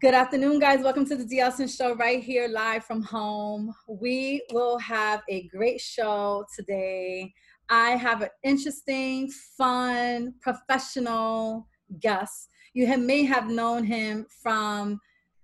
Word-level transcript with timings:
Good 0.00 0.12
afternoon, 0.12 0.58
guys. 0.58 0.82
Welcome 0.82 1.06
to 1.06 1.16
the 1.16 1.24
D'essence 1.24 1.76
Show 1.76 1.94
right 1.94 2.22
here 2.22 2.48
live 2.48 2.84
from 2.84 3.00
home. 3.00 3.72
We 3.86 4.42
will 4.52 4.76
have 4.78 5.22
a 5.28 5.46
great 5.48 5.80
show 5.80 6.44
today. 6.54 7.32
I 7.70 7.90
have 7.90 8.22
an 8.22 8.28
interesting, 8.42 9.30
fun, 9.56 10.34
professional 10.40 11.68
guest. 12.00 12.48
You 12.74 12.86
have, 12.88 13.00
may 13.00 13.22
have 13.24 13.48
known 13.48 13.84
him 13.84 14.26
from 14.42 15.00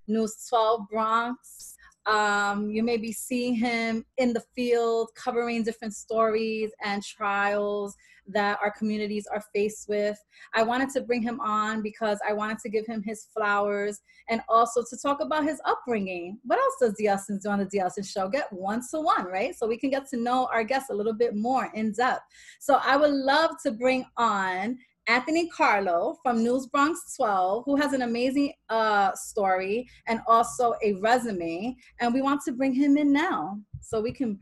News 0.09 0.45
12 0.49 0.89
Bronx. 0.91 1.77
Um, 2.07 2.71
you 2.71 2.83
may 2.83 2.97
be 2.97 3.13
seeing 3.13 3.55
him 3.55 4.05
in 4.19 4.33
the 4.33 4.43
field 4.55 5.11
covering 5.15 5.63
different 5.63 5.95
stories 5.95 6.73
and 6.85 7.03
trials 7.03 7.95
that 8.33 8.59
our 8.63 8.71
communities 8.71 9.27
are 9.33 9.43
faced 9.55 9.89
with. 9.89 10.19
I 10.55 10.63
wanted 10.63 10.91
to 10.91 11.03
bring 11.03 11.23
him 11.23 11.41
on 11.41 11.83
because 11.83 12.19
I 12.27 12.33
wanted 12.33 12.59
to 12.61 12.69
give 12.69 12.87
him 12.87 13.03
his 13.03 13.27
flowers 13.37 14.01
and 14.29 14.41
also 14.49 14.83
to 14.89 14.97
talk 14.97 15.21
about 15.21 15.45
his 15.45 15.61
upbringing. 15.65 16.39
What 16.45 16.59
else 16.59 16.75
does 16.81 16.95
D'essence 16.95 17.45
do 17.45 17.51
on 17.51 17.59
the 17.59 17.67
D'essence 17.67 18.11
show? 18.11 18.29
Get 18.29 18.53
one 18.53 18.83
to 18.91 19.01
one, 19.01 19.27
right? 19.27 19.55
So 19.55 19.67
we 19.67 19.79
can 19.79 19.91
get 19.91 20.09
to 20.11 20.17
know 20.17 20.49
our 20.53 20.65
guests 20.65 20.91
a 20.91 20.95
little 20.95 21.15
bit 21.15 21.35
more 21.35 21.71
in 21.75 21.93
depth. 21.93 22.23
So 22.61 22.81
I 22.83 22.97
would 22.97 23.13
love 23.13 23.53
to 23.65 23.73
bring 23.73 24.05
on 24.17 24.79
Anthony 25.11 25.49
Carlo 25.49 26.19
from 26.23 26.43
News 26.45 26.67
Bronx 26.67 27.17
12, 27.17 27.65
who 27.67 27.75
has 27.77 27.93
an 27.93 28.03
amazing 28.03 28.53
uh, 28.69 29.13
story 29.15 29.89
and 30.07 30.21
also 30.29 30.75
a 30.85 30.95
resume. 30.95 31.75
And 32.01 32.15
we 32.15 32.23
want 32.23 32.43
to 32.45 32.53
bring 32.53 32.73
him 32.73 32.97
in 32.97 33.13
now 33.13 33.59
so 33.81 34.01
we 34.01 34.13
can 34.13 34.39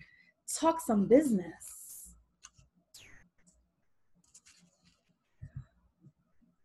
talk 0.60 0.80
some 0.80 1.06
business. 1.06 1.77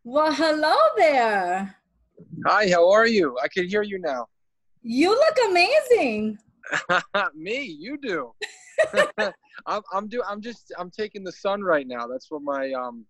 Well, 0.06 0.34
hello 0.34 0.76
there. 0.98 1.74
Hi, 2.46 2.68
how 2.68 2.90
are 2.90 3.06
you? 3.06 3.38
I 3.42 3.48
can 3.48 3.66
hear 3.66 3.80
you 3.80 3.98
now. 3.98 4.26
You 4.82 5.08
look 5.08 5.36
amazing. 5.48 6.36
Me, 7.34 7.62
you 7.62 7.96
do. 7.96 8.30
I'm, 9.66 9.80
I'm 9.94 10.08
do. 10.08 10.22
I'm 10.28 10.42
just. 10.42 10.74
I'm 10.78 10.90
taking 10.90 11.24
the 11.24 11.32
sun 11.32 11.62
right 11.62 11.86
now. 11.88 12.06
That's 12.06 12.30
what 12.30 12.42
my 12.42 12.70
um. 12.72 13.06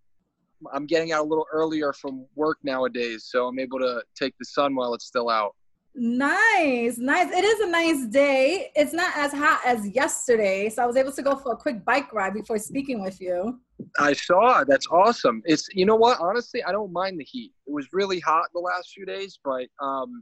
I'm 0.73 0.85
getting 0.85 1.11
out 1.11 1.25
a 1.25 1.27
little 1.27 1.45
earlier 1.51 1.91
from 1.91 2.25
work 2.35 2.59
nowadays, 2.63 3.25
so 3.29 3.47
I'm 3.47 3.59
able 3.59 3.79
to 3.79 4.01
take 4.17 4.33
the 4.39 4.45
sun 4.45 4.73
while 4.73 4.93
it's 4.93 5.05
still 5.05 5.29
out. 5.29 5.53
Nice, 5.97 6.97
nice. 6.97 7.31
It 7.31 7.45
is 7.45 7.61
a 7.61 7.67
nice 7.67 8.05
day. 8.07 8.69
It's 8.75 8.91
not 8.91 9.15
as 9.15 9.31
hot 9.31 9.61
as 9.65 9.87
yesterday, 9.87 10.69
so 10.69 10.83
I 10.83 10.85
was 10.85 10.97
able 10.97 11.13
to 11.13 11.21
go 11.21 11.37
for 11.37 11.53
a 11.53 11.55
quick 11.55 11.85
bike 11.85 12.11
ride 12.11 12.33
before 12.33 12.59
speaking 12.59 13.01
with 13.01 13.21
you. 13.21 13.61
I 13.97 14.11
saw. 14.11 14.65
That's 14.65 14.87
awesome. 14.87 15.41
It's 15.45 15.69
you 15.73 15.85
know 15.85 15.95
what? 15.95 16.19
Honestly, 16.19 16.61
I 16.63 16.73
don't 16.73 16.91
mind 16.91 17.17
the 17.17 17.23
heat. 17.23 17.53
It 17.65 17.71
was 17.71 17.87
really 17.93 18.19
hot 18.19 18.47
the 18.53 18.59
last 18.59 18.89
few 18.89 19.05
days, 19.05 19.39
but 19.41 19.67
um, 19.81 20.21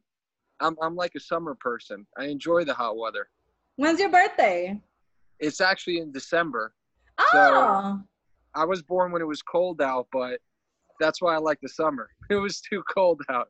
I'm 0.60 0.76
I'm 0.80 0.96
like 0.96 1.14
a 1.16 1.20
summer 1.20 1.56
person. 1.60 2.06
I 2.20 2.26
enjoy 2.26 2.66
the 2.66 2.74
hot 2.76 2.96
weather. 2.96 3.28
When's 3.78 4.00
your 4.00 4.10
birthday? 4.10 4.80
It's 5.40 5.60
actually 5.60 5.98
in 5.98 6.12
December. 6.12 6.76
Oh. 7.18 7.28
So 7.32 8.00
I 8.54 8.66
was 8.66 8.84
born 8.84 9.12
when 9.12 9.24
it 9.24 9.28
was 9.28 9.42
cold 9.42 9.82
out, 9.82 10.08
but 10.12 10.40
that's 11.00 11.20
why 11.20 11.34
I 11.34 11.40
like 11.40 11.60
the 11.62 11.70
summer. 11.70 12.10
It 12.30 12.36
was 12.36 12.62
too 12.62 12.84
cold 12.94 13.22
out. 13.30 13.50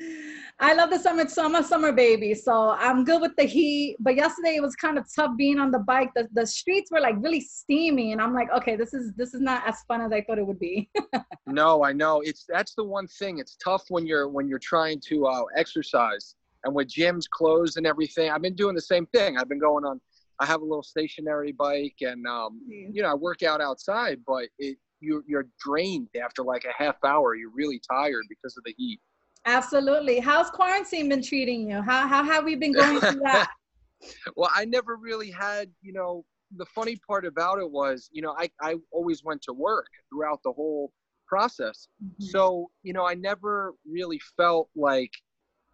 I 0.62 0.74
love 0.74 0.90
the 0.90 0.98
summer, 0.98 1.26
so 1.26 1.46
I'm 1.46 1.54
a 1.54 1.64
summer 1.64 1.90
baby. 1.90 2.34
So 2.34 2.70
I'm 2.78 3.02
good 3.02 3.22
with 3.22 3.34
the 3.36 3.44
heat. 3.44 3.96
But 3.98 4.14
yesterday 4.14 4.56
it 4.56 4.62
was 4.62 4.76
kind 4.76 4.98
of 4.98 5.06
tough 5.14 5.30
being 5.38 5.58
on 5.58 5.70
the 5.70 5.78
bike. 5.78 6.10
The, 6.14 6.28
the 6.34 6.46
streets 6.46 6.90
were 6.90 7.00
like 7.00 7.14
really 7.18 7.40
steamy, 7.40 8.12
and 8.12 8.20
I'm 8.20 8.34
like, 8.34 8.52
okay, 8.52 8.76
this 8.76 8.92
is 8.92 9.12
this 9.14 9.32
is 9.32 9.40
not 9.40 9.66
as 9.66 9.76
fun 9.88 10.02
as 10.02 10.12
I 10.12 10.20
thought 10.20 10.38
it 10.38 10.46
would 10.46 10.60
be. 10.60 10.90
no, 11.46 11.82
I 11.82 11.94
know. 11.94 12.20
It's 12.20 12.44
that's 12.46 12.74
the 12.74 12.84
one 12.84 13.06
thing. 13.06 13.38
It's 13.38 13.56
tough 13.56 13.84
when 13.88 14.06
you're 14.06 14.28
when 14.28 14.48
you're 14.48 14.58
trying 14.58 15.00
to 15.08 15.26
uh, 15.26 15.44
exercise 15.56 16.34
and 16.64 16.74
with 16.74 16.88
gyms 16.88 17.24
closed 17.30 17.78
and 17.78 17.86
everything. 17.86 18.30
I've 18.30 18.42
been 18.42 18.54
doing 18.54 18.74
the 18.74 18.82
same 18.82 19.06
thing. 19.06 19.38
I've 19.38 19.48
been 19.48 19.60
going 19.60 19.86
on. 19.86 19.98
I 20.40 20.46
have 20.46 20.60
a 20.60 20.64
little 20.64 20.82
stationary 20.82 21.52
bike, 21.52 21.96
and 22.02 22.26
um, 22.26 22.60
you 22.68 23.02
know, 23.02 23.10
I 23.10 23.14
work 23.14 23.42
out 23.42 23.62
outside, 23.62 24.18
but 24.26 24.48
it 24.58 24.76
you 25.00 25.24
you're 25.26 25.46
drained 25.58 26.08
after 26.22 26.42
like 26.42 26.64
a 26.64 26.82
half 26.82 26.96
hour. 27.02 27.34
You're 27.34 27.52
really 27.54 27.80
tired 27.90 28.24
because 28.28 28.58
of 28.58 28.64
the 28.64 28.74
heat. 28.76 29.00
Absolutely. 29.46 30.20
How's 30.20 30.50
quarantine 30.50 31.08
been 31.08 31.22
treating 31.22 31.68
you? 31.68 31.80
How 31.82 32.06
how 32.06 32.22
have 32.22 32.44
we 32.44 32.56
been 32.56 32.72
going 32.72 33.00
through 33.00 33.20
that? 33.20 33.48
well, 34.36 34.50
I 34.54 34.64
never 34.64 34.96
really 34.96 35.30
had, 35.30 35.70
you 35.82 35.92
know, 35.92 36.24
the 36.56 36.66
funny 36.66 36.96
part 37.06 37.24
about 37.24 37.58
it 37.58 37.70
was, 37.70 38.08
you 38.12 38.22
know, 38.22 38.34
I, 38.38 38.50
I 38.60 38.76
always 38.90 39.22
went 39.24 39.42
to 39.42 39.52
work 39.52 39.86
throughout 40.10 40.40
the 40.44 40.52
whole 40.52 40.92
process. 41.26 41.88
Mm-hmm. 42.04 42.24
So, 42.24 42.70
you 42.82 42.92
know, 42.92 43.06
I 43.06 43.14
never 43.14 43.74
really 43.88 44.20
felt 44.36 44.68
like, 44.74 45.12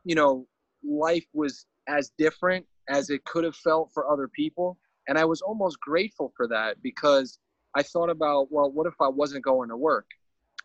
you 0.05 0.15
know, 0.15 0.47
life 0.85 1.27
was 1.33 1.67
as 1.89 2.13
different 2.19 2.67
as 2.89 3.11
it 3.11 3.25
could 3.25 3.45
have 3.45 3.57
felt 3.57 3.91
for 3.93 4.11
other 4.11 4.29
people. 4.29 4.79
And 5.09 5.19
I 5.19 5.25
was 5.25 5.41
almost 5.41 5.81
grateful 5.81 6.33
for 6.37 6.47
that 6.49 6.83
because 6.83 7.39
I 7.75 7.83
thought 7.83 8.11
about, 8.11 8.49
well, 8.51 8.71
what 8.71 8.87
if 8.87 8.95
I 9.01 9.09
wasn't 9.09 9.45
going 9.45 9.69
to 9.71 9.77
work? 9.77 10.07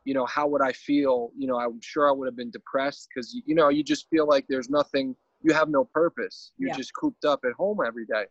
You 0.04 0.14
know, 0.14 0.26
how 0.26 0.48
would 0.48 0.62
I 0.62 0.72
feel? 0.72 1.32
You 1.38 1.48
know, 1.48 1.58
I'm 1.60 1.80
sure 1.82 2.10
I 2.10 2.12
would 2.12 2.28
have 2.28 2.36
been 2.36 2.52
depressed 2.52 3.08
because, 3.14 3.34
you 3.46 3.56
know, 3.56 3.70
you 3.70 3.84
just 3.84 4.10
feel 4.10 4.28
like 4.28 4.46
there's 4.50 4.70
nothing, 4.70 5.16
you 5.42 5.54
have 5.54 5.70
no 5.70 5.86
purpose. 5.86 6.52
You're 6.58 6.70
yeah. 6.70 6.78
just 6.78 6.94
cooped 6.94 7.26
up 7.26 7.42
at 7.46 7.54
home 7.54 7.80
every 7.86 8.06
day. 8.06 8.26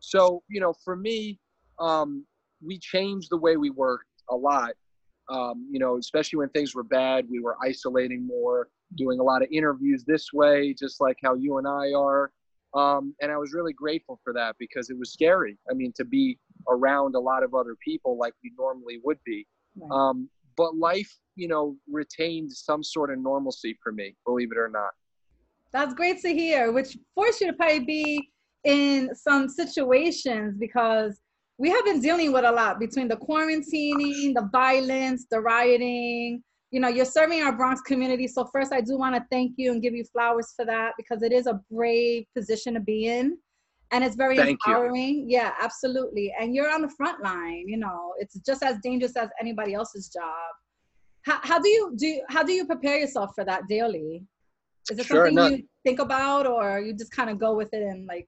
So, 0.00 0.42
you 0.48 0.60
know, 0.60 0.74
for 0.84 0.96
me, 0.96 1.38
um, 1.78 2.24
we 2.64 2.78
changed 2.78 3.28
the 3.30 3.36
way 3.36 3.56
we 3.56 3.70
worked 3.70 4.06
a 4.30 4.36
lot. 4.36 4.72
Um, 5.30 5.68
you 5.70 5.78
know, 5.78 5.98
especially 5.98 6.38
when 6.38 6.48
things 6.50 6.74
were 6.74 6.82
bad, 6.82 7.26
we 7.30 7.40
were 7.40 7.56
isolating 7.64 8.26
more, 8.26 8.68
doing 8.96 9.20
a 9.20 9.22
lot 9.22 9.42
of 9.42 9.48
interviews 9.52 10.04
this 10.04 10.32
way, 10.32 10.74
just 10.74 11.00
like 11.00 11.16
how 11.22 11.34
you 11.34 11.58
and 11.58 11.66
I 11.66 11.92
are. 11.92 12.32
Um, 12.74 13.14
and 13.20 13.30
I 13.30 13.36
was 13.36 13.52
really 13.52 13.72
grateful 13.72 14.18
for 14.24 14.32
that 14.32 14.56
because 14.58 14.90
it 14.90 14.98
was 14.98 15.12
scary. 15.12 15.58
I 15.70 15.74
mean, 15.74 15.92
to 15.96 16.04
be 16.04 16.38
around 16.68 17.14
a 17.14 17.20
lot 17.20 17.42
of 17.42 17.54
other 17.54 17.76
people 17.84 18.16
like 18.16 18.34
we 18.42 18.52
normally 18.58 18.98
would 19.04 19.18
be. 19.24 19.46
Right. 19.76 19.90
Um, 19.90 20.28
but 20.56 20.76
life, 20.76 21.12
you 21.36 21.48
know, 21.48 21.76
retained 21.90 22.52
some 22.52 22.82
sort 22.82 23.10
of 23.10 23.18
normalcy 23.18 23.78
for 23.82 23.92
me, 23.92 24.16
believe 24.26 24.50
it 24.52 24.58
or 24.58 24.68
not. 24.68 24.90
That's 25.72 25.94
great 25.94 26.20
to 26.22 26.32
hear, 26.32 26.72
which 26.72 26.98
forced 27.14 27.40
you 27.40 27.46
to 27.46 27.52
probably 27.54 27.80
be 27.80 28.30
in 28.64 29.14
some 29.14 29.48
situations 29.48 30.56
because 30.58 31.20
we 31.58 31.70
have 31.70 31.84
been 31.84 32.00
dealing 32.00 32.32
with 32.32 32.44
a 32.44 32.52
lot 32.52 32.78
between 32.78 33.08
the 33.08 33.16
quarantining, 33.16 34.34
the 34.34 34.48
violence, 34.52 35.26
the 35.30 35.40
rioting. 35.40 36.42
You 36.70 36.80
know, 36.80 36.88
you're 36.88 37.04
serving 37.04 37.42
our 37.42 37.54
Bronx 37.54 37.80
community. 37.82 38.26
So, 38.26 38.48
first, 38.52 38.72
I 38.72 38.80
do 38.80 38.96
want 38.96 39.14
to 39.14 39.24
thank 39.30 39.52
you 39.56 39.72
and 39.72 39.82
give 39.82 39.94
you 39.94 40.04
flowers 40.04 40.52
for 40.56 40.64
that 40.64 40.92
because 40.96 41.22
it 41.22 41.32
is 41.32 41.46
a 41.46 41.60
brave 41.70 42.24
position 42.34 42.74
to 42.74 42.80
be 42.80 43.06
in 43.06 43.36
and 43.92 44.02
it's 44.02 44.16
very 44.16 44.36
Thank 44.36 44.50
empowering. 44.50 45.28
You. 45.28 45.38
Yeah, 45.38 45.52
absolutely. 45.60 46.34
And 46.40 46.54
you're 46.54 46.70
on 46.70 46.82
the 46.82 46.88
front 46.88 47.22
line. 47.22 47.64
You 47.68 47.76
know, 47.76 48.14
it's 48.18 48.34
just 48.40 48.62
as 48.62 48.78
dangerous 48.82 49.16
as 49.16 49.28
anybody 49.40 49.74
else's 49.74 50.08
job. 50.08 50.50
How, 51.24 51.38
how 51.42 51.60
do 51.60 51.68
you 51.68 51.92
do? 51.96 52.22
How 52.28 52.42
do 52.42 52.52
you 52.52 52.66
prepare 52.66 52.98
yourself 52.98 53.32
for 53.34 53.44
that 53.44 53.68
daily? 53.68 54.24
Is 54.90 54.98
it 54.98 55.06
sure, 55.06 55.26
something 55.26 55.34
not, 55.34 55.52
you 55.52 55.64
think 55.84 56.00
about, 56.00 56.46
or 56.46 56.80
you 56.80 56.92
just 56.92 57.12
kind 57.12 57.30
of 57.30 57.38
go 57.38 57.54
with 57.54 57.72
it 57.72 57.82
and 57.82 58.06
like? 58.06 58.26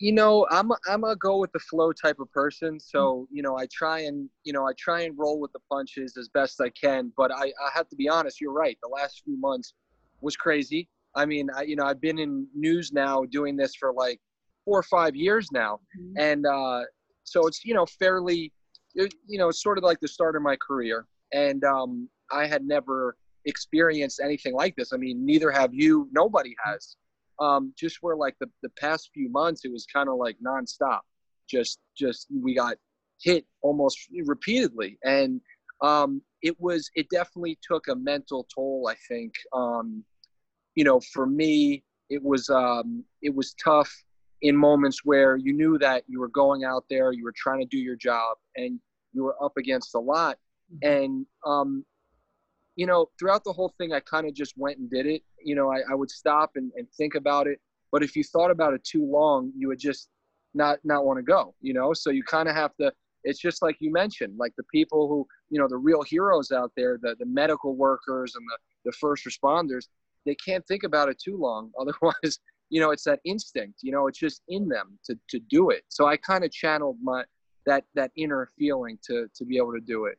You 0.00 0.12
know, 0.12 0.46
I'm 0.50 0.70
a, 0.70 0.76
I'm 0.88 1.02
a 1.04 1.16
go 1.16 1.38
with 1.38 1.50
the 1.52 1.58
flow 1.58 1.92
type 1.92 2.20
of 2.20 2.30
person. 2.30 2.78
So 2.78 2.98
mm-hmm. 2.98 3.36
you 3.36 3.42
know, 3.42 3.56
I 3.56 3.66
try 3.72 4.00
and 4.00 4.28
you 4.44 4.52
know 4.52 4.66
I 4.66 4.72
try 4.76 5.02
and 5.02 5.16
roll 5.16 5.40
with 5.40 5.52
the 5.52 5.60
punches 5.70 6.16
as 6.18 6.28
best 6.28 6.60
I 6.60 6.70
can. 6.70 7.12
But 7.16 7.32
I, 7.32 7.44
I 7.46 7.70
have 7.74 7.88
to 7.88 7.96
be 7.96 8.08
honest. 8.08 8.40
You're 8.40 8.52
right. 8.52 8.76
The 8.82 8.88
last 8.88 9.22
few 9.24 9.38
months 9.38 9.74
was 10.20 10.36
crazy. 10.36 10.88
I 11.14 11.24
mean, 11.24 11.48
I, 11.56 11.62
you 11.62 11.76
know, 11.76 11.84
I've 11.84 12.00
been 12.00 12.18
in 12.18 12.46
news 12.54 12.92
now 12.92 13.24
doing 13.24 13.56
this 13.56 13.74
for 13.74 13.92
like 13.92 14.20
four 14.68 14.78
or 14.78 14.82
five 14.82 15.16
years 15.16 15.50
now, 15.50 15.80
mm-hmm. 15.98 16.18
and 16.18 16.46
uh, 16.46 16.82
so 17.24 17.46
it's 17.46 17.64
you 17.64 17.72
know 17.72 17.86
fairly, 17.86 18.52
you 18.94 19.38
know, 19.38 19.48
it's 19.48 19.62
sort 19.62 19.78
of 19.78 19.84
like 19.84 19.98
the 20.00 20.08
start 20.08 20.36
of 20.36 20.42
my 20.42 20.56
career, 20.56 21.06
and 21.32 21.64
um, 21.64 22.08
I 22.30 22.46
had 22.46 22.64
never 22.64 23.16
experienced 23.46 24.20
anything 24.22 24.54
like 24.54 24.76
this. 24.76 24.92
I 24.92 24.98
mean, 24.98 25.24
neither 25.24 25.50
have 25.50 25.72
you. 25.72 26.08
Nobody 26.12 26.54
has. 26.64 26.96
Um, 27.40 27.72
just 27.78 27.98
where 28.02 28.16
like 28.16 28.34
the 28.40 28.50
the 28.62 28.68
past 28.78 29.10
few 29.14 29.30
months, 29.30 29.64
it 29.64 29.72
was 29.72 29.86
kind 29.86 30.08
of 30.08 30.16
like 30.16 30.36
nonstop. 30.46 31.00
Just 31.48 31.78
just 31.96 32.26
we 32.30 32.54
got 32.54 32.76
hit 33.22 33.46
almost 33.62 33.98
repeatedly, 34.26 34.98
and 35.02 35.40
um, 35.80 36.20
it 36.42 36.60
was 36.60 36.90
it 36.94 37.06
definitely 37.10 37.58
took 37.66 37.88
a 37.88 37.96
mental 37.96 38.46
toll. 38.54 38.86
I 38.90 38.96
think. 39.08 39.32
Um, 39.54 40.04
you 40.74 40.84
know, 40.84 41.00
for 41.12 41.26
me, 41.26 41.82
it 42.08 42.22
was 42.22 42.50
um, 42.50 43.02
it 43.22 43.34
was 43.34 43.54
tough 43.54 43.92
in 44.42 44.56
moments 44.56 45.04
where 45.04 45.36
you 45.36 45.52
knew 45.52 45.78
that 45.78 46.04
you 46.06 46.20
were 46.20 46.28
going 46.28 46.64
out 46.64 46.84
there, 46.88 47.12
you 47.12 47.24
were 47.24 47.34
trying 47.36 47.60
to 47.60 47.66
do 47.66 47.78
your 47.78 47.96
job, 47.96 48.36
and 48.56 48.78
you 49.12 49.22
were 49.22 49.36
up 49.42 49.56
against 49.56 49.94
a 49.94 49.98
lot. 49.98 50.38
Mm-hmm. 50.72 51.04
And, 51.04 51.26
um, 51.44 51.84
you 52.76 52.86
know, 52.86 53.08
throughout 53.18 53.44
the 53.44 53.52
whole 53.52 53.74
thing, 53.78 53.92
I 53.92 54.00
kind 54.00 54.26
of 54.26 54.34
just 54.34 54.54
went 54.56 54.78
and 54.78 54.88
did 54.88 55.06
it. 55.06 55.22
You 55.42 55.54
know, 55.54 55.72
I, 55.72 55.80
I 55.90 55.94
would 55.94 56.10
stop 56.10 56.52
and, 56.54 56.70
and 56.76 56.86
think 56.96 57.14
about 57.14 57.46
it. 57.46 57.60
But 57.90 58.02
if 58.02 58.14
you 58.14 58.22
thought 58.22 58.50
about 58.50 58.74
it 58.74 58.84
too 58.84 59.04
long, 59.04 59.52
you 59.56 59.68
would 59.68 59.78
just 59.78 60.08
not 60.54 60.78
not 60.84 61.04
want 61.04 61.18
to 61.18 61.22
go. 61.22 61.54
You 61.60 61.74
know, 61.74 61.92
so 61.92 62.10
you 62.10 62.22
kind 62.22 62.48
of 62.48 62.54
have 62.54 62.76
to. 62.76 62.92
It's 63.24 63.40
just 63.40 63.62
like 63.62 63.76
you 63.80 63.90
mentioned, 63.90 64.34
like 64.38 64.52
the 64.56 64.64
people 64.64 65.08
who, 65.08 65.26
you 65.50 65.58
know, 65.58 65.66
the 65.68 65.76
real 65.76 66.02
heroes 66.02 66.52
out 66.52 66.70
there, 66.76 66.98
the 67.00 67.16
the 67.18 67.26
medical 67.26 67.74
workers 67.74 68.34
and 68.36 68.44
the 68.46 68.90
the 68.90 68.92
first 68.92 69.26
responders 69.26 69.86
they 70.28 70.34
can't 70.34 70.66
think 70.66 70.84
about 70.84 71.08
it 71.08 71.18
too 71.18 71.36
long. 71.36 71.72
Otherwise, 71.80 72.38
you 72.70 72.80
know, 72.80 72.90
it's 72.90 73.04
that 73.04 73.20
instinct. 73.24 73.80
You 73.82 73.92
know, 73.92 74.06
it's 74.06 74.18
just 74.18 74.42
in 74.48 74.68
them 74.68 74.98
to 75.04 75.18
to 75.30 75.38
do 75.50 75.70
it. 75.70 75.84
So 75.88 76.06
I 76.06 76.16
kind 76.16 76.44
of 76.44 76.50
channeled 76.50 76.96
my 77.02 77.24
that 77.66 77.84
that 77.94 78.10
inner 78.16 78.48
feeling 78.58 78.98
to 79.04 79.26
to 79.34 79.44
be 79.44 79.56
able 79.56 79.72
to 79.72 79.80
do 79.80 80.06
it. 80.06 80.18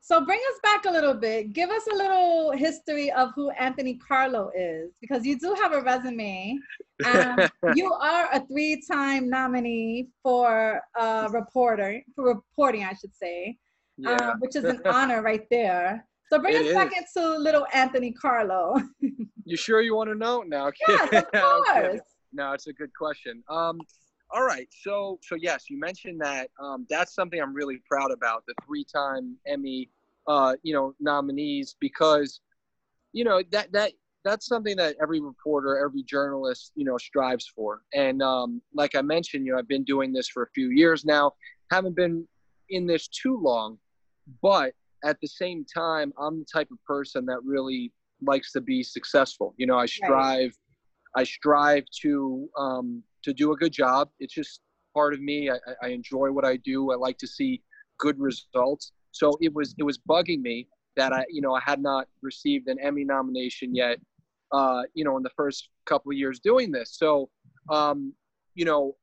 So 0.00 0.22
bring 0.22 0.40
us 0.52 0.60
back 0.62 0.84
a 0.84 0.90
little 0.90 1.14
bit. 1.14 1.54
Give 1.54 1.70
us 1.70 1.86
a 1.90 1.94
little 1.94 2.52
history 2.52 3.10
of 3.12 3.30
who 3.34 3.48
Anthony 3.52 3.94
Carlo 4.06 4.50
is, 4.54 4.90
because 5.00 5.24
you 5.24 5.38
do 5.38 5.54
have 5.54 5.72
a 5.72 5.80
resume. 5.80 6.58
Um, 7.06 7.38
you 7.74 7.90
are 7.90 8.28
a 8.30 8.46
three-time 8.46 9.30
nominee 9.30 10.08
for 10.22 10.82
a 11.00 11.30
reporter 11.30 12.02
for 12.14 12.34
reporting, 12.34 12.84
I 12.84 12.92
should 12.92 13.14
say, 13.14 13.56
yeah. 13.96 14.10
um, 14.10 14.40
which 14.40 14.56
is 14.56 14.64
an 14.64 14.82
honor 14.84 15.22
right 15.22 15.46
there. 15.50 16.06
So 16.34 16.40
bring 16.40 16.56
it 16.56 16.66
us 16.66 16.74
back 16.74 16.96
into 16.96 17.38
little 17.38 17.64
Anthony 17.72 18.10
Carlo. 18.10 18.74
you 19.44 19.56
sure 19.56 19.80
you 19.82 19.94
want 19.94 20.10
to 20.10 20.16
know? 20.16 20.42
No, 20.42 20.72
yes, 20.88 21.12
of 21.12 21.32
course. 21.32 22.00
no, 22.32 22.52
it's 22.52 22.66
a 22.66 22.72
good 22.72 22.90
question. 22.98 23.44
Um, 23.48 23.78
all 24.32 24.44
right. 24.44 24.66
So, 24.82 25.20
so 25.22 25.36
yes, 25.36 25.66
you 25.70 25.78
mentioned 25.78 26.20
that. 26.22 26.50
Um, 26.60 26.88
that's 26.90 27.14
something 27.14 27.40
I'm 27.40 27.54
really 27.54 27.80
proud 27.88 28.10
about. 28.10 28.42
The 28.48 28.54
three-time 28.66 29.36
Emmy, 29.46 29.90
uh, 30.26 30.54
you 30.64 30.74
know, 30.74 30.92
nominees 30.98 31.76
because, 31.78 32.40
you 33.12 33.22
know, 33.22 33.40
that 33.52 33.70
that 33.70 33.92
that's 34.24 34.48
something 34.48 34.76
that 34.78 34.96
every 35.00 35.20
reporter, 35.20 35.78
every 35.86 36.02
journalist, 36.02 36.72
you 36.74 36.84
know, 36.84 36.98
strives 36.98 37.46
for. 37.54 37.82
And 37.94 38.22
um, 38.22 38.60
like 38.74 38.96
I 38.96 39.02
mentioned, 39.02 39.46
you 39.46 39.52
know, 39.52 39.58
I've 39.60 39.68
been 39.68 39.84
doing 39.84 40.12
this 40.12 40.26
for 40.26 40.42
a 40.42 40.50
few 40.52 40.70
years 40.70 41.04
now. 41.04 41.30
Haven't 41.70 41.94
been 41.94 42.26
in 42.70 42.88
this 42.88 43.06
too 43.06 43.38
long, 43.40 43.78
but 44.42 44.74
at 45.04 45.20
the 45.20 45.28
same 45.28 45.64
time, 45.64 46.12
I'm 46.18 46.40
the 46.40 46.46
type 46.52 46.68
of 46.72 46.78
person 46.84 47.26
that 47.26 47.38
really 47.44 47.92
likes 48.22 48.52
to 48.52 48.60
be 48.60 48.82
successful. 48.82 49.54
You 49.56 49.66
know, 49.66 49.78
I 49.78 49.86
strive. 49.86 50.50
Right. 50.50 50.52
I 51.16 51.24
strive 51.24 51.84
to 52.00 52.48
um, 52.58 53.02
to 53.22 53.32
do 53.32 53.52
a 53.52 53.56
good 53.56 53.72
job. 53.72 54.08
It's 54.18 54.34
just 54.34 54.60
part 54.94 55.14
of 55.14 55.20
me. 55.20 55.50
I, 55.50 55.56
I 55.82 55.88
enjoy 55.88 56.32
what 56.32 56.44
I 56.44 56.56
do. 56.56 56.90
I 56.90 56.96
like 56.96 57.18
to 57.18 57.26
see 57.26 57.62
good 57.98 58.18
results. 58.18 58.92
So 59.12 59.36
it 59.40 59.52
was 59.54 59.74
it 59.78 59.84
was 59.84 59.98
bugging 59.98 60.40
me 60.40 60.66
that 60.96 61.12
I 61.12 61.24
you 61.30 61.40
know 61.40 61.54
I 61.54 61.60
had 61.64 61.80
not 61.80 62.08
received 62.22 62.68
an 62.68 62.78
Emmy 62.80 63.04
nomination 63.04 63.74
yet. 63.74 63.98
Uh, 64.52 64.82
you 64.94 65.04
know, 65.04 65.16
in 65.16 65.22
the 65.22 65.30
first 65.36 65.68
couple 65.84 66.12
of 66.12 66.16
years 66.16 66.38
doing 66.38 66.70
this. 66.70 66.96
So, 66.96 67.28
um, 67.70 68.12
you 68.54 68.64
know, 68.64 68.94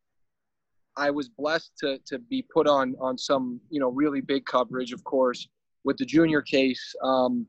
I 0.95 1.11
was 1.11 1.29
blessed 1.29 1.71
to 1.79 1.99
to 2.05 2.19
be 2.19 2.45
put 2.53 2.67
on 2.67 2.95
on 2.99 3.17
some 3.17 3.59
you 3.69 3.79
know 3.79 3.89
really 3.89 4.21
big 4.21 4.45
coverage, 4.45 4.91
of 4.91 5.03
course, 5.03 5.47
with 5.83 5.97
the 5.97 6.05
junior 6.05 6.41
case. 6.41 6.95
Um, 7.03 7.47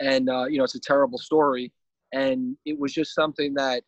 and 0.00 0.28
uh, 0.28 0.46
you 0.46 0.58
know, 0.58 0.64
it's 0.64 0.74
a 0.74 0.80
terrible 0.80 1.18
story, 1.18 1.72
and 2.12 2.56
it 2.64 2.78
was 2.78 2.92
just 2.92 3.14
something 3.14 3.54
that 3.54 3.82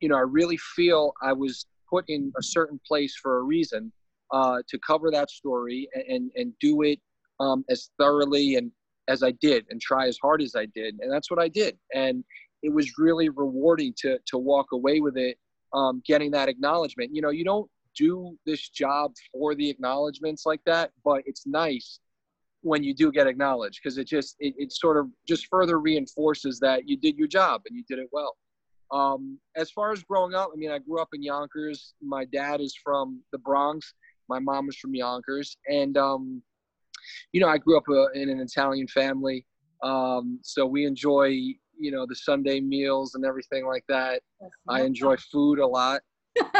you 0.00 0.08
know, 0.08 0.16
I 0.16 0.20
really 0.20 0.56
feel 0.56 1.12
I 1.22 1.32
was 1.32 1.66
put 1.88 2.04
in 2.08 2.32
a 2.38 2.42
certain 2.42 2.80
place 2.86 3.16
for 3.16 3.38
a 3.38 3.42
reason 3.42 3.92
uh, 4.32 4.58
to 4.68 4.78
cover 4.78 5.10
that 5.10 5.30
story 5.30 5.88
and, 5.94 6.04
and, 6.04 6.30
and 6.36 6.52
do 6.60 6.82
it 6.82 7.00
um, 7.40 7.64
as 7.70 7.90
thoroughly 7.98 8.56
and 8.56 8.70
as 9.08 9.22
I 9.22 9.32
did 9.32 9.64
and 9.70 9.80
try 9.80 10.06
as 10.06 10.18
hard 10.20 10.42
as 10.42 10.54
I 10.54 10.66
did. 10.66 10.96
And 11.00 11.10
that's 11.10 11.30
what 11.30 11.40
I 11.40 11.48
did. 11.48 11.78
And 11.94 12.24
it 12.62 12.72
was 12.72 12.98
really 12.98 13.30
rewarding 13.30 13.94
to, 13.98 14.18
to 14.26 14.38
walk 14.38 14.72
away 14.72 15.00
with 15.00 15.16
it, 15.16 15.38
um, 15.72 16.02
getting 16.04 16.30
that 16.32 16.48
acknowledgement. 16.48 17.14
You 17.14 17.22
know, 17.22 17.30
you 17.30 17.44
don't 17.44 17.70
do 17.96 18.36
this 18.44 18.68
job 18.68 19.14
for 19.32 19.54
the 19.54 19.68
acknowledgments 19.68 20.44
like 20.44 20.60
that, 20.66 20.92
but 21.04 21.22
it's 21.24 21.46
nice 21.46 22.00
when 22.62 22.82
you 22.82 22.94
do 22.94 23.12
get 23.12 23.26
acknowledged 23.26 23.80
because 23.82 23.98
it 23.98 24.06
just, 24.06 24.36
it, 24.40 24.54
it 24.58 24.72
sort 24.72 24.96
of 24.96 25.08
just 25.26 25.46
further 25.46 25.78
reinforces 25.78 26.58
that 26.60 26.88
you 26.88 26.96
did 26.96 27.16
your 27.16 27.28
job 27.28 27.62
and 27.66 27.76
you 27.76 27.84
did 27.88 27.98
it 27.98 28.08
well. 28.12 28.36
Um, 28.90 29.38
as 29.56 29.70
far 29.70 29.92
as 29.92 30.02
growing 30.02 30.34
up, 30.34 30.50
I 30.52 30.56
mean, 30.56 30.70
I 30.70 30.78
grew 30.78 31.00
up 31.00 31.08
in 31.12 31.22
Yonkers. 31.22 31.94
My 32.02 32.24
dad 32.24 32.60
is 32.60 32.74
from 32.82 33.22
the 33.32 33.38
Bronx. 33.38 33.94
My 34.28 34.38
mom 34.38 34.68
is 34.68 34.76
from 34.76 34.94
Yonkers, 34.94 35.56
and 35.68 35.96
um, 35.96 36.42
you 37.32 37.40
know, 37.40 37.48
I 37.48 37.58
grew 37.58 37.76
up 37.76 37.84
uh, 37.88 38.08
in 38.12 38.28
an 38.28 38.40
Italian 38.40 38.86
family. 38.88 39.44
Um, 39.82 40.38
so 40.42 40.66
we 40.66 40.84
enjoy, 40.84 41.28
you 41.28 41.90
know, 41.90 42.06
the 42.06 42.14
Sunday 42.14 42.60
meals 42.60 43.14
and 43.14 43.24
everything 43.24 43.66
like 43.66 43.84
that. 43.88 44.22
I 44.68 44.82
enjoy 44.82 45.16
food 45.16 45.58
a 45.58 45.66
lot 45.66 46.02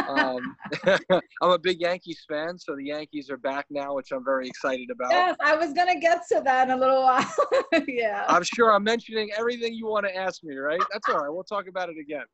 um, 0.08 0.56
I'm 1.42 1.50
a 1.50 1.58
big 1.58 1.80
Yankees 1.80 2.24
fan, 2.28 2.58
so 2.58 2.76
the 2.76 2.84
Yankees 2.84 3.30
are 3.30 3.36
back 3.36 3.66
now, 3.70 3.94
which 3.94 4.12
I'm 4.12 4.24
very 4.24 4.46
excited 4.46 4.88
about. 4.90 5.10
Yes, 5.10 5.36
I 5.42 5.56
was 5.56 5.72
gonna 5.72 5.98
get 5.98 6.22
to 6.32 6.40
that 6.44 6.68
in 6.68 6.74
a 6.74 6.76
little 6.76 7.02
while. 7.02 7.34
yeah. 7.88 8.24
I'm 8.28 8.42
sure 8.42 8.72
I'm 8.72 8.84
mentioning 8.84 9.30
everything 9.36 9.74
you 9.74 9.86
want 9.86 10.06
to 10.06 10.16
ask 10.16 10.42
me, 10.42 10.56
right? 10.56 10.80
That's 10.92 11.08
all 11.08 11.18
right. 11.18 11.30
We'll 11.30 11.44
talk 11.44 11.68
about 11.68 11.88
it 11.88 11.96
again. 12.00 12.24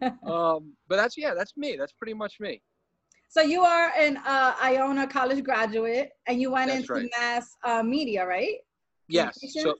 um, 0.26 0.72
but 0.88 0.96
that's 0.96 1.16
yeah, 1.16 1.34
that's 1.34 1.56
me. 1.56 1.76
That's 1.78 1.92
pretty 1.92 2.14
much 2.14 2.36
me. 2.40 2.60
So 3.28 3.42
you 3.42 3.62
are 3.62 3.90
an 3.98 4.18
uh, 4.18 4.54
Iona 4.62 5.06
College 5.06 5.42
graduate, 5.42 6.10
and 6.26 6.40
you 6.40 6.50
went 6.50 6.68
that's 6.68 6.82
into 6.82 6.92
right. 6.92 7.10
mass 7.18 7.56
uh, 7.64 7.82
media, 7.82 8.26
right? 8.26 8.56
Yes. 9.08 9.38
So 9.50 9.74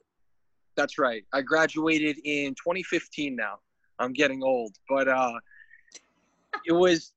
that's 0.76 0.98
right. 0.98 1.22
I 1.32 1.40
graduated 1.42 2.18
in 2.24 2.50
2015. 2.54 3.36
Now 3.36 3.58
I'm 3.98 4.12
getting 4.12 4.42
old, 4.42 4.74
but 4.88 5.08
uh, 5.08 5.32
it 6.66 6.72
was 6.72 7.12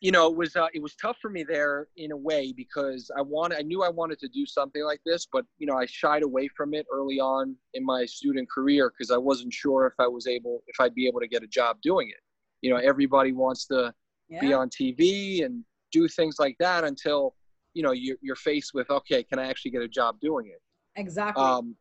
you 0.00 0.12
know 0.12 0.28
it 0.28 0.36
was 0.36 0.54
uh, 0.56 0.68
it 0.72 0.82
was 0.82 0.94
tough 0.94 1.16
for 1.20 1.28
me 1.28 1.42
there 1.42 1.88
in 1.96 2.12
a 2.12 2.16
way 2.16 2.52
because 2.56 3.10
I 3.16 3.22
wanted 3.22 3.58
I 3.58 3.62
knew 3.62 3.82
I 3.82 3.88
wanted 3.88 4.18
to 4.20 4.28
do 4.28 4.46
something 4.46 4.84
like 4.84 5.00
this, 5.04 5.26
but 5.30 5.44
you 5.58 5.66
know 5.66 5.76
I 5.76 5.86
shied 5.86 6.22
away 6.22 6.48
from 6.56 6.74
it 6.74 6.86
early 6.92 7.18
on 7.18 7.56
in 7.74 7.84
my 7.84 8.04
student 8.06 8.48
career 8.50 8.92
because 8.96 9.10
I 9.10 9.16
wasn't 9.16 9.52
sure 9.52 9.86
if 9.86 9.94
I 9.98 10.06
was 10.06 10.26
able 10.26 10.62
if 10.68 10.80
I'd 10.80 10.94
be 10.94 11.06
able 11.08 11.20
to 11.20 11.28
get 11.28 11.42
a 11.42 11.48
job 11.48 11.78
doing 11.82 12.08
it. 12.08 12.20
You 12.62 12.70
know, 12.70 12.76
everybody 12.76 13.32
wants 13.32 13.66
to 13.66 13.92
yeah. 14.28 14.40
be 14.40 14.52
on 14.52 14.68
TV 14.68 15.44
and 15.44 15.64
do 15.90 16.06
things 16.08 16.36
like 16.38 16.56
that 16.58 16.84
until 16.84 17.34
you 17.74 17.82
know 17.82 17.92
you're, 17.92 18.16
you're 18.20 18.36
faced 18.36 18.72
with 18.74 18.90
okay, 18.90 19.24
can 19.24 19.38
I 19.38 19.48
actually 19.48 19.72
get 19.72 19.82
a 19.82 19.88
job 19.88 20.20
doing 20.20 20.46
it? 20.46 20.62
Exactly. 21.00 21.42
Um, 21.42 21.74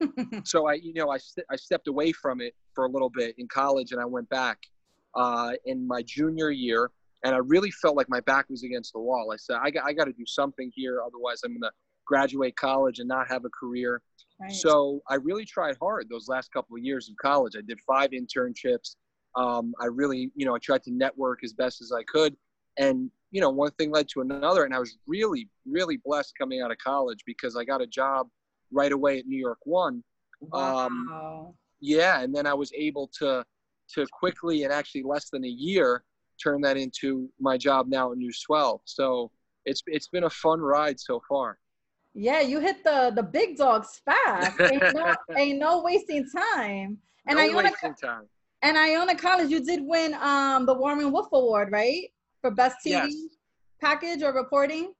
so 0.44 0.66
I 0.66 0.74
you 0.74 0.94
know 0.94 1.10
I 1.10 1.18
st- 1.18 1.46
I 1.50 1.56
stepped 1.56 1.86
away 1.86 2.10
from 2.10 2.40
it 2.40 2.54
for 2.74 2.86
a 2.86 2.88
little 2.88 3.10
bit 3.10 3.36
in 3.38 3.46
college 3.46 3.92
and 3.92 4.00
I 4.00 4.06
went 4.06 4.28
back 4.28 4.58
uh, 5.14 5.52
in 5.64 5.86
my 5.86 6.02
junior 6.02 6.50
year, 6.50 6.90
and 7.24 7.34
I 7.34 7.38
really 7.38 7.70
felt 7.70 7.96
like 7.96 8.08
my 8.08 8.20
back 8.20 8.48
was 8.48 8.62
against 8.62 8.92
the 8.92 9.00
wall. 9.00 9.30
I 9.32 9.36
said, 9.36 9.58
I 9.62 9.70
got, 9.70 9.84
I 9.84 9.92
got 9.92 10.04
to 10.04 10.12
do 10.12 10.24
something 10.26 10.70
here, 10.74 11.00
otherwise 11.04 11.40
I'm 11.44 11.52
going 11.52 11.62
to 11.62 11.70
graduate 12.06 12.56
college 12.56 12.98
and 12.98 13.08
not 13.08 13.28
have 13.28 13.44
a 13.44 13.50
career. 13.50 14.02
Right. 14.40 14.52
So 14.52 15.00
I 15.08 15.16
really 15.16 15.44
tried 15.44 15.76
hard 15.80 16.08
those 16.08 16.28
last 16.28 16.52
couple 16.52 16.76
of 16.76 16.82
years 16.82 17.08
of 17.08 17.16
college. 17.16 17.54
I 17.56 17.60
did 17.60 17.78
five 17.86 18.10
internships. 18.10 18.96
Um, 19.36 19.74
I 19.80 19.86
really, 19.86 20.32
you 20.34 20.46
know, 20.46 20.54
I 20.54 20.58
tried 20.58 20.82
to 20.84 20.92
network 20.92 21.44
as 21.44 21.52
best 21.52 21.80
as 21.80 21.92
I 21.92 22.02
could, 22.04 22.36
and 22.78 23.10
you 23.30 23.40
know, 23.40 23.50
one 23.50 23.70
thing 23.72 23.92
led 23.92 24.08
to 24.08 24.22
another, 24.22 24.64
and 24.64 24.74
I 24.74 24.80
was 24.80 24.98
really, 25.06 25.48
really 25.64 25.98
blessed 26.04 26.32
coming 26.36 26.62
out 26.62 26.72
of 26.72 26.78
college 26.78 27.20
because 27.24 27.56
I 27.56 27.64
got 27.64 27.80
a 27.80 27.86
job 27.86 28.28
right 28.72 28.90
away 28.90 29.18
at 29.20 29.26
New 29.26 29.38
York 29.38 29.58
One. 29.64 30.02
Um, 30.52 31.06
wow. 31.08 31.46
Um, 31.46 31.54
yeah, 31.80 32.20
and 32.20 32.34
then 32.34 32.46
I 32.46 32.54
was 32.54 32.72
able 32.74 33.08
to 33.18 33.44
to 33.94 34.06
quickly 34.12 34.64
and 34.64 34.72
actually 34.72 35.02
less 35.02 35.30
than 35.30 35.44
a 35.44 35.48
year 35.48 36.04
turn 36.42 36.60
that 36.62 36.76
into 36.76 37.28
my 37.38 37.56
job 37.56 37.86
now 37.88 38.12
at 38.12 38.18
News 38.18 38.40
12. 38.42 38.80
So 38.84 39.30
it's 39.64 39.82
it's 39.86 40.08
been 40.08 40.24
a 40.24 40.30
fun 40.30 40.60
ride 40.60 40.98
so 40.98 41.20
far. 41.28 41.58
Yeah, 42.14 42.40
you 42.40 42.60
hit 42.60 42.82
the 42.82 43.12
the 43.14 43.22
big 43.22 43.56
dogs 43.56 44.00
fast. 44.04 44.60
ain't, 44.72 44.82
no, 44.94 45.14
ain't 45.36 45.58
no 45.58 45.82
wasting 45.82 46.26
time. 46.30 46.98
And 47.26 47.38
no 47.38 47.44
Iona, 47.44 47.70
wasting 47.70 47.94
time. 47.94 48.22
And 48.62 48.76
Iona 48.76 49.14
College, 49.14 49.50
you 49.50 49.64
did 49.64 49.82
win 49.82 50.14
um 50.14 50.66
the 50.66 50.74
Warner 50.74 51.08
Wolf 51.08 51.28
Award, 51.32 51.70
right? 51.70 52.08
For 52.40 52.50
best 52.50 52.78
TV 52.84 52.92
yes. 52.92 53.14
package 53.80 54.22
or 54.22 54.32
reporting. 54.32 54.92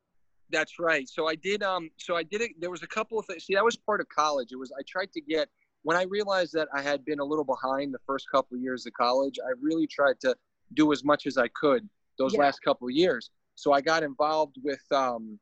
That's 0.50 0.78
right. 0.78 1.08
So 1.08 1.26
I 1.28 1.36
did. 1.36 1.62
Um. 1.62 1.90
So 1.96 2.16
I 2.16 2.22
did 2.22 2.42
it. 2.42 2.52
There 2.60 2.70
was 2.70 2.82
a 2.82 2.86
couple 2.86 3.18
of 3.18 3.26
things. 3.26 3.44
See, 3.44 3.54
that 3.54 3.64
was 3.64 3.76
part 3.76 4.00
of 4.00 4.08
college. 4.08 4.48
It 4.52 4.56
was. 4.56 4.72
I 4.78 4.82
tried 4.86 5.12
to 5.12 5.20
get 5.20 5.48
when 5.82 5.96
I 5.96 6.02
realized 6.04 6.52
that 6.54 6.68
I 6.74 6.82
had 6.82 7.04
been 7.04 7.20
a 7.20 7.24
little 7.24 7.44
behind 7.44 7.94
the 7.94 7.98
first 8.06 8.26
couple 8.30 8.56
of 8.56 8.62
years 8.62 8.86
of 8.86 8.92
college, 8.92 9.38
I 9.44 9.52
really 9.60 9.86
tried 9.86 10.20
to 10.20 10.34
do 10.74 10.92
as 10.92 11.04
much 11.04 11.26
as 11.26 11.36
I 11.36 11.48
could 11.48 11.88
those 12.18 12.34
yeah. 12.34 12.40
last 12.40 12.60
couple 12.62 12.86
of 12.86 12.94
years. 12.94 13.30
So 13.54 13.72
I 13.72 13.80
got 13.80 14.02
involved 14.02 14.56
with 14.62 14.82
um, 14.92 15.38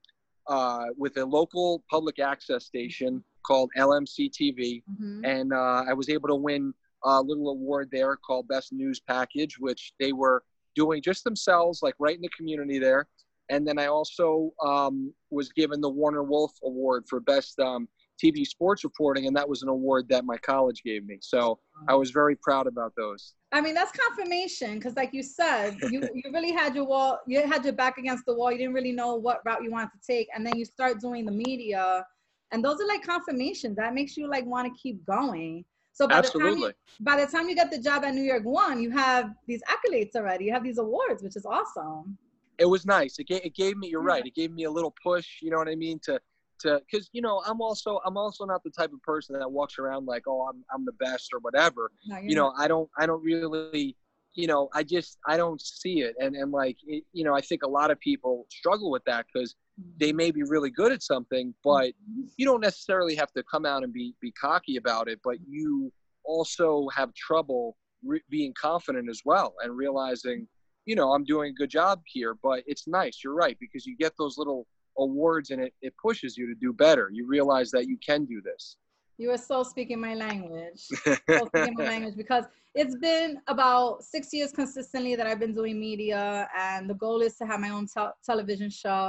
uh, 0.46 0.86
with 0.96 1.16
a 1.18 1.24
local 1.24 1.84
public 1.90 2.18
access 2.18 2.64
station 2.64 3.22
called 3.46 3.70
LMC 3.76 4.30
TV, 4.30 4.82
mm-hmm. 4.90 5.24
and 5.24 5.52
uh, 5.52 5.84
I 5.88 5.92
was 5.92 6.08
able 6.08 6.28
to 6.28 6.34
win 6.34 6.72
a 7.04 7.20
little 7.20 7.50
award 7.50 7.88
there 7.92 8.16
called 8.16 8.48
Best 8.48 8.72
News 8.72 9.00
Package, 9.00 9.58
which 9.58 9.92
they 10.00 10.12
were 10.12 10.42
doing 10.74 11.02
just 11.02 11.24
themselves, 11.24 11.82
like 11.82 11.94
right 11.98 12.16
in 12.16 12.22
the 12.22 12.28
community 12.30 12.78
there. 12.78 13.06
And 13.50 13.66
then 13.66 13.78
I 13.78 13.86
also 13.86 14.52
um, 14.64 15.12
was 15.30 15.50
given 15.50 15.80
the 15.80 15.88
Warner 15.88 16.22
Wolf 16.22 16.52
Award 16.62 17.04
for 17.08 17.20
Best 17.20 17.58
um, 17.60 17.88
TV 18.22 18.44
sports 18.44 18.84
reporting, 18.84 19.26
and 19.26 19.36
that 19.36 19.48
was 19.48 19.62
an 19.62 19.68
award 19.68 20.08
that 20.08 20.24
my 20.24 20.36
college 20.38 20.82
gave 20.82 21.04
me. 21.06 21.18
So 21.22 21.58
I 21.88 21.94
was 21.94 22.10
very 22.10 22.36
proud 22.36 22.66
about 22.66 22.92
those. 22.96 23.34
I 23.52 23.60
mean, 23.60 23.74
that's 23.74 23.92
confirmation 23.92 24.74
because, 24.74 24.94
like 24.96 25.14
you 25.14 25.22
said, 25.22 25.78
you, 25.90 26.08
you 26.14 26.30
really 26.32 26.52
had 26.52 26.74
your 26.74 26.84
wall, 26.84 27.18
you 27.26 27.40
had 27.46 27.64
your 27.64 27.72
back 27.72 27.96
against 27.96 28.26
the 28.26 28.34
wall. 28.34 28.52
You 28.52 28.58
didn't 28.58 28.74
really 28.74 28.92
know 28.92 29.14
what 29.14 29.40
route 29.46 29.62
you 29.62 29.70
wanted 29.70 29.90
to 29.92 30.06
take, 30.06 30.28
and 30.34 30.46
then 30.46 30.56
you 30.58 30.64
start 30.64 31.00
doing 31.00 31.24
the 31.24 31.32
media, 31.32 32.04
and 32.52 32.64
those 32.64 32.80
are 32.80 32.86
like 32.86 33.02
confirmations 33.02 33.76
that 33.76 33.94
makes 33.94 34.16
you 34.16 34.28
like 34.28 34.44
want 34.44 34.72
to 34.72 34.80
keep 34.80 35.04
going. 35.06 35.64
So 35.92 36.06
by 36.06 36.16
Absolutely. 36.16 36.50
the 36.50 36.56
time 36.56 36.58
you, 36.60 37.04
by 37.04 37.24
the 37.24 37.30
time 37.30 37.48
you 37.48 37.54
get 37.54 37.70
the 37.70 37.78
job 37.78 38.04
at 38.04 38.14
New 38.14 38.22
York 38.22 38.44
One, 38.44 38.80
you 38.82 38.90
have 38.90 39.30
these 39.46 39.62
accolades 39.62 40.14
already. 40.14 40.44
You 40.44 40.52
have 40.52 40.62
these 40.62 40.78
awards, 40.78 41.22
which 41.22 41.36
is 41.36 41.46
awesome. 41.46 42.16
It 42.58 42.66
was 42.66 42.86
nice. 42.86 43.18
It 43.18 43.26
gave, 43.28 43.40
it 43.44 43.54
gave 43.54 43.76
me. 43.76 43.88
You're 43.88 44.02
Yeah. 44.02 44.14
right. 44.14 44.26
It 44.26 44.34
gave 44.34 44.52
me 44.52 44.64
a 44.64 44.70
little 44.70 44.94
push. 45.02 45.40
You 45.42 45.50
know 45.50 45.58
what 45.58 45.68
I 45.68 45.74
mean? 45.74 45.98
To 46.04 46.20
to 46.60 46.80
because 46.90 47.08
you 47.12 47.22
know 47.22 47.42
I'm 47.46 47.60
also 47.60 48.00
I'm 48.04 48.16
also 48.16 48.44
not 48.44 48.62
the 48.62 48.70
type 48.70 48.92
of 48.92 49.02
person 49.02 49.38
that 49.38 49.50
walks 49.50 49.78
around 49.78 50.06
like 50.06 50.24
oh 50.26 50.48
I'm 50.48 50.64
I'm 50.72 50.84
the 50.84 50.92
best 50.92 51.30
or 51.32 51.40
whatever. 51.40 51.90
No, 52.06 52.18
you 52.18 52.34
know 52.34 52.52
i 52.58 52.68
don't 52.68 52.88
i 52.98 53.06
don't 53.06 53.22
really 53.22 53.96
you 54.34 54.46
know 54.46 54.68
i 54.74 54.82
just 54.82 55.18
i 55.26 55.36
don't 55.36 55.60
see 55.60 56.00
it. 56.00 56.14
And 56.18 56.36
and 56.36 56.52
like 56.52 56.76
it, 56.86 57.04
you 57.12 57.24
know 57.24 57.34
i 57.34 57.40
think 57.40 57.62
a 57.62 57.68
lot 57.68 57.90
of 57.90 57.98
people 58.00 58.46
struggle 58.50 58.90
with 58.90 59.04
that 59.04 59.26
because 59.32 59.54
mm-hmm. 59.80 59.90
they 59.98 60.12
may 60.12 60.30
be 60.30 60.42
really 60.42 60.70
good 60.70 60.92
at 60.92 61.02
something 61.02 61.54
but 61.64 61.88
mm-hmm. 61.90 62.22
you 62.36 62.46
don't 62.46 62.60
necessarily 62.60 63.14
have 63.14 63.32
to 63.32 63.42
come 63.50 63.64
out 63.64 63.84
and 63.84 63.92
be 63.92 64.14
be 64.20 64.32
cocky 64.32 64.76
about 64.76 65.08
it 65.08 65.20
but 65.24 65.36
you 65.46 65.92
also 66.24 66.88
have 66.94 67.12
trouble 67.14 67.76
re- 68.04 68.22
being 68.28 68.52
confident 68.60 69.08
as 69.08 69.22
well 69.24 69.54
and 69.62 69.76
realizing 69.76 70.46
you 70.84 70.94
know 70.94 71.12
i'm 71.12 71.24
doing 71.24 71.50
a 71.50 71.54
good 71.54 71.70
job 71.70 72.00
here 72.06 72.34
but 72.42 72.62
it's 72.66 72.86
nice. 72.86 73.20
You're 73.22 73.34
right 73.34 73.56
because 73.60 73.86
you 73.86 73.96
get 73.96 74.12
those 74.18 74.38
little 74.38 74.66
awards 74.98 75.50
and 75.50 75.60
it, 75.62 75.72
it 75.82 75.94
pushes 75.96 76.36
you 76.36 76.46
to 76.46 76.54
do 76.54 76.72
better 76.72 77.10
you 77.12 77.26
realize 77.26 77.70
that 77.70 77.86
you 77.86 77.96
can 78.08 78.24
do 78.24 78.40
this 78.50 78.76
You 79.24 79.30
are 79.34 79.42
so 79.52 79.56
speaking 79.72 80.00
my 80.08 80.14
language. 80.14 80.80
so 81.36 81.42
speaking 81.50 81.74
my 81.80 81.86
language 81.94 82.16
because 82.24 82.44
it's 82.80 82.96
been 83.08 83.30
about 83.54 84.04
six 84.14 84.22
years 84.36 84.50
consistently 84.60 85.12
that 85.18 85.26
I've 85.28 85.40
been 85.44 85.56
doing 85.60 85.74
media, 85.88 86.20
and 86.66 86.80
the 86.90 86.94
goal 87.04 87.18
is 87.28 87.34
to 87.40 87.44
have 87.50 87.58
my 87.66 87.70
own 87.76 87.86
tel- 87.94 88.14
television 88.28 88.70
show. 88.82 89.06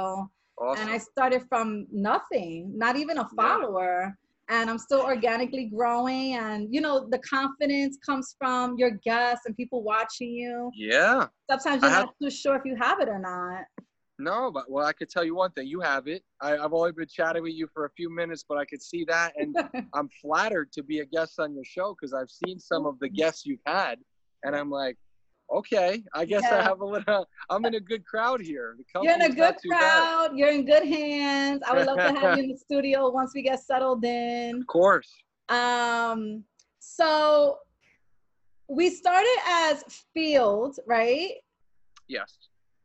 awesome. 0.58 0.78
And 0.78 0.86
I 0.94 0.98
started 0.98 1.42
from 1.50 1.86
nothing, 1.92 2.54
not 2.84 2.94
even 3.02 3.18
a 3.24 3.26
follower. 3.38 3.94
And 4.48 4.64
I'm 4.70 4.80
still 4.88 5.02
organically 5.14 5.66
growing. 5.76 6.34
And, 6.44 6.60
you 6.74 6.80
know, 6.84 6.94
the 7.14 7.20
confidence 7.36 7.94
comes 8.08 8.26
from 8.40 8.64
your 8.82 8.92
guests 9.10 9.42
and 9.46 9.52
people 9.62 9.80
watching 9.94 10.30
you. 10.42 10.54
yeah 10.74 11.26
Sometimes 11.50 11.78
you're 11.82 11.94
have- 11.98 12.06
not 12.10 12.14
too 12.22 12.30
sure 12.42 12.54
if 12.60 12.64
you 12.70 12.74
have 12.86 12.98
it 13.04 13.08
or 13.16 13.20
not. 13.32 13.62
No, 14.20 14.50
but 14.52 14.70
well, 14.70 14.86
I 14.86 14.92
could 14.92 15.08
tell 15.08 15.24
you 15.24 15.34
one 15.34 15.50
thing. 15.52 15.66
You 15.66 15.80
have 15.80 16.06
it. 16.06 16.22
I, 16.42 16.58
I've 16.58 16.74
only 16.74 16.92
been 16.92 17.08
chatting 17.08 17.42
with 17.42 17.54
you 17.54 17.66
for 17.72 17.86
a 17.86 17.90
few 17.90 18.14
minutes, 18.14 18.44
but 18.46 18.58
I 18.58 18.64
could 18.66 18.82
see 18.82 19.04
that, 19.04 19.32
and 19.36 19.56
I'm 19.94 20.10
flattered 20.20 20.72
to 20.72 20.82
be 20.82 21.00
a 21.00 21.06
guest 21.06 21.40
on 21.40 21.54
your 21.54 21.64
show 21.64 21.96
because 21.98 22.12
I've 22.12 22.30
seen 22.30 22.58
some 22.58 22.86
of 22.86 22.98
the 22.98 23.08
guests 23.08 23.46
you've 23.46 23.62
had, 23.66 23.98
and 24.44 24.54
I'm 24.54 24.70
like, 24.70 24.98
okay, 25.50 26.02
I 26.14 26.24
guess 26.24 26.44
I 26.44 26.62
have 26.62 26.80
a 26.80 26.84
little. 26.84 27.26
I'm 27.48 27.64
in 27.64 27.74
a 27.74 27.80
good 27.80 28.04
crowd 28.04 28.40
here. 28.40 28.76
You're 29.02 29.14
in 29.14 29.22
a 29.22 29.28
good 29.30 29.56
too 29.62 29.70
bad. 29.70 29.80
crowd. 29.80 30.30
You're 30.36 30.50
in 30.50 30.64
good 30.64 30.86
hands. 30.86 31.62
I 31.66 31.74
would 31.74 31.86
love 31.86 31.96
to 31.96 32.20
have 32.20 32.36
you 32.36 32.44
in 32.44 32.50
the 32.50 32.58
studio 32.64 33.10
once 33.10 33.32
we 33.34 33.42
get 33.42 33.60
settled 33.60 34.04
in. 34.04 34.60
Of 34.60 34.66
course. 34.66 35.10
Um, 35.48 36.44
so 36.78 37.58
we 38.68 38.90
started 38.90 39.36
as 39.46 39.82
field, 40.14 40.76
right? 40.86 41.32
Yes. 42.06 42.36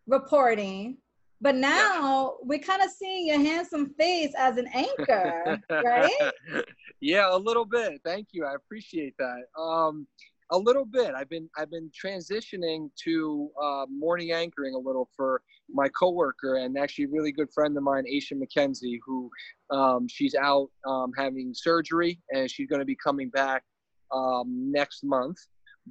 Reporting. 0.08 0.98
But 1.42 1.56
now 1.56 2.36
we're 2.42 2.60
kind 2.60 2.82
of 2.82 2.90
seeing 2.90 3.28
your 3.28 3.40
handsome 3.40 3.94
face 3.98 4.34
as 4.38 4.58
an 4.58 4.68
anchor, 4.74 5.62
right? 5.70 6.32
yeah, 7.02 7.28
a 7.30 7.38
little 7.38 7.66
bit. 7.66 8.02
Thank 8.04 8.30
you. 8.32 8.46
I 8.46 8.56
appreciate 8.56 9.16
that. 9.20 9.44
Um, 9.62 10.08
a 10.52 10.58
little 10.58 10.86
bit. 10.86 11.14
I've 11.16 11.30
been 11.30 11.50
I've 11.58 11.72
been 11.72 11.90
transitioning 11.90 12.90
to 13.04 13.50
uh, 13.62 13.86
morning 13.90 14.32
anchoring 14.32 14.76
a 14.76 14.78
little 14.78 15.10
for 15.16 15.42
my 15.74 15.90
coworker 15.90 16.58
and 16.58 16.78
actually 16.78 17.06
a 17.06 17.10
really 17.10 17.32
good 17.32 17.52
friend 17.54 17.76
of 17.76 17.84
mine, 17.84 18.06
Aisha 18.12 18.34
McKenzie, 18.34 19.00
who 19.06 19.30
um, 19.72 20.08
she's 20.08 20.36
out 20.36 20.70
um, 20.86 21.12
having 21.18 21.54
surgery 21.54 22.20
and 22.32 22.50
she's 22.50 22.68
going 22.68 22.80
to 22.80 22.86
be 22.86 22.98
coming 23.04 23.30
back 23.30 23.64
um, 24.12 24.72
next 24.72 25.04
month. 25.04 25.38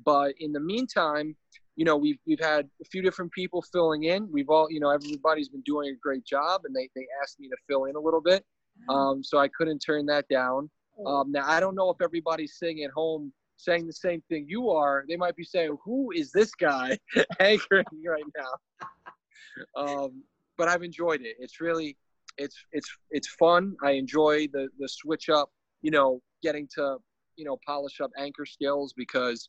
But 0.05 0.35
in 0.39 0.53
the 0.53 0.61
meantime, 0.61 1.37
you 1.77 1.85
know, 1.85 1.97
we've 1.97 2.19
we've 2.27 2.41
had 2.41 2.69
a 2.81 2.85
few 2.85 3.03
different 3.03 3.33
people 3.33 3.63
filling 3.63 4.05
in. 4.05 4.29
We've 4.31 4.49
all, 4.49 4.69
you 4.71 4.81
know, 4.81 4.91
everybody's 4.91 5.49
been 5.49 5.63
doing 5.63 5.91
a 5.91 5.99
great 6.01 6.25
job, 6.25 6.63
and 6.65 6.75
they 6.75 6.89
they 6.95 7.07
asked 7.23 7.41
me 7.41 7.49
to 7.49 7.57
fill 7.67 7.85
in 7.85 7.97
a 7.97 8.01
little 8.01 8.21
bit, 8.21 8.45
um, 8.89 9.25
so 9.25 9.39
I 9.39 9.49
couldn't 9.49 9.81
turn 9.81 10.07
that 10.07 10.27
down. 10.29 10.71
Um, 11.07 11.33
now 11.33 11.45
I 11.47 11.59
don't 11.59 11.75
know 11.75 11.91
if 11.91 11.97
everybody's 12.01 12.57
sitting 12.59 12.85
at 12.85 12.91
home 12.91 13.33
saying 13.57 13.87
the 13.87 13.93
same 13.93 14.23
thing 14.29 14.47
you 14.49 14.71
are. 14.71 15.05
They 15.09 15.17
might 15.17 15.35
be 15.35 15.45
saying, 15.45 15.77
"Who 15.85 16.13
is 16.13 16.31
this 16.31 16.55
guy 16.55 16.99
anchoring 17.41 17.85
right 18.07 18.25
now?" 18.37 18.87
um, 19.77 20.23
but 20.57 20.69
I've 20.69 20.83
enjoyed 20.83 21.23
it. 21.23 21.37
It's 21.41 21.61
really, 21.61 21.97
it's 22.39 22.57
it's 22.71 22.89
it's 23.11 23.29
fun. 23.29 23.75
I 23.83 23.93
enjoy 23.93 24.49
the 24.53 24.69
the 24.79 24.89
switch 24.89 25.29
up. 25.29 25.51
You 25.83 25.91
know, 25.91 26.23
getting 26.41 26.69
to 26.77 26.99
you 27.37 27.45
know 27.45 27.59
polish 27.67 28.01
up 28.01 28.13
anchor 28.17 28.47
skills 28.47 28.95
because 28.97 29.49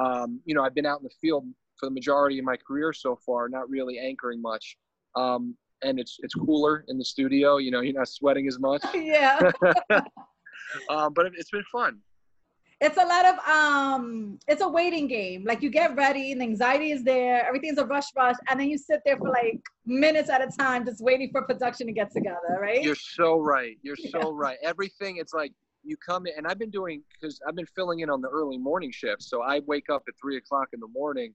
um, 0.00 0.40
you 0.46 0.54
know 0.54 0.64
I've 0.64 0.74
been 0.74 0.86
out 0.86 1.00
in 1.00 1.04
the 1.04 1.14
field 1.20 1.44
for 1.78 1.86
the 1.86 1.92
majority 1.92 2.38
of 2.38 2.44
my 2.44 2.56
career 2.56 2.92
so 2.92 3.16
far, 3.16 3.48
not 3.48 3.68
really 3.68 3.98
anchoring 3.98 4.40
much. 4.40 4.76
Um, 5.14 5.56
and 5.82 6.00
it's 6.00 6.18
it's 6.22 6.34
cooler 6.34 6.84
in 6.88 6.98
the 6.98 7.04
studio. 7.04 7.58
You 7.58 7.70
know, 7.70 7.80
you're 7.80 7.94
not 7.94 8.08
sweating 8.08 8.46
as 8.48 8.58
much. 8.58 8.82
yeah. 8.94 9.50
um, 10.88 11.12
but 11.12 11.26
it, 11.26 11.32
it's 11.36 11.50
been 11.50 11.64
fun. 11.70 11.98
It's 12.78 12.98
a 12.98 13.04
lot 13.04 13.24
of 13.24 13.38
um 13.48 14.38
it's 14.48 14.60
a 14.60 14.68
waiting 14.68 15.06
game. 15.06 15.44
Like 15.44 15.62
you 15.62 15.70
get 15.70 15.96
ready 15.96 16.32
and 16.32 16.40
the 16.40 16.44
anxiety 16.44 16.92
is 16.92 17.04
there, 17.04 17.46
everything's 17.46 17.78
a 17.78 17.86
rush 17.86 18.06
rush, 18.14 18.36
and 18.48 18.60
then 18.60 18.68
you 18.68 18.76
sit 18.76 19.00
there 19.04 19.16
for 19.16 19.30
like 19.30 19.60
minutes 19.86 20.28
at 20.28 20.42
a 20.42 20.48
time 20.58 20.84
just 20.84 21.00
waiting 21.00 21.30
for 21.30 21.42
production 21.42 21.86
to 21.86 21.92
get 21.92 22.10
together, 22.10 22.58
right? 22.60 22.82
You're 22.82 22.94
so 22.94 23.38
right. 23.38 23.78
You're 23.82 23.96
so 23.96 24.32
right. 24.32 24.58
Everything, 24.62 25.16
it's 25.16 25.32
like 25.32 25.52
you 25.84 25.96
come 25.96 26.26
in, 26.26 26.32
and 26.36 26.46
I've 26.46 26.58
been 26.58 26.70
doing 26.70 27.02
because 27.12 27.40
I've 27.48 27.54
been 27.54 27.66
filling 27.66 28.00
in 28.00 28.10
on 28.10 28.20
the 28.20 28.28
early 28.28 28.58
morning 28.58 28.90
shift. 28.90 29.22
So 29.22 29.42
I 29.42 29.60
wake 29.66 29.88
up 29.90 30.02
at 30.06 30.14
three 30.20 30.36
o'clock 30.36 30.68
in 30.72 30.80
the 30.80 30.88
morning, 30.88 31.32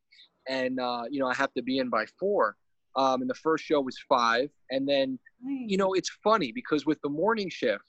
and 0.47 0.79
uh, 0.79 1.03
you 1.09 1.19
know 1.19 1.27
I 1.27 1.33
have 1.35 1.53
to 1.53 1.61
be 1.61 1.77
in 1.79 1.89
by 1.89 2.05
four. 2.19 2.55
Um, 2.97 3.21
and 3.21 3.29
the 3.29 3.35
first 3.35 3.63
show 3.63 3.79
was 3.79 3.97
five, 4.09 4.49
and 4.69 4.87
then 4.87 5.17
you 5.69 5.77
know 5.77 5.93
it's 5.93 6.09
funny 6.23 6.51
because 6.51 6.85
with 6.85 6.99
the 7.01 7.09
morning 7.09 7.49
shift, 7.49 7.85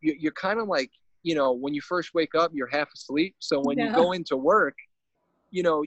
you, 0.00 0.14
you're 0.18 0.32
kind 0.32 0.58
of 0.58 0.68
like 0.68 0.90
you 1.22 1.34
know 1.34 1.52
when 1.52 1.74
you 1.74 1.80
first 1.82 2.14
wake 2.14 2.34
up, 2.34 2.52
you're 2.54 2.68
half 2.68 2.88
asleep. 2.94 3.34
So 3.40 3.60
when 3.60 3.76
you 3.78 3.92
go 3.94 4.12
into 4.12 4.36
work, 4.36 4.76
you 5.50 5.62
know 5.62 5.84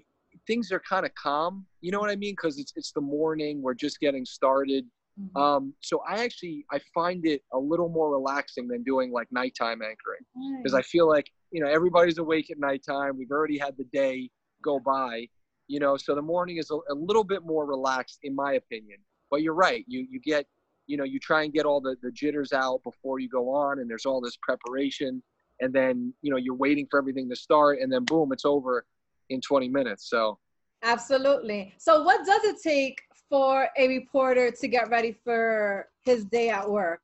things 0.47 0.71
are 0.71 0.79
kind 0.79 1.05
of 1.05 1.13
calm. 1.15 1.65
You 1.81 1.91
know 1.91 1.99
what 1.99 2.09
I 2.09 2.15
mean? 2.15 2.33
Because 2.33 2.59
it's 2.59 2.73
it's 2.75 2.91
the 2.91 3.01
morning. 3.01 3.61
We're 3.61 3.73
just 3.73 3.99
getting 3.99 4.25
started. 4.25 4.85
Mhm. 5.19 5.41
Um, 5.41 5.73
so 5.81 6.01
I 6.07 6.23
actually 6.23 6.65
I 6.71 6.79
find 6.93 7.25
it 7.25 7.41
a 7.53 7.59
little 7.59 7.89
more 7.89 8.11
relaxing 8.11 8.67
than 8.67 8.83
doing 8.83 9.11
like 9.11 9.27
nighttime 9.31 9.81
anchoring 9.81 10.23
because 10.57 10.73
I 10.73 10.81
feel 10.83 11.07
like 11.07 11.29
you 11.51 11.61
know 11.61 11.67
everybody's 11.69 12.17
awake 12.19 12.49
at 12.51 12.59
nighttime. 12.59 13.17
We've 13.17 13.31
already 13.31 13.57
had 13.57 13.75
the 13.77 13.85
day 13.85 14.29
go 14.63 14.79
by, 14.79 15.27
you 15.71 15.79
know. 15.79 15.95
So 15.95 16.13
the 16.13 16.21
morning 16.21 16.57
is 16.57 16.69
a, 16.69 16.75
a 16.91 16.93
little 16.93 17.23
bit 17.23 17.43
more 17.45 17.65
relaxed, 17.65 18.19
in 18.23 18.35
my 18.35 18.53
opinion. 18.53 18.97
But 19.31 19.41
you're 19.41 19.53
right. 19.53 19.85
You 19.87 20.05
you 20.09 20.19
get 20.19 20.45
you 20.87 20.97
know 20.97 21.05
you 21.05 21.19
try 21.19 21.43
and 21.43 21.53
get 21.53 21.65
all 21.65 21.79
the 21.79 21.95
the 22.03 22.11
jitters 22.11 22.51
out 22.51 22.83
before 22.83 23.19
you 23.19 23.29
go 23.29 23.49
on, 23.49 23.79
and 23.79 23.89
there's 23.89 24.05
all 24.05 24.19
this 24.19 24.37
preparation, 24.41 25.23
and 25.61 25.73
then 25.73 26.13
you 26.21 26.31
know 26.31 26.37
you're 26.37 26.55
waiting 26.55 26.87
for 26.91 26.99
everything 26.99 27.29
to 27.29 27.35
start, 27.35 27.79
and 27.79 27.91
then 27.91 28.03
boom, 28.03 28.31
it's 28.33 28.45
over 28.45 28.85
in 29.29 29.39
20 29.39 29.69
minutes. 29.69 30.09
So 30.09 30.37
Absolutely. 30.83 31.73
So, 31.77 32.03
what 32.03 32.25
does 32.25 32.43
it 32.43 32.57
take 32.61 32.99
for 33.29 33.69
a 33.77 33.87
reporter 33.87 34.51
to 34.51 34.67
get 34.67 34.89
ready 34.89 35.15
for 35.23 35.87
his 36.03 36.25
day 36.25 36.49
at 36.49 36.69
work? 36.69 37.01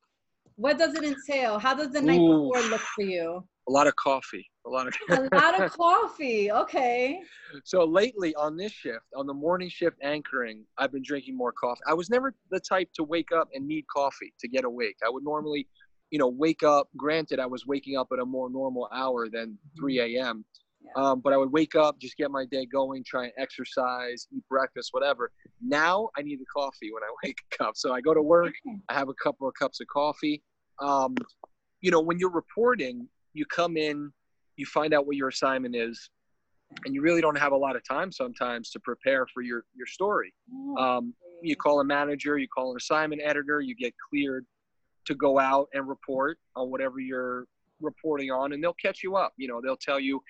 What 0.56 0.78
does 0.78 0.94
it 0.94 1.04
entail? 1.04 1.60
How 1.60 1.74
does 1.74 1.90
the 1.90 2.02
night 2.02 2.18
Ooh. 2.20 2.50
before 2.50 2.70
look 2.70 2.80
for 2.80 3.04
you? 3.04 3.44
a 3.68 3.72
lot 3.72 3.86
of 3.86 3.94
coffee, 3.96 4.46
a 4.68 4.70
lot 4.70 4.86
of. 4.86 4.94
A 5.10 5.28
lot 5.34 5.60
of 5.60 5.72
coffee. 5.72 6.50
Okay. 6.52 7.20
So 7.64 7.84
lately 7.84 8.34
on 8.34 8.56
this 8.56 8.72
shift, 8.72 9.06
on 9.16 9.26
the 9.26 9.34
morning 9.34 9.68
shift 9.68 9.96
anchoring, 10.02 10.64
I've 10.76 10.92
been 10.92 11.02
drinking 11.02 11.36
more 11.36 11.52
coffee. 11.52 11.80
I 11.86 11.94
was 11.94 12.10
never 12.10 12.34
the 12.50 12.60
type 12.60 12.88
to 12.94 13.04
wake 13.04 13.32
up 13.34 13.48
and 13.54 13.66
need 13.66 13.84
coffee 13.94 14.32
to 14.40 14.48
get 14.48 14.64
awake. 14.64 14.96
I 15.04 15.10
would 15.10 15.24
normally, 15.24 15.66
you 16.10 16.18
know, 16.18 16.28
wake 16.28 16.62
up. 16.62 16.88
Granted, 16.96 17.40
I 17.40 17.46
was 17.46 17.66
waking 17.66 17.96
up 17.96 18.08
at 18.12 18.18
a 18.18 18.24
more 18.24 18.50
normal 18.50 18.88
hour 18.92 19.28
than 19.28 19.58
3 19.78 20.16
a.m. 20.16 20.44
Yeah. 20.80 21.02
Um, 21.02 21.20
but 21.20 21.32
I 21.32 21.36
would 21.36 21.50
wake 21.50 21.74
up, 21.74 21.98
just 21.98 22.16
get 22.16 22.30
my 22.30 22.44
day 22.44 22.64
going, 22.64 23.02
try 23.04 23.24
and 23.24 23.32
exercise, 23.36 24.28
eat 24.32 24.44
breakfast, 24.48 24.90
whatever. 24.92 25.32
Now 25.60 26.08
I 26.16 26.22
need 26.22 26.38
the 26.38 26.46
coffee 26.54 26.92
when 26.92 27.02
I 27.02 27.12
wake 27.24 27.38
up. 27.60 27.76
So 27.76 27.92
I 27.92 28.00
go 28.00 28.14
to 28.14 28.22
work, 28.22 28.52
I 28.88 28.94
have 28.94 29.08
a 29.08 29.14
couple 29.14 29.48
of 29.48 29.54
cups 29.54 29.80
of 29.80 29.86
coffee. 29.88 30.42
Um, 30.80 31.16
you 31.80 31.90
know, 31.90 32.00
when 32.00 32.18
you're 32.18 32.30
reporting, 32.30 33.08
you 33.34 33.44
come 33.46 33.76
in, 33.76 34.12
you 34.58 34.66
find 34.66 34.92
out 34.92 35.06
what 35.06 35.16
your 35.16 35.28
assignment 35.28 35.74
is, 35.74 36.10
and 36.84 36.94
you 36.94 37.00
really 37.00 37.22
don't 37.22 37.38
have 37.38 37.52
a 37.52 37.56
lot 37.56 37.76
of 37.76 37.82
time 37.86 38.12
sometimes 38.12 38.70
to 38.70 38.80
prepare 38.80 39.26
for 39.32 39.40
your 39.42 39.64
your 39.74 39.86
story. 39.86 40.34
Um, 40.78 41.14
you 41.42 41.56
call 41.56 41.80
a 41.80 41.84
manager, 41.84 42.36
you 42.36 42.48
call 42.48 42.72
an 42.72 42.76
assignment 42.76 43.22
editor, 43.24 43.60
you 43.60 43.74
get 43.74 43.94
cleared 44.10 44.44
to 45.06 45.14
go 45.14 45.38
out 45.38 45.68
and 45.72 45.88
report 45.88 46.38
on 46.56 46.70
whatever 46.70 46.98
you're 46.98 47.46
reporting 47.80 48.30
on, 48.30 48.52
and 48.52 48.62
they'll 48.62 48.74
catch 48.74 49.02
you 49.02 49.16
up. 49.16 49.32
You 49.36 49.48
know, 49.48 49.60
they'll 49.62 49.76
tell 49.76 50.00
you 50.00 50.20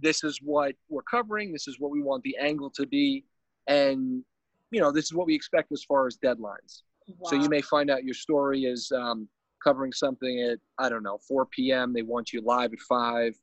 this 0.00 0.22
is 0.22 0.38
what 0.42 0.74
we're 0.88 1.02
covering, 1.02 1.52
this 1.52 1.66
is 1.66 1.80
what 1.80 1.90
we 1.90 2.02
want 2.02 2.22
the 2.22 2.36
angle 2.36 2.70
to 2.70 2.86
be, 2.86 3.24
and 3.66 4.22
you 4.70 4.80
know 4.80 4.92
this 4.92 5.06
is 5.06 5.14
what 5.14 5.26
we 5.26 5.34
expect 5.34 5.72
as 5.72 5.82
far 5.82 6.06
as 6.06 6.18
deadlines. 6.18 6.82
So 7.24 7.36
you 7.36 7.48
may 7.48 7.62
find 7.62 7.90
out 7.90 8.04
your 8.04 8.14
story 8.14 8.64
is 8.64 8.92
um, 8.94 9.28
covering 9.64 9.92
something 9.92 10.42
at 10.42 10.58
I 10.78 10.88
don't 10.90 11.02
know 11.02 11.18
4 11.26 11.46
p.m. 11.46 11.92
They 11.92 12.02
want 12.02 12.32
you 12.32 12.42
live 12.42 12.72
at 12.72 12.80
five. 12.80 13.34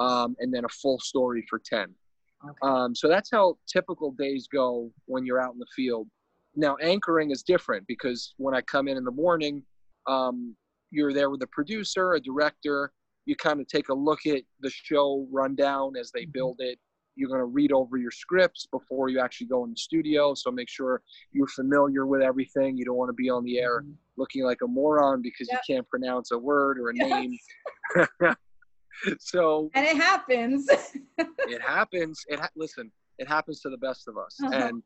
Um, 0.00 0.34
and 0.40 0.52
then 0.52 0.64
a 0.64 0.68
full 0.68 0.98
story 0.98 1.44
for 1.48 1.58
10. 1.64 1.94
Okay. 2.42 2.52
Um, 2.62 2.94
so 2.94 3.06
that's 3.08 3.30
how 3.30 3.58
typical 3.70 4.12
days 4.12 4.48
go 4.52 4.90
when 5.06 5.24
you're 5.26 5.40
out 5.40 5.52
in 5.52 5.58
the 5.58 5.66
field. 5.76 6.08
Now, 6.56 6.76
anchoring 6.76 7.30
is 7.30 7.42
different 7.42 7.86
because 7.86 8.34
when 8.38 8.54
I 8.54 8.62
come 8.62 8.88
in 8.88 8.96
in 8.96 9.04
the 9.04 9.10
morning, 9.12 9.62
um, 10.06 10.56
you're 10.90 11.12
there 11.12 11.30
with 11.30 11.42
a 11.42 11.46
producer, 11.48 12.14
a 12.14 12.20
director. 12.20 12.92
You 13.26 13.36
kind 13.36 13.60
of 13.60 13.68
take 13.68 13.90
a 13.90 13.94
look 13.94 14.26
at 14.26 14.42
the 14.60 14.70
show 14.70 15.28
rundown 15.30 15.96
as 15.96 16.10
they 16.10 16.24
Mhm. 16.24 16.32
build 16.32 16.56
it. 16.60 16.80
You're 17.14 17.28
going 17.28 17.40
to 17.40 17.44
read 17.44 17.70
over 17.72 17.98
your 17.98 18.10
scripts 18.10 18.66
before 18.66 19.08
you 19.10 19.20
actually 19.20 19.48
go 19.48 19.64
in 19.64 19.70
the 19.70 19.76
studio. 19.76 20.34
So 20.34 20.50
make 20.50 20.68
sure 20.70 21.02
you're 21.32 21.46
familiar 21.48 22.06
with 22.06 22.22
everything. 22.22 22.76
You 22.78 22.86
don't 22.86 22.96
want 22.96 23.10
to 23.10 23.14
be 23.14 23.28
on 23.28 23.44
the 23.44 23.58
air 23.60 23.82
Mhm. 23.82 23.94
looking 24.16 24.42
like 24.44 24.62
a 24.62 24.66
moron 24.66 25.20
because 25.20 25.48
Yep. 25.50 25.60
you 25.68 25.74
can't 25.74 25.88
pronounce 25.88 26.30
a 26.30 26.38
word 26.38 26.78
or 26.80 26.88
a 26.88 26.94
Yes. 26.96 27.10
name. 27.10 27.38
so 29.20 29.70
And 29.74 29.86
it 29.86 29.96
happens. 29.96 30.68
it 31.18 31.62
happens. 31.62 32.24
It 32.28 32.40
ha- 32.40 32.48
listen. 32.56 32.90
It 33.18 33.28
happens 33.28 33.60
to 33.60 33.70
the 33.70 33.78
best 33.78 34.08
of 34.08 34.16
us. 34.16 34.36
Uh-huh. 34.42 34.54
And 34.54 34.82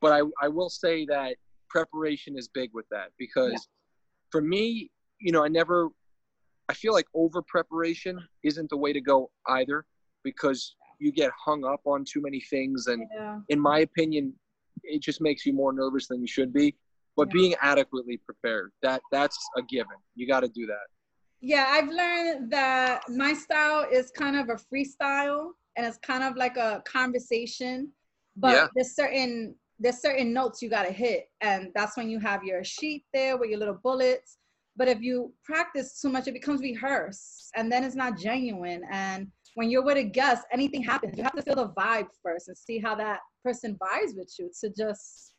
but 0.00 0.12
I 0.12 0.22
I 0.42 0.48
will 0.48 0.70
say 0.70 1.04
that 1.06 1.36
preparation 1.68 2.36
is 2.38 2.48
big 2.48 2.70
with 2.74 2.86
that 2.90 3.08
because 3.18 3.52
Yeah. 3.52 3.58
for 4.30 4.40
me, 4.40 4.90
you 5.20 5.32
know, 5.32 5.44
I 5.44 5.48
never. 5.48 5.88
I 6.68 6.74
feel 6.74 6.92
like 6.92 7.06
over 7.14 7.42
preparation 7.42 8.18
isn't 8.42 8.70
the 8.70 8.76
way 8.76 8.92
to 8.92 9.00
go 9.00 9.30
either 9.46 9.84
because 10.24 10.74
you 10.98 11.12
get 11.12 11.30
hung 11.38 11.64
up 11.64 11.80
on 11.84 12.04
too 12.04 12.20
many 12.20 12.40
things 12.40 12.88
and 12.88 13.06
yeah. 13.14 13.38
in 13.50 13.60
my 13.60 13.80
opinion 13.80 14.32
it 14.82 15.00
just 15.00 15.20
makes 15.20 15.46
you 15.46 15.52
more 15.52 15.72
nervous 15.72 16.08
than 16.08 16.20
you 16.20 16.26
should 16.26 16.52
be 16.52 16.74
but 17.16 17.28
Yeah. 17.28 17.32
being 17.34 17.54
adequately 17.60 18.16
prepared 18.16 18.72
that 18.82 19.00
that's 19.12 19.38
a 19.56 19.62
given 19.62 19.96
you 20.16 20.26
got 20.26 20.40
to 20.40 20.48
do 20.48 20.66
that 20.66 20.86
Yeah, 21.40 21.66
I've 21.68 21.88
learned 21.88 22.50
that 22.50 23.02
my 23.08 23.34
style 23.34 23.86
is 23.90 24.10
kind 24.10 24.36
of 24.36 24.48
a 24.48 24.54
freestyle 24.54 25.50
and 25.76 25.86
it's 25.86 25.98
kind 25.98 26.24
of 26.24 26.36
like 26.36 26.56
a 26.56 26.82
conversation. 26.86 27.92
But 28.36 28.52
Yeah. 28.54 28.68
there's 28.74 28.94
certain 28.94 29.56
there's 29.78 30.00
certain 30.00 30.32
notes 30.32 30.62
you 30.62 30.70
gotta 30.70 30.92
hit. 30.92 31.28
And 31.42 31.70
that's 31.74 31.96
when 31.98 32.08
you 32.08 32.18
have 32.20 32.42
your 32.42 32.64
sheet 32.64 33.04
there 33.12 33.36
with 33.36 33.50
your 33.50 33.58
little 33.58 33.78
bullets. 33.82 34.38
But 34.74 34.88
if 34.88 35.00
you 35.02 35.34
practice 35.44 36.00
too 36.00 36.08
much, 36.08 36.26
it 36.28 36.32
becomes 36.32 36.60
rehearsed 36.62 37.50
and 37.54 37.70
then 37.70 37.84
it's 37.84 37.94
not 37.94 38.18
genuine. 38.18 38.82
And 38.90 39.30
when 39.54 39.70
you're 39.70 39.84
with 39.84 39.98
a 39.98 40.04
guest, 40.04 40.46
anything 40.50 40.82
happens. 40.82 41.16
You 41.16 41.22
have 41.24 41.34
to 41.36 41.42
feel 41.42 41.56
the 41.56 41.68
vibe 41.70 42.08
first 42.22 42.48
and 42.48 42.56
see 42.56 42.78
how 42.78 42.94
that 42.94 43.20
person 43.44 43.76
vibes 43.76 44.16
with 44.16 44.34
you 44.38 44.50
to 44.60 44.70
just 44.70 45.32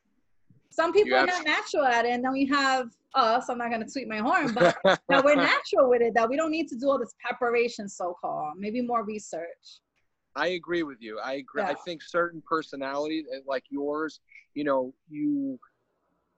some 0.78 0.94
people 0.94 1.18
are 1.18 1.26
not 1.26 1.44
natural 1.44 1.86
at 1.86 2.06
it, 2.06 2.12
and 2.12 2.24
then 2.24 2.32
we 2.32 2.46
have 2.46 2.90
us. 3.16 3.50
I'm 3.50 3.58
not 3.58 3.72
gonna 3.72 3.88
tweet 3.88 4.08
my 4.08 4.18
horn, 4.18 4.54
but 4.54 4.76
that 5.10 5.24
we're 5.24 5.36
natural 5.36 5.90
with 5.90 6.02
it 6.02 6.14
that 6.14 6.30
we 6.30 6.36
don't 6.36 6.52
need 6.52 6.68
to 6.68 6.76
do 6.76 6.90
all 6.90 7.00
this 7.00 7.16
preparation 7.26 7.88
so-called 7.88 8.54
maybe 8.58 8.82
more 8.82 9.04
research 9.06 9.80
i 10.36 10.48
agree 10.48 10.84
with 10.84 10.98
you 11.00 11.20
i 11.24 11.34
agree 11.34 11.62
i 11.64 11.74
think 11.86 12.02
certain 12.04 12.42
personalities 12.48 13.26
uh, 13.34 13.40
like 13.48 13.64
yours 13.70 14.20
you 14.54 14.64
know 14.64 14.94
you 15.10 15.58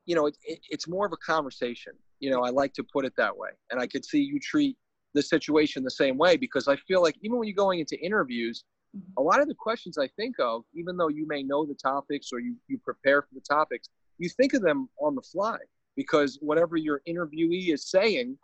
you 0.05 0.15
know 0.15 0.27
it, 0.27 0.38
it, 0.46 0.60
it's 0.69 0.88
more 0.88 1.05
of 1.05 1.13
a 1.13 1.17
conversation 1.17 1.93
you 2.19 2.29
know 2.29 2.41
i 2.43 2.50
like 2.50 2.74
to 2.74 2.84
put 2.93 3.05
it 3.05 3.13
that 3.17 3.36
way 3.36 3.50
and 3.72 3.79
i 3.79 3.88
could 3.88 4.05
see 4.05 4.19
you 4.19 4.39
treat 4.39 4.77
the 5.15 5.22
situation 5.22 5.84
the 5.84 5.89
same 5.89 6.17
way 6.17 6.38
because 6.38 6.67
i 6.67 6.75
feel 6.88 7.01
like 7.01 7.15
even 7.22 7.38
when 7.38 7.48
you're 7.48 7.55
going 7.55 7.79
into 7.79 8.00
interviews 8.00 8.63
Mhm. 8.96 9.01
a 9.19 9.22
lot 9.22 9.39
of 9.39 9.48
the 9.48 9.53
questions 9.53 9.98
i 10.00 10.08
think 10.08 10.36
of 10.39 10.63
even 10.74 10.98
though 10.98 11.10
you 11.10 11.27
may 11.27 11.43
know 11.43 11.63
the 11.65 11.75
topics 11.75 12.29
or 12.34 12.39
you, 12.39 12.55
you 12.67 12.79
prepare 12.79 13.22
for 13.22 13.36
the 13.36 13.41
topics 13.41 13.88
you 14.19 14.29
think 14.29 14.53
of 14.53 14.61
them 14.61 14.89
on 15.01 15.15
the 15.15 15.21
fly 15.21 15.57
because 15.95 16.38
whatever 16.41 16.77
your 16.77 17.01
interviewee 17.07 17.73
is 17.73 17.89
saying 17.89 18.38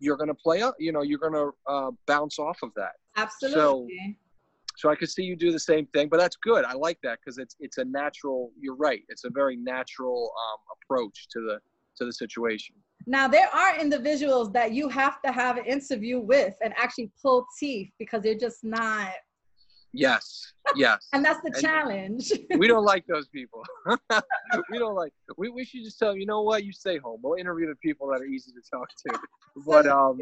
you're 0.00 0.16
going 0.16 0.28
to 0.28 0.34
play 0.34 0.62
up 0.62 0.74
you 0.78 0.90
know 0.92 1.02
you're 1.02 1.18
going 1.18 1.32
to 1.32 1.50
uh, 1.68 1.90
bounce 2.06 2.38
off 2.38 2.58
of 2.62 2.70
that. 2.74 2.92
Absolutely. 3.16 3.56
So 3.58 3.88
so 4.74 4.88
i 4.88 4.94
could 4.94 5.10
see 5.10 5.22
you 5.22 5.36
do 5.36 5.52
the 5.52 5.60
same 5.60 5.86
thing 5.86 6.08
but 6.08 6.18
that's 6.18 6.36
good. 6.36 6.64
I 6.64 6.72
like 6.72 6.98
that 7.02 7.18
because 7.20 7.38
it's 7.38 7.56
it's 7.60 7.78
a 7.78 7.84
natural 7.84 8.50
you're 8.58 8.74
right 8.74 9.02
it's 9.08 9.24
a 9.24 9.30
very 9.30 9.56
natural 9.56 10.32
um, 10.44 10.58
approach 10.76 11.28
to 11.32 11.40
the 11.40 11.58
to 11.98 12.06
the 12.06 12.12
situation. 12.12 12.74
Now 13.06 13.28
there 13.28 13.48
are 13.54 13.78
individuals 13.78 14.50
that 14.52 14.72
you 14.72 14.88
have 14.88 15.20
to 15.22 15.32
have 15.32 15.58
an 15.58 15.66
interview 15.66 16.20
with 16.20 16.54
and 16.62 16.72
actually 16.76 17.10
pull 17.20 17.46
teeth 17.58 17.90
because 17.98 18.22
they're 18.22 18.34
just 18.34 18.64
not 18.64 19.10
yes 19.92 20.52
yes. 20.76 21.08
And 21.12 21.24
that's 21.24 21.40
the 21.42 21.52
And- 21.54 21.62
challenge. 21.62 22.32
we 22.56 22.66
don't 22.68 22.84
like 22.84 23.04
those 23.06 23.28
people. 23.34 23.62
We 24.70 24.78
don't 24.78 24.94
like 24.94 25.12
we, 25.36 25.48
we 25.48 25.64
should 25.64 25.84
just 25.84 25.98
tell 25.98 26.10
them 26.10 26.18
you 26.20 26.26
know 26.26 26.42
what? 26.42 26.64
You 26.64 26.72
stay 26.72 26.98
home. 26.98 27.20
We'll 27.22 27.38
interview 27.38 27.66
the 27.66 27.76
people 27.76 28.06
that 28.08 28.20
are 28.20 28.24
easy 28.26 28.52
to 28.52 28.60
talk 28.70 28.88
to. 29.06 29.18
But 29.66 29.86
um 29.86 30.18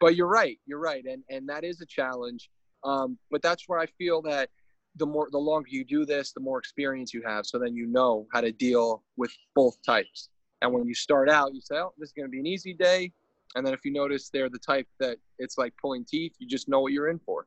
but 0.00 0.16
you're 0.16 0.28
right 0.28 0.58
you're 0.66 0.80
right. 0.80 1.04
And 1.04 1.22
and 1.30 1.48
that 1.48 1.64
is 1.64 1.80
a 1.80 1.86
challenge. 1.86 2.50
Um 2.84 3.18
but 3.30 3.42
that's 3.42 3.64
where 3.68 3.78
i 3.78 3.86
feel 3.86 4.20
that 4.22 4.50
the 4.96 5.06
more 5.06 5.28
the 5.30 5.38
longer 5.38 5.68
you 5.70 5.84
do 5.84 6.04
this 6.04 6.32
the 6.32 6.40
more 6.40 6.58
experience 6.58 7.14
you 7.14 7.22
have. 7.26 7.46
So 7.46 7.58
then 7.58 7.74
you 7.74 7.86
know 7.86 8.26
how 8.32 8.40
to 8.40 8.52
deal 8.52 9.02
with 9.16 9.32
both 9.54 9.76
types. 9.86 10.28
And 10.62 10.72
when 10.72 10.86
you 10.86 10.94
start 10.94 11.28
out 11.30 11.54
you 11.54 11.60
say 11.60 11.76
oh 11.76 11.92
this 11.98 12.08
is 12.08 12.12
going 12.12 12.26
to 12.26 12.30
be 12.30 12.40
an 12.40 12.46
easy 12.46 12.74
day. 12.74 13.12
And 13.54 13.64
then 13.66 13.72
if 13.72 13.82
you 13.84 13.92
notice 13.92 14.28
they're 14.28 14.50
the 14.50 14.58
type 14.58 14.86
that 15.00 15.16
it's 15.38 15.56
like 15.56 15.72
pulling 15.80 16.04
teeth 16.04 16.34
you 16.38 16.46
just 16.46 16.68
know 16.68 16.80
what 16.80 16.92
you're 16.92 17.08
in 17.08 17.18
for 17.20 17.46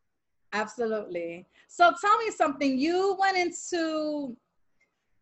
Absolutely. 0.53 1.45
So 1.67 1.93
tell 1.99 2.17
me 2.17 2.31
something. 2.31 2.77
You 2.77 3.15
went 3.19 3.37
into 3.37 4.35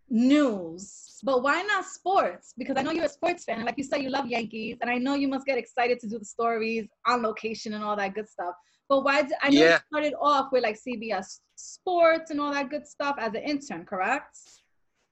news, 0.09 1.19
but 1.23 1.43
why 1.43 1.61
not 1.61 1.85
sports? 1.85 2.53
Because 2.57 2.75
I 2.77 2.81
know 2.81 2.91
you're 2.91 3.05
a 3.05 3.09
sports 3.09 3.43
fan. 3.43 3.63
Like 3.65 3.77
you 3.77 3.83
said, 3.83 4.01
you 4.01 4.09
love 4.09 4.25
Yankees, 4.25 4.77
and 4.81 4.89
I 4.89 4.97
know 4.97 5.13
you 5.13 5.27
must 5.27 5.45
get 5.45 5.57
excited 5.57 5.99
to 5.99 6.07
do 6.07 6.17
the 6.17 6.25
stories 6.25 6.87
on 7.05 7.21
location 7.21 7.73
and 7.73 7.83
all 7.83 7.95
that 7.95 8.15
good 8.15 8.27
stuff. 8.27 8.55
But 8.87 9.03
why? 9.03 9.21
Did, 9.21 9.33
I 9.43 9.49
know 9.49 9.61
you 9.65 9.77
started 9.91 10.13
off 10.19 10.51
with 10.51 10.63
like 10.63 10.77
CBS 10.77 11.41
Sports 11.55 12.31
and 12.31 12.41
all 12.41 12.51
that 12.51 12.71
good 12.71 12.87
stuff 12.87 13.15
as 13.19 13.33
an 13.35 13.43
intern, 13.43 13.85
correct? 13.85 14.39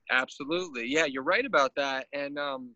Absolutely. 0.09 0.87
Yeah, 0.87 1.05
you're 1.05 1.23
right 1.23 1.45
about 1.45 1.73
that. 1.75 2.07
And 2.13 2.39
um, 2.39 2.73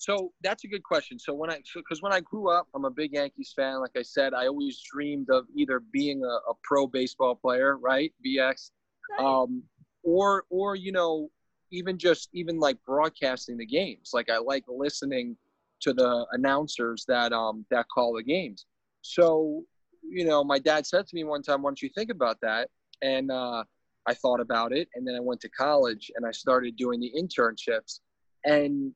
so 0.00 0.32
that's 0.42 0.64
a 0.64 0.66
good 0.66 0.82
question. 0.82 1.18
So 1.18 1.34
when 1.34 1.50
I, 1.50 1.58
because 1.74 2.00
when 2.00 2.10
I 2.10 2.20
grew 2.20 2.48
up, 2.48 2.66
I'm 2.74 2.86
a 2.86 2.90
big 2.90 3.12
Yankees 3.12 3.52
fan. 3.54 3.80
Like 3.80 3.90
I 3.98 4.02
said, 4.02 4.32
I 4.32 4.46
always 4.46 4.80
dreamed 4.80 5.28
of 5.28 5.44
either 5.54 5.82
being 5.92 6.24
a, 6.24 6.50
a 6.50 6.54
pro 6.64 6.86
baseball 6.86 7.34
player, 7.34 7.76
right, 7.76 8.10
BX, 8.26 8.70
um, 9.18 9.62
or 10.02 10.44
or 10.48 10.74
you 10.74 10.90
know, 10.90 11.28
even 11.70 11.98
just 11.98 12.30
even 12.32 12.58
like 12.58 12.78
broadcasting 12.86 13.58
the 13.58 13.66
games. 13.66 14.12
Like 14.14 14.30
I 14.30 14.38
like 14.38 14.64
listening 14.68 15.36
to 15.82 15.92
the 15.92 16.26
announcers 16.32 17.04
that 17.06 17.34
um 17.34 17.66
that 17.70 17.84
call 17.92 18.14
the 18.14 18.22
games. 18.22 18.64
So 19.02 19.64
you 20.02 20.24
know, 20.24 20.42
my 20.42 20.58
dad 20.58 20.86
said 20.86 21.06
to 21.08 21.14
me 21.14 21.24
one 21.24 21.42
time, 21.42 21.60
"Why 21.60 21.68
don't 21.68 21.82
you 21.82 21.90
think 21.94 22.08
about 22.08 22.38
that?" 22.40 22.70
And 23.02 23.30
uh, 23.30 23.64
I 24.06 24.14
thought 24.14 24.40
about 24.40 24.72
it, 24.72 24.88
and 24.94 25.06
then 25.06 25.14
I 25.14 25.20
went 25.20 25.42
to 25.42 25.50
college 25.50 26.10
and 26.16 26.24
I 26.24 26.30
started 26.32 26.76
doing 26.76 27.00
the 27.00 27.12
internships. 27.14 28.00
And 28.46 28.94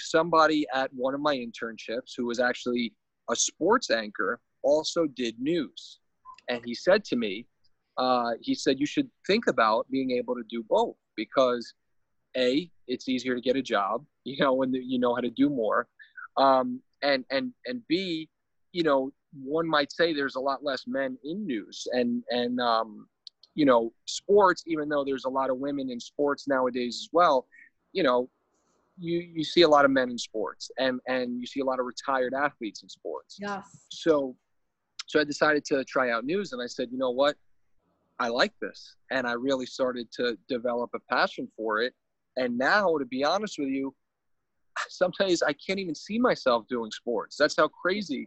somebody 0.00 0.66
at 0.74 0.90
one 0.94 1.14
of 1.14 1.20
my 1.20 1.36
internships, 1.36 2.12
who 2.16 2.26
was 2.26 2.40
actually 2.40 2.92
a 3.30 3.36
sports 3.36 3.90
anchor, 3.90 4.40
also 4.62 5.06
did 5.06 5.38
news. 5.38 5.98
And 6.48 6.60
he 6.64 6.74
said 6.74 7.04
to 7.06 7.16
me, 7.16 7.46
uh, 7.96 8.32
he 8.40 8.54
said, 8.54 8.80
you 8.80 8.86
should 8.86 9.08
think 9.26 9.46
about 9.46 9.86
being 9.90 10.10
able 10.10 10.34
to 10.34 10.42
do 10.48 10.64
both 10.68 10.96
because 11.16 11.74
a 12.36 12.70
it's 12.86 13.08
easier 13.08 13.34
to 13.34 13.40
get 13.40 13.56
a 13.56 13.62
job 13.62 14.04
you 14.24 14.36
know 14.38 14.54
when 14.54 14.72
you 14.72 14.98
know 14.98 15.14
how 15.14 15.20
to 15.20 15.30
do 15.30 15.48
more 15.48 15.86
um, 16.36 16.80
and 17.02 17.24
and 17.30 17.52
and 17.66 17.82
b 17.88 18.28
you 18.72 18.82
know 18.82 19.12
one 19.42 19.66
might 19.66 19.90
say 19.92 20.12
there's 20.12 20.36
a 20.36 20.40
lot 20.40 20.62
less 20.62 20.84
men 20.86 21.16
in 21.24 21.46
news 21.46 21.86
and 21.92 22.22
and 22.30 22.60
um, 22.60 23.06
you 23.54 23.64
know 23.64 23.92
sports 24.06 24.62
even 24.66 24.88
though 24.88 25.04
there's 25.04 25.24
a 25.24 25.30
lot 25.30 25.50
of 25.50 25.58
women 25.58 25.90
in 25.90 26.00
sports 26.00 26.46
nowadays 26.48 27.00
as 27.04 27.08
well 27.12 27.46
you 27.92 28.02
know 28.02 28.28
you 28.98 29.18
you 29.20 29.44
see 29.44 29.62
a 29.62 29.68
lot 29.68 29.84
of 29.84 29.90
men 29.90 30.10
in 30.10 30.18
sports 30.18 30.70
and 30.78 31.00
and 31.08 31.40
you 31.40 31.46
see 31.46 31.60
a 31.60 31.64
lot 31.64 31.80
of 31.80 31.86
retired 31.86 32.34
athletes 32.34 32.82
in 32.82 32.88
sports. 32.88 33.36
Yes. 33.40 33.86
so 33.90 34.36
so 35.06 35.20
i 35.20 35.24
decided 35.24 35.64
to 35.66 35.84
try 35.84 36.10
out 36.10 36.24
news 36.24 36.52
and 36.52 36.62
i 36.62 36.66
said 36.66 36.88
you 36.90 36.98
know 36.98 37.10
what? 37.10 37.36
I 38.20 38.28
like 38.28 38.52
this. 38.60 38.94
And 39.10 39.26
i 39.26 39.32
really 39.32 39.66
started 39.66 40.10
to 40.12 40.38
develop 40.48 40.90
a 40.94 41.00
passion 41.12 41.48
for 41.56 41.80
it. 41.80 41.94
And 42.36 42.56
now 42.56 42.96
to 42.98 43.04
be 43.04 43.24
honest 43.24 43.58
with 43.58 43.68
you 43.68 43.94
sometimes 44.88 45.42
i 45.42 45.52
can't 45.52 45.80
even 45.80 45.94
see 45.94 46.18
myself 46.18 46.66
doing 46.68 46.90
sports. 46.90 47.36
That's 47.36 47.56
how 47.56 47.68
crazy 47.68 48.26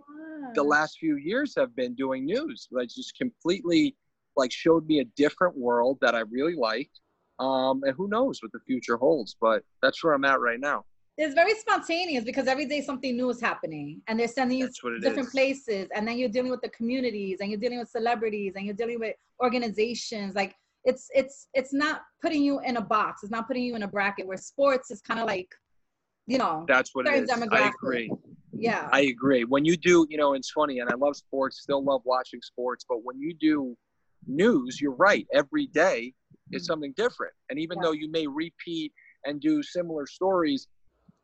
the 0.56 0.64
last 0.64 0.98
few 1.00 1.18
years 1.18 1.54
have 1.58 1.76
been 1.76 1.94
doing 1.94 2.26
news. 2.26 2.68
Like 2.72 2.90
just 2.90 3.18
completely 3.18 3.96
like 4.36 4.52
showed 4.52 4.86
me 4.88 5.00
a 5.00 5.06
different 5.16 5.58
world 5.58 5.98
that 6.02 6.14
i 6.14 6.20
really 6.20 6.56
liked 6.56 7.00
um, 7.40 7.82
and 7.84 7.94
who 7.96 8.08
knows 8.08 8.42
what 8.42 8.52
the 8.52 8.60
future 8.60 8.98
holds 8.98 9.36
but 9.40 9.64
that's 9.82 10.04
where 10.04 10.14
i'm 10.14 10.26
at 10.26 10.40
right 10.40 10.60
now 10.60 10.84
it's 11.18 11.34
very 11.34 11.56
spontaneous 11.56 12.24
because 12.24 12.48
every 12.48 12.66
day 12.66 12.80
something 12.80 13.18
new 13.18 13.30
is 13.30 13.42
happening 13.42 14.02
and 14.08 14.20
they're 14.20 14.28
sending 14.28 14.60
you 14.60 14.66
it 14.68 15.02
different 15.02 15.28
is. 15.28 15.32
places 15.32 15.88
and 15.96 16.08
then 16.08 16.18
you're 16.18 16.30
dealing 16.30 16.52
with 16.52 16.62
the 16.62 16.70
communities 16.70 17.40
and 17.42 17.50
you're 17.50 17.60
dealing 17.60 17.80
with 17.80 17.90
celebrities 17.90 18.54
and 18.56 18.66
you're 18.66 18.76
dealing 18.76 19.00
with 19.00 19.16
organizations 19.42 20.36
like 20.36 20.56
it's 20.84 21.10
it's 21.14 21.48
it's 21.54 21.74
not 21.74 22.02
putting 22.22 22.44
you 22.44 22.60
in 22.62 22.78
a 22.78 22.82
box 22.82 23.24
it's 23.24 23.32
not 23.32 23.48
putting 23.48 23.64
you 23.64 23.76
in 23.76 23.84
a 23.84 23.88
bracket 23.88 24.28
where 24.28 24.38
sports 24.38 24.92
is 24.92 25.02
kind 25.02 25.20
of 25.20 25.26
like 25.26 25.50
you 26.28 26.38
know 26.38 26.66
that's 26.68 26.94
what 26.94 27.08
it 27.08 27.24
is 27.24 27.30
i 27.52 27.72
agree 27.84 28.12
Yeah. 28.60 28.90
I 28.92 29.02
agree. 29.02 29.44
When 29.44 29.66
you 29.66 29.78
do, 29.78 30.08
you 30.10 30.18
know, 30.18 30.34
it's 30.34 30.52
funny, 30.52 30.80
and 30.80 30.90
I 30.90 30.96
love 30.96 31.16
sports, 31.16 31.62
still 31.62 31.84
love 31.84 32.02
watching 32.06 32.42
sports, 32.42 32.86
but 32.88 33.04
when 33.04 33.20
you 33.20 33.34
do 33.34 33.78
news, 34.26 34.82
you're 34.82 34.96
right. 34.96 35.28
Every 35.34 35.68
day 35.68 36.14
is 36.54 36.64
Mhm. 36.64 36.66
something 36.66 36.94
different. 36.96 37.34
And 37.50 37.60
even 37.60 37.78
Yeah. 37.78 37.84
though 37.84 37.92
you 37.92 38.10
may 38.10 38.28
repeat 38.28 38.94
and 39.26 39.40
do 39.42 39.62
similar 39.64 40.06
stories, 40.08 40.68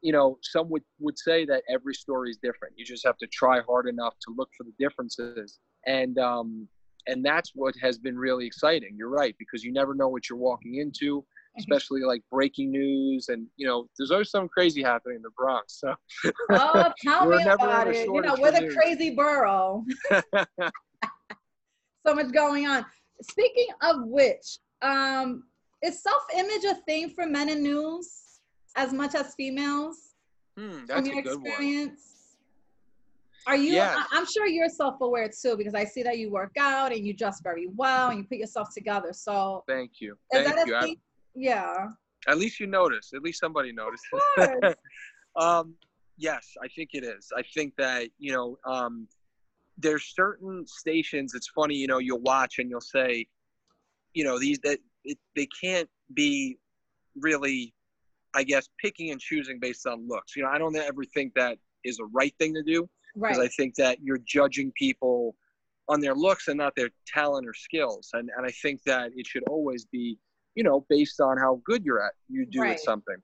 you 0.01 0.11
know, 0.11 0.37
some 0.41 0.69
would, 0.69 0.83
would 0.99 1.17
say 1.17 1.45
that 1.45 1.63
every 1.69 1.93
story 1.93 2.29
is 2.29 2.37
different. 2.37 2.73
You 2.77 2.85
just 2.85 3.05
have 3.05 3.17
to 3.17 3.27
try 3.27 3.61
hard 3.61 3.87
enough 3.87 4.15
to 4.27 4.33
look 4.35 4.49
for 4.57 4.63
the 4.63 4.73
differences. 4.77 5.59
And, 5.85 6.17
um, 6.19 6.67
and 7.07 7.23
that's 7.23 7.51
what 7.55 7.75
has 7.81 7.97
been 7.97 8.17
really 8.17 8.45
exciting. 8.45 8.95
You're 8.97 9.09
right, 9.09 9.35
because 9.39 9.63
you 9.63 9.71
never 9.73 9.93
know 9.93 10.07
what 10.09 10.29
you're 10.29 10.39
walking 10.39 10.75
into, 10.75 11.25
Mm-hmm. 11.53 11.71
especially 11.71 12.01
like 12.01 12.23
breaking 12.31 12.71
news. 12.71 13.29
And, 13.29 13.45
you 13.57 13.67
know, 13.67 13.87
there's 13.97 14.09
always 14.09 14.31
something 14.31 14.49
crazy 14.49 14.81
happening 14.81 15.17
in 15.17 15.21
the 15.21 15.29
Bronx. 15.37 15.79
So 15.79 15.93
Oh, 16.51 16.91
tell 17.01 17.27
We're 17.27 17.37
me 17.37 17.43
never 17.43 17.65
about 17.67 17.87
it. 17.87 18.09
You 18.09 18.21
know, 18.21 18.35
we're 18.41 18.51
the 18.51 18.61
news. 18.61 18.75
crazy 18.75 19.11
borough. 19.11 19.85
so 22.07 22.15
much 22.15 22.31
going 22.31 22.65
on. 22.65 22.85
Speaking 23.21 23.67
of 23.81 23.97
which, 24.07 24.57
um, 24.83 25.43
is 25.83 26.01
self-image 26.01 26.63
a 26.65 26.75
thing 26.75 27.09
for 27.09 27.25
men 27.25 27.49
in 27.49 27.63
news 27.63 28.39
as 28.75 28.93
much 28.93 29.15
as 29.15 29.33
females? 29.35 30.15
hmm, 30.57 30.71
from 30.71 30.85
that's 30.87 31.07
your 31.07 31.19
a 31.19 31.23
good 31.23 31.37
one. 31.37 31.47
experience? 31.47 32.09
Are 33.45 33.57
you? 33.57 33.73
Yes. 33.73 34.07
I'm 34.11 34.25
sure 34.25 34.47
you're 34.47 34.69
self-aware 34.69 35.29
too, 35.29 35.57
because 35.57 35.73
I 35.73 35.83
see 35.83 36.01
that 36.03 36.17
you 36.17 36.31
work 36.31 36.53
out 36.59 36.93
and 36.93 37.05
you 37.05 37.13
dress 37.13 37.41
very 37.41 37.67
well 37.75 38.09
and 38.09 38.19
you 38.19 38.23
put 38.23 38.37
yourself 38.37 38.69
together. 38.73 39.11
So 39.11 39.63
Thank 39.67 39.99
you. 39.99 40.13
is 40.33 40.43
Thank 40.45 40.55
that 40.55 40.67
you. 40.67 40.75
a 40.75 40.77
I- 40.77 40.81
thing? 40.83 40.95
Yeah. 41.35 41.87
at 42.27 42.37
least 42.37 42.59
you 42.59 42.67
notice. 42.67 43.11
At 43.13 43.21
least 43.23 43.39
somebody 43.39 43.71
noticed. 43.73 44.03
Of 44.13 44.21
course. 44.61 44.75
um, 45.35 45.73
yes, 46.17 46.53
I 46.63 46.67
think 46.69 46.91
it 46.93 47.03
is. 47.03 47.31
I 47.35 47.41
think 47.55 47.73
that 47.77 48.07
you 48.17 48.31
know, 48.33 48.57
um, 48.65 49.07
there's 49.77 50.13
certain 50.15 50.65
stations. 50.67 51.33
It's 51.33 51.47
funny, 51.49 51.75
you 51.75 51.87
know, 51.87 51.97
you'll 51.97 52.21
watch 52.21 52.59
and 52.59 52.69
you'll 52.69 52.81
say, 52.81 53.25
you 54.13 54.23
know, 54.23 54.39
these 54.39 54.59
that 54.63 54.79
it, 55.03 55.17
they 55.35 55.47
can't 55.61 55.89
be 56.13 56.57
really, 57.15 57.73
I 58.33 58.43
guess, 58.43 58.69
picking 58.81 59.11
and 59.11 59.19
choosing 59.19 59.59
based 59.59 59.85
on 59.87 60.07
looks. 60.07 60.35
You 60.35 60.43
know, 60.43 60.49
I 60.49 60.57
don't 60.57 60.75
ever 60.75 61.03
think 61.13 61.33
that 61.35 61.57
is 61.83 61.99
a 61.99 62.05
right 62.05 62.33
thing 62.39 62.53
to 62.53 62.63
do 62.63 62.89
because 63.15 63.37
right. 63.37 63.45
I 63.45 63.47
think 63.49 63.75
that 63.75 63.99
you're 64.01 64.19
judging 64.25 64.71
people 64.77 65.35
on 65.89 65.99
their 65.99 66.15
looks 66.15 66.47
and 66.47 66.57
not 66.57 66.73
their 66.75 66.89
talent 67.05 67.45
or 67.47 67.53
skills. 67.53 68.09
And 68.13 68.29
and 68.37 68.45
I 68.45 68.51
think 68.51 68.81
that 68.85 69.11
it 69.15 69.27
should 69.27 69.43
always 69.49 69.85
be, 69.85 70.17
you 70.55 70.63
know, 70.63 70.85
based 70.89 71.19
on 71.19 71.37
how 71.37 71.61
good 71.65 71.83
you're 71.83 72.03
at 72.03 72.13
you 72.29 72.45
do 72.45 72.61
Right. 72.61 72.73
at 72.73 72.79
something. 72.79 73.17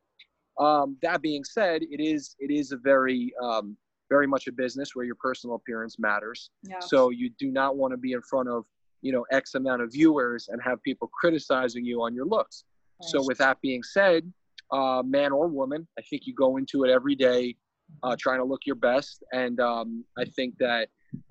Um, 0.59 0.97
that 1.01 1.21
being 1.21 1.43
said, 1.43 1.83
it 1.83 2.01
is 2.01 2.35
it 2.39 2.51
is 2.51 2.71
a 2.73 2.77
very 2.77 3.33
um, 3.41 3.77
very 4.09 4.27
much 4.27 4.47
a 4.47 4.51
business 4.51 4.93
where 4.93 5.05
your 5.05 5.15
personal 5.15 5.55
appearance 5.55 5.97
matters. 5.99 6.49
yeah. 6.63 6.79
So 6.79 7.11
you 7.11 7.29
do 7.39 7.51
not 7.51 7.77
want 7.77 7.91
to 7.91 7.97
be 7.97 8.11
in 8.13 8.21
front 8.23 8.49
of 8.49 8.65
you 9.01 9.11
know 9.11 9.25
X 9.31 9.55
amount 9.55 9.81
of 9.81 9.91
viewers 9.91 10.49
and 10.49 10.61
have 10.61 10.81
people 10.83 11.09
criticizing 11.19 11.85
you 11.85 12.01
on 12.01 12.13
your 12.13 12.25
looks. 12.25 12.63
So 13.01 13.23
with 13.25 13.37
that 13.37 13.61
being 13.61 13.81
said, 13.81 14.29
uh, 14.71 15.01
man 15.05 15.31
or 15.31 15.47
woman, 15.47 15.87
I 15.97 16.01
think 16.01 16.23
you 16.25 16.33
go 16.33 16.57
into 16.57 16.83
it 16.83 16.89
every 16.89 17.15
day 17.15 17.55
uh, 18.03 18.15
trying 18.19 18.39
to 18.39 18.43
look 18.43 18.61
your 18.65 18.75
best, 18.75 19.23
and 19.31 19.59
um, 19.59 20.03
I 20.17 20.25
think 20.25 20.55
that 20.59 20.89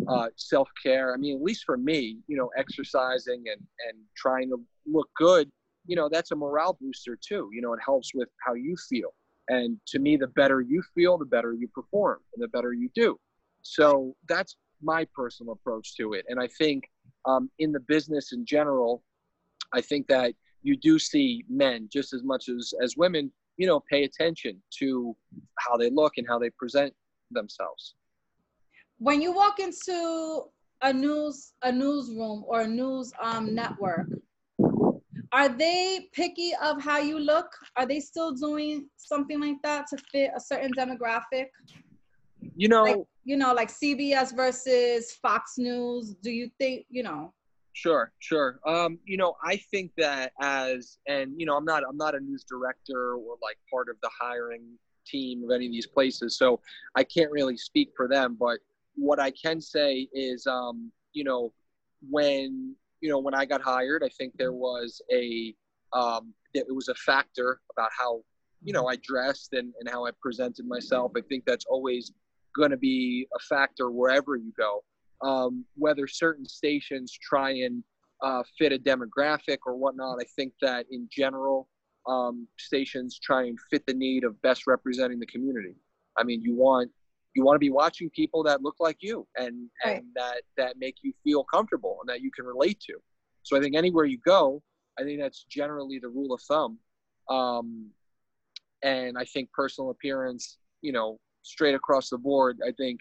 uh, 0.08 0.26
self 0.36 0.68
care. 0.82 1.14
I 1.14 1.16
mean, 1.16 1.36
at 1.36 1.42
least 1.42 1.64
for 1.64 1.76
me, 1.76 2.18
you 2.26 2.36
know, 2.36 2.50
exercising 2.56 3.44
and 3.50 3.60
and 3.88 3.98
trying 4.16 4.48
to 4.50 4.60
look 4.86 5.08
good, 5.16 5.50
you 5.86 5.96
know, 5.96 6.08
that's 6.10 6.30
a 6.32 6.36
morale 6.36 6.76
booster 6.80 7.16
too. 7.16 7.50
You 7.52 7.62
know, 7.62 7.72
it 7.72 7.80
helps 7.84 8.10
with 8.14 8.28
how 8.44 8.54
you 8.54 8.76
feel, 8.88 9.14
and 9.48 9.78
to 9.88 9.98
me, 9.98 10.16
the 10.16 10.28
better 10.28 10.60
you 10.60 10.82
feel, 10.94 11.18
the 11.18 11.24
better 11.24 11.52
you 11.52 11.68
perform, 11.68 12.18
and 12.34 12.42
the 12.42 12.48
better 12.48 12.72
you 12.72 12.90
do. 12.94 13.18
So 13.62 14.14
that's 14.28 14.56
my 14.82 15.06
personal 15.14 15.52
approach 15.52 15.96
to 15.96 16.12
it, 16.12 16.24
and 16.28 16.40
I 16.40 16.48
think 16.58 16.84
um, 17.28 17.50
in 17.58 17.70
the 17.72 17.80
business 17.80 18.32
in 18.32 18.44
general, 18.44 19.02
I 19.72 19.80
think 19.80 20.06
that 20.08 20.34
you 20.62 20.76
do 20.76 20.98
see 20.98 21.44
men 21.48 21.88
just 21.92 22.12
as 22.12 22.24
much 22.24 22.48
as 22.48 22.72
as 22.82 22.96
women 22.96 23.30
you 23.58 23.66
know 23.66 23.80
pay 23.90 24.04
attention 24.04 24.60
to 24.80 25.14
how 25.58 25.76
they 25.76 25.90
look 25.90 26.14
and 26.16 26.26
how 26.28 26.38
they 26.38 26.50
present 26.50 26.92
themselves. 27.30 27.94
When 28.98 29.20
you 29.22 29.32
walk 29.32 29.60
into 29.60 30.44
a 30.82 30.92
news 30.92 31.52
a 31.62 31.70
newsroom 31.70 32.44
or 32.46 32.62
a 32.62 32.66
news 32.66 33.12
um, 33.22 33.54
network 33.54 34.08
are 35.32 35.50
they 35.50 36.08
picky 36.12 36.52
of 36.62 36.82
how 36.82 36.98
you 36.98 37.18
look? 37.18 37.50
Are 37.76 37.84
they 37.84 38.00
still 38.00 38.32
doing 38.32 38.88
something 38.96 39.38
like 39.38 39.56
that 39.62 39.86
to 39.88 39.98
fit 40.10 40.30
a 40.34 40.40
certain 40.40 40.72
demographic? 40.72 41.46
You 42.56 42.68
know 42.68 42.82
Like- 42.84 43.06
you 43.28 43.36
know 43.36 43.52
like 43.52 43.68
cbs 43.68 44.34
versus 44.34 45.12
fox 45.12 45.58
news 45.58 46.14
do 46.22 46.30
you 46.30 46.50
think 46.58 46.86
you 46.88 47.02
know? 47.02 47.32
Sure 47.74 48.10
sure. 48.18 48.58
Um 48.66 48.98
you 49.04 49.18
know 49.18 49.34
i 49.44 49.56
think 49.70 49.92
that 49.98 50.32
as 50.40 50.98
and 51.06 51.32
you 51.36 51.44
know 51.46 51.54
i'm 51.54 51.66
not 51.66 51.82
i'm 51.88 51.98
not 51.98 52.14
a 52.14 52.20
news 52.20 52.44
director 52.48 53.14
or 53.14 53.36
like 53.42 53.58
part 53.70 53.88
of 53.90 53.96
the 54.02 54.10
hiring 54.18 54.64
team 55.06 55.44
of 55.44 55.50
any 55.54 55.66
of 55.66 55.72
these 55.72 55.86
places 55.86 56.36
so 56.36 56.60
i 56.96 57.04
can't 57.04 57.30
really 57.30 57.56
speak 57.56 57.90
for 57.96 58.08
them 58.08 58.36
but 58.38 58.58
what 58.96 59.20
i 59.20 59.30
can 59.30 59.60
say 59.60 60.08
is 60.12 60.46
um 60.46 60.90
you 61.12 61.24
know 61.24 61.52
when 62.10 62.74
you 63.00 63.08
know 63.10 63.18
when 63.18 63.34
i 63.34 63.44
got 63.44 63.62
hired 63.62 64.02
i 64.04 64.08
think 64.18 64.32
there 64.36 64.52
was 64.52 65.00
a 65.12 65.54
um 65.92 66.34
it 66.52 66.66
was 66.74 66.88
a 66.88 66.94
factor 66.94 67.60
about 67.72 67.90
how 67.96 68.20
you 68.62 68.72
know 68.72 68.86
i 68.86 68.96
dressed 68.96 69.52
and, 69.52 69.72
and 69.80 69.88
how 69.88 70.04
i 70.04 70.10
presented 70.20 70.66
myself. 70.66 71.12
I 71.16 71.22
think 71.28 71.44
that's 71.46 71.64
always 71.66 72.12
going 72.58 72.70
to 72.72 72.76
be 72.76 73.26
a 73.34 73.38
factor 73.38 73.90
wherever 73.90 74.36
you 74.36 74.52
go. 74.58 74.84
Um, 75.20 75.64
whether 75.74 76.06
certain 76.06 76.46
stations 76.46 77.12
try 77.12 77.50
and 77.50 77.82
uh, 78.22 78.42
fit 78.58 78.72
a 78.72 78.78
demographic 78.78 79.58
or 79.66 79.76
whatnot 79.76 80.18
i 80.20 80.26
think 80.36 80.52
that 80.60 80.86
in 80.90 81.08
general 81.10 81.68
um, 82.08 82.48
stations 82.58 83.18
try 83.22 83.42
and 83.44 83.58
fit 83.70 83.84
the 83.86 83.94
need 83.94 84.24
of 84.24 84.40
best 84.42 84.66
representing 84.66 85.18
the 85.18 85.26
community. 85.26 85.74
I 86.16 86.24
mean 86.24 86.40
you 86.42 86.54
want 86.56 86.90
you 87.34 87.44
want 87.44 87.56
to 87.56 87.60
be 87.60 87.70
watching 87.70 88.08
people 88.10 88.42
that 88.44 88.62
look 88.62 88.76
like 88.80 88.96
you 89.00 89.26
and 89.36 89.68
Right. 89.84 89.98
and 89.98 90.06
that 90.16 90.42
that 90.56 90.76
make 90.78 90.96
you 91.02 91.12
feel 91.22 91.44
comfortable 91.44 91.98
and 92.00 92.08
that 92.08 92.20
you 92.22 92.30
can 92.34 92.44
relate 92.46 92.80
to. 92.88 92.94
So 93.42 93.56
i 93.56 93.60
think 93.60 93.76
anywhere 93.76 94.04
you 94.06 94.18
go 94.24 94.62
i 94.98 95.02
think 95.04 95.20
that's 95.20 95.44
generally 95.44 95.98
the 96.00 96.08
rule 96.08 96.32
of 96.32 96.40
thumb. 96.42 96.78
Um, 97.28 97.90
and 98.82 99.18
i 99.18 99.24
think 99.24 99.52
personal 99.52 99.90
appearance 99.90 100.58
you 100.80 100.92
know 100.92 101.18
straight 101.42 101.74
across 101.74 102.10
the 102.10 102.18
board 102.18 102.58
i 102.66 102.72
think 102.72 103.00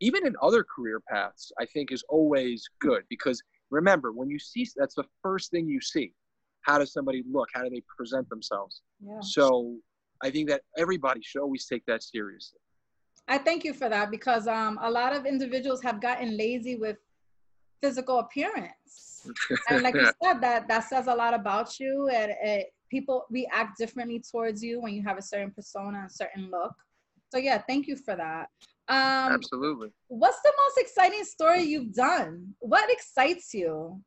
even 0.00 0.26
in 0.26 0.34
other 0.42 0.64
career 0.64 1.00
paths 1.10 1.52
i 1.60 1.64
think 1.66 1.92
is 1.92 2.04
always 2.08 2.64
good 2.80 3.02
because 3.08 3.42
remember 3.70 4.12
when 4.12 4.28
you 4.28 4.38
see 4.38 4.66
that's 4.76 4.94
the 4.94 5.04
first 5.22 5.50
thing 5.50 5.68
you 5.68 5.80
see 5.80 6.12
how 6.62 6.78
does 6.78 6.92
somebody 6.92 7.22
look 7.30 7.48
how 7.54 7.62
do 7.62 7.70
they 7.70 7.82
present 7.96 8.28
themselves 8.28 8.82
yeah 9.00 9.20
so 9.20 9.76
i 10.22 10.30
think 10.30 10.48
that 10.48 10.62
everybody 10.76 11.20
should 11.22 11.40
always 11.40 11.66
take 11.66 11.84
that 11.86 12.02
seriously 12.02 12.58
I 13.28 13.38
thank 13.38 13.64
you 13.64 13.74
for 13.74 13.88
that 13.88 14.10
because 14.10 14.46
um, 14.46 14.78
a 14.80 14.90
lot 14.90 15.14
of 15.14 15.26
individuals 15.26 15.82
have 15.82 16.00
gotten 16.00 16.36
lazy 16.36 16.76
with 16.76 16.96
physical 17.82 18.20
appearance. 18.20 19.28
And 19.68 19.82
like 19.82 19.94
you 19.94 20.08
said, 20.22 20.40
that 20.40 20.68
that 20.68 20.84
says 20.84 21.08
a 21.08 21.14
lot 21.14 21.34
about 21.34 21.80
you. 21.80 22.08
And 22.08 22.32
it, 22.40 22.72
people 22.88 23.26
react 23.28 23.76
differently 23.76 24.22
towards 24.30 24.62
you 24.62 24.80
when 24.80 24.94
you 24.94 25.02
have 25.02 25.18
a 25.18 25.22
certain 25.22 25.50
persona 25.50 25.98
and 26.02 26.12
certain 26.12 26.48
look. 26.48 26.74
So 27.36 27.42
yeah, 27.42 27.58
thank 27.68 27.86
you 27.86 27.96
for 27.96 28.16
that. 28.16 28.48
Um, 28.88 29.34
absolutely 29.34 29.88
what's 30.08 30.40
the 30.40 30.52
most 30.56 30.78
exciting 30.78 31.22
story 31.24 31.64
you've 31.64 31.92
done? 31.92 32.54
What 32.60 32.90
excites 32.90 33.52
you? 33.52 34.00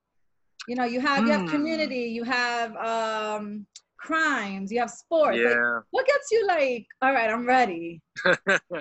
You 0.68 0.76
know, 0.76 0.86
you 0.86 1.00
have 1.00 1.28
you 1.28 1.34
have 1.34 1.44
Hmm. 1.44 1.48
community, 1.50 2.06
you 2.06 2.24
have 2.24 2.76
um, 2.78 3.68
crimes, 4.00 4.72
you 4.72 4.80
have 4.80 4.90
sports. 4.90 5.38
Like, 5.38 5.54
yeah 5.54 5.80
what 5.92 6.08
gets 6.08 6.32
you 6.32 6.48
like? 6.48 6.88
All 7.04 7.14
right, 7.14 7.30
I'm 7.30 7.46
ready. 7.46 8.02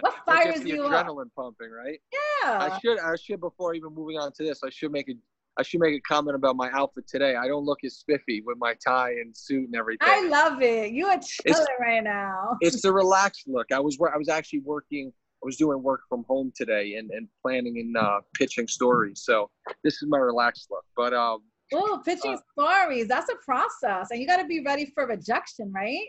What 0.00 0.14
fires 0.24 0.64
you 0.64 0.82
up? 0.84 1.06
adrenaline 1.06 1.30
pumping 1.36 1.70
right 1.70 2.00
Yeah. 2.10 2.58
I 2.58 2.78
should 2.78 2.98
I 3.00 3.16
should 3.16 3.40
before 3.40 3.74
even 3.74 3.94
moving 3.94 4.16
on 4.16 4.32
to 4.32 4.44
this 4.44 4.60
I 4.64 4.70
should 4.70 4.92
make 4.92 5.10
a 5.10 5.14
I 5.58 5.62
should 5.62 5.80
make 5.80 5.94
a 5.94 6.00
comment 6.00 6.36
about 6.36 6.54
my 6.56 6.70
outfit 6.72 7.08
today. 7.08 7.34
I 7.34 7.48
don't 7.48 7.64
look 7.64 7.82
as 7.84 7.96
spiffy 7.96 8.42
with 8.46 8.58
my 8.58 8.74
tie 8.86 9.10
and 9.10 9.36
suit 9.36 9.64
and 9.66 9.74
everything. 9.74 10.06
I 10.08 10.28
love 10.28 10.62
it. 10.62 10.92
You 10.92 11.06
are 11.06 11.18
chilling 11.20 11.66
right 11.80 12.04
now. 12.04 12.56
it's 12.60 12.82
the 12.82 12.92
relaxed 13.02 13.44
look. 13.48 13.66
I 13.72 13.80
was 13.80 13.98
I 14.14 14.16
was 14.16 14.28
actually 14.28 14.60
working. 14.60 15.12
I 15.42 15.46
was 15.46 15.56
doing 15.56 15.82
work 15.82 16.00
from 16.08 16.24
home 16.28 16.52
today 16.56 16.94
and, 16.94 17.10
and 17.10 17.28
planning 17.42 17.78
and 17.78 17.96
uh, 17.96 18.20
pitching 18.34 18.66
stories. 18.66 19.22
So 19.24 19.50
this 19.84 19.94
is 20.02 20.08
my 20.08 20.18
relaxed 20.18 20.68
look. 20.70 20.84
But 20.96 21.12
um, 21.14 21.42
Oh, 21.72 22.00
pitching 22.04 22.34
Uh, 22.34 22.38
stories. 22.58 23.08
That's 23.08 23.30
a 23.30 23.36
process. 23.44 24.10
And 24.10 24.20
you 24.20 24.26
got 24.26 24.38
to 24.38 24.46
be 24.46 24.62
ready 24.64 24.90
for 24.94 25.06
rejection, 25.06 25.70
right? 25.72 26.06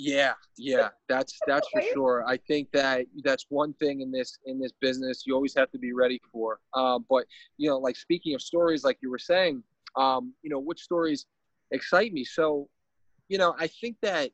Yeah, 0.00 0.32
yeah, 0.56 0.88
that's 1.10 1.38
that's 1.46 1.68
for 1.68 1.82
sure. 1.92 2.24
I 2.26 2.38
think 2.38 2.68
that 2.72 3.04
that's 3.22 3.44
one 3.50 3.74
thing 3.74 4.00
in 4.00 4.10
this 4.10 4.38
in 4.46 4.58
this 4.58 4.72
business 4.80 5.24
you 5.26 5.34
always 5.34 5.54
have 5.54 5.70
to 5.72 5.78
be 5.78 5.92
ready 5.92 6.18
for. 6.32 6.58
Uh, 6.72 6.98
but 7.10 7.26
you 7.58 7.68
know, 7.68 7.78
like 7.78 7.96
speaking 7.96 8.34
of 8.34 8.40
stories, 8.40 8.82
like 8.82 8.96
you 9.02 9.10
were 9.10 9.18
saying, 9.18 9.62
um, 9.96 10.32
you 10.42 10.48
know, 10.48 10.58
which 10.58 10.80
stories 10.80 11.26
excite 11.70 12.14
me? 12.14 12.24
So, 12.24 12.68
you 13.28 13.36
know, 13.36 13.54
I 13.58 13.66
think 13.66 13.96
that 14.00 14.30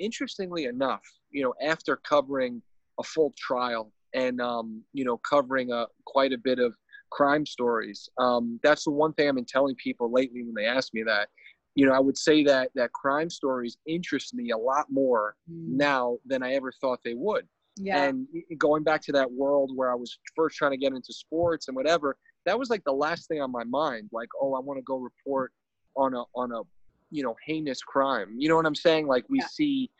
interestingly 0.00 0.64
enough, 0.64 1.04
you 1.30 1.44
know, 1.44 1.54
after 1.64 1.94
covering 1.96 2.60
a 2.98 3.04
full 3.04 3.32
trial 3.38 3.92
and 4.12 4.40
um, 4.40 4.82
you 4.92 5.04
know 5.04 5.18
covering 5.18 5.70
a 5.70 5.86
quite 6.04 6.32
a 6.32 6.38
bit 6.38 6.58
of 6.58 6.74
crime 7.10 7.46
stories. 7.46 8.08
Um, 8.18 8.58
that's 8.64 8.84
the 8.84 8.90
one 8.90 9.12
thing 9.12 9.28
I've 9.28 9.36
been 9.36 9.44
telling 9.44 9.76
people 9.76 10.12
lately 10.12 10.42
when 10.42 10.54
they 10.54 10.66
ask 10.66 10.92
me 10.92 11.04
that. 11.04 11.28
You 11.74 11.86
know, 11.86 11.92
I 11.92 12.00
would 12.00 12.18
say 12.18 12.42
that 12.44 12.70
that 12.74 12.92
crime 12.92 13.30
stories 13.30 13.76
interest 13.86 14.34
me 14.34 14.50
a 14.50 14.56
lot 14.56 14.86
more 14.90 15.36
mm. 15.50 15.68
now 15.68 16.18
than 16.26 16.42
I 16.42 16.54
ever 16.54 16.72
thought 16.72 17.00
they 17.04 17.14
would. 17.14 17.46
Yeah. 17.76 18.04
And 18.04 18.26
going 18.58 18.82
back 18.82 19.00
to 19.02 19.12
that 19.12 19.30
world 19.30 19.70
where 19.74 19.90
I 19.90 19.94
was 19.94 20.18
first 20.36 20.56
trying 20.56 20.72
to 20.72 20.76
get 20.76 20.92
into 20.92 21.12
sports 21.12 21.68
and 21.68 21.76
whatever, 21.76 22.16
that 22.44 22.58
was 22.58 22.68
like 22.68 22.84
the 22.84 22.92
last 22.92 23.28
thing 23.28 23.40
on 23.40 23.50
my 23.50 23.64
mind. 23.64 24.10
Like, 24.12 24.28
oh, 24.40 24.54
I 24.54 24.60
want 24.60 24.78
to 24.78 24.82
go 24.82 24.98
report 24.98 25.52
on 25.96 26.14
a 26.14 26.24
on 26.34 26.52
a 26.52 26.62
you 27.10 27.22
know 27.22 27.36
heinous 27.46 27.82
crime. 27.82 28.34
You 28.36 28.48
know 28.48 28.56
what 28.56 28.66
I'm 28.66 28.74
saying? 28.74 29.06
Like 29.06 29.24
we 29.28 29.38
yeah. 29.38 29.46
see 29.46 29.90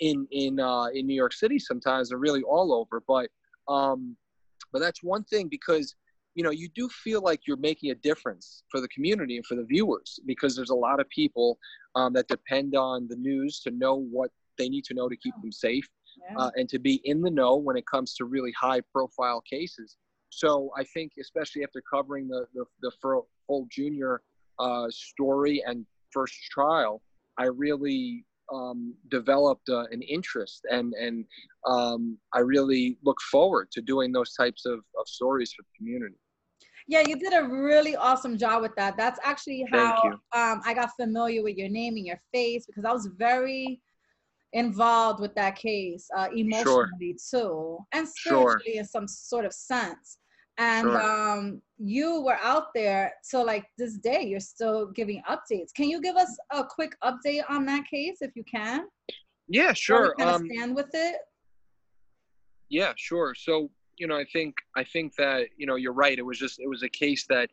in 0.00 0.26
in 0.30 0.60
uh, 0.60 0.86
in 0.86 1.06
New 1.06 1.14
York 1.14 1.32
City 1.32 1.58
sometimes 1.58 2.08
they're 2.08 2.18
really 2.18 2.42
all 2.42 2.72
over. 2.72 3.02
But 3.06 3.30
um, 3.68 4.16
but 4.72 4.80
that's 4.80 5.02
one 5.02 5.24
thing 5.24 5.48
because 5.48 5.94
you 6.34 6.42
know 6.42 6.50
you 6.50 6.68
do 6.74 6.88
feel 6.88 7.22
like 7.22 7.40
you're 7.46 7.56
making 7.56 7.90
a 7.90 7.94
difference 7.94 8.64
for 8.68 8.80
the 8.80 8.88
community 8.88 9.36
and 9.36 9.46
for 9.46 9.54
the 9.54 9.64
viewers 9.64 10.18
because 10.26 10.56
there's 10.56 10.70
a 10.70 10.74
lot 10.74 11.00
of 11.00 11.08
people 11.08 11.58
um, 11.94 12.12
that 12.12 12.28
depend 12.28 12.74
on 12.74 13.06
the 13.08 13.16
news 13.16 13.60
to 13.60 13.70
know 13.70 13.94
what 13.94 14.30
they 14.58 14.68
need 14.68 14.84
to 14.84 14.94
know 14.94 15.08
to 15.08 15.16
keep 15.16 15.34
them 15.40 15.52
safe 15.52 15.88
yeah. 16.30 16.36
uh, 16.38 16.50
and 16.56 16.68
to 16.68 16.78
be 16.78 17.00
in 17.04 17.20
the 17.20 17.30
know 17.30 17.56
when 17.56 17.76
it 17.76 17.86
comes 17.86 18.14
to 18.14 18.24
really 18.24 18.52
high 18.52 18.80
profile 18.92 19.40
cases. 19.40 19.96
So 20.30 20.70
I 20.76 20.84
think, 20.84 21.12
especially 21.20 21.62
after 21.62 21.82
covering 21.92 22.28
the 22.28 22.46
the, 22.54 22.64
the 22.82 22.90
full 23.00 23.66
junior 23.70 24.22
uh, 24.58 24.86
story 24.90 25.62
and 25.66 25.86
first 26.10 26.34
trial, 26.50 27.02
I 27.38 27.44
really 27.44 28.24
um, 28.52 28.94
developed 29.10 29.68
uh, 29.68 29.84
an 29.90 30.02
interest 30.02 30.66
and 30.70 30.92
and 30.94 31.24
um, 31.66 32.18
I 32.32 32.40
really 32.40 32.98
look 33.04 33.20
forward 33.30 33.70
to 33.72 33.80
doing 33.80 34.12
those 34.12 34.34
types 34.34 34.66
of, 34.66 34.80
of 35.00 35.06
stories 35.06 35.52
for 35.52 35.62
the 35.62 35.76
community. 35.78 36.16
Yeah, 36.86 37.02
you 37.06 37.18
did 37.18 37.32
a 37.32 37.44
really 37.44 37.96
awesome 37.96 38.36
job 38.36 38.62
with 38.62 38.74
that. 38.76 38.96
That's 38.96 39.18
actually 39.22 39.64
how 39.72 40.02
um, 40.32 40.60
I 40.64 40.74
got 40.74 40.90
familiar 41.00 41.42
with 41.42 41.56
your 41.56 41.70
name 41.70 41.96
and 41.96 42.06
your 42.06 42.20
face 42.32 42.66
because 42.66 42.84
I 42.84 42.92
was 42.92 43.08
very 43.16 43.80
involved 44.52 45.20
with 45.20 45.34
that 45.34 45.56
case 45.56 46.06
uh, 46.16 46.28
emotionally 46.34 47.16
sure. 47.18 47.40
too, 47.40 47.78
and 47.92 48.06
spiritually 48.06 48.72
sure. 48.72 48.80
in 48.80 48.84
some 48.84 49.08
sort 49.08 49.44
of 49.44 49.52
sense. 49.54 50.18
And 50.58 50.86
sure. 50.86 51.02
um, 51.02 51.62
you 51.78 52.20
were 52.20 52.38
out 52.40 52.66
there 52.74 53.14
so 53.22 53.42
like 53.42 53.64
this 53.76 53.96
day. 53.98 54.22
You're 54.22 54.38
still 54.40 54.86
giving 54.86 55.22
updates. 55.28 55.74
Can 55.74 55.88
you 55.88 56.00
give 56.00 56.16
us 56.16 56.36
a 56.52 56.64
quick 56.64 56.92
update 57.02 57.42
on 57.48 57.66
that 57.66 57.84
case 57.90 58.18
if 58.20 58.30
you 58.36 58.44
can? 58.44 58.86
Yeah, 59.48 59.72
sure. 59.72 60.14
Kind 60.16 60.30
um, 60.30 60.48
stand 60.52 60.76
with 60.76 60.90
it. 60.94 61.16
Yeah, 62.68 62.92
sure. 62.96 63.34
So 63.36 63.70
you 63.98 64.06
know, 64.06 64.16
I 64.16 64.24
think 64.32 64.54
I 64.76 64.84
think 64.84 65.14
that 65.16 65.48
you 65.56 65.66
know 65.66 65.76
you're 65.76 65.92
right. 65.92 66.18
It 66.18 66.22
was 66.24 66.38
just 66.38 66.60
it 66.60 66.68
was 66.68 66.82
a 66.82 66.88
case 66.88 67.26
that 67.28 67.50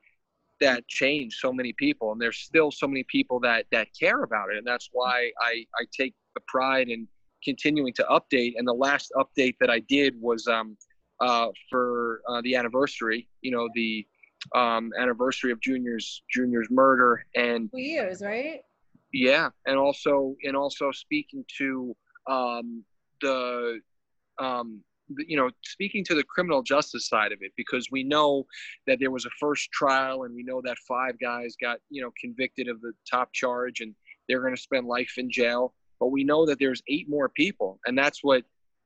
that 0.60 0.88
changed 0.88 1.38
so 1.40 1.52
many 1.52 1.74
people, 1.74 2.12
and 2.12 2.22
there's 2.22 2.38
still 2.38 2.72
so 2.72 2.88
many 2.88 3.04
people 3.04 3.40
that 3.42 3.66
that 3.72 3.88
care 4.00 4.24
about 4.24 4.52
it, 4.52 4.58
and 4.58 4.68
that's 4.68 4.90
why 4.92 5.32
I 5.42 5.66
I 5.76 5.86
take 5.92 6.14
the 6.36 6.42
pride 6.48 6.90
in 6.90 7.08
continuing 7.44 7.94
to 7.94 8.04
update. 8.04 8.54
And 8.58 8.68
the 8.68 8.74
last 8.74 9.12
update 9.16 9.56
that 9.60 9.70
I 9.70 9.80
did 9.80 10.16
was 10.22 10.48
um, 10.48 10.78
uh, 11.20 11.48
for 11.70 12.22
uh, 12.30 12.42
the 12.44 12.56
anniversary. 12.56 13.28
You 13.42 13.52
know, 13.52 13.70
the 13.74 14.06
um, 14.56 14.92
anniversary 15.00 15.52
of 15.52 15.60
Junior's 15.60 16.24
Junior's 16.34 16.70
murder 16.70 17.26
and 17.36 17.70
two 17.72 17.82
years, 17.82 18.22
right? 18.22 18.62
Yeah, 19.14 19.50
and 19.66 19.78
also 19.78 20.36
and 20.44 20.56
also 20.56 20.92
speaking 20.92 21.44
to 21.58 21.96
um, 22.28 22.84
the 23.22 23.80
um, 24.40 24.82
you 25.28 25.38
know 25.38 25.50
speaking 25.64 26.04
to 26.06 26.16
the 26.16 26.24
criminal 26.24 26.62
justice 26.62 27.08
side 27.08 27.32
of 27.32 27.40
it 27.42 27.52
because 27.56 27.88
we 27.92 28.04
know 28.04 28.46
that 28.88 29.00
there 29.00 29.12
was 29.12 29.26
a 29.26 29.30
first 29.40 29.72
trial 29.72 30.24
and 30.24 30.36
we 30.36 30.44
know 30.44 30.62
that 30.64 30.78
five 30.88 31.20
guys 31.20 31.56
got 31.62 31.80
you 31.90 32.02
know 32.02 32.12
convicted 32.20 32.68
of 32.68 32.82
the 32.82 32.92
top 33.10 33.32
charge 33.34 33.82
and 33.82 33.94
they're 34.28 34.42
going 34.42 34.56
to 34.56 34.62
spend 34.62 34.88
life 34.88 35.14
in 35.18 35.30
jail. 35.30 35.74
But 36.00 36.08
we 36.08 36.24
know 36.24 36.46
that 36.46 36.58
there's 36.60 36.82
eight 36.88 37.10
more 37.10 37.30
people 37.30 37.80
and 37.86 37.98
that's 37.98 38.24
what 38.24 38.44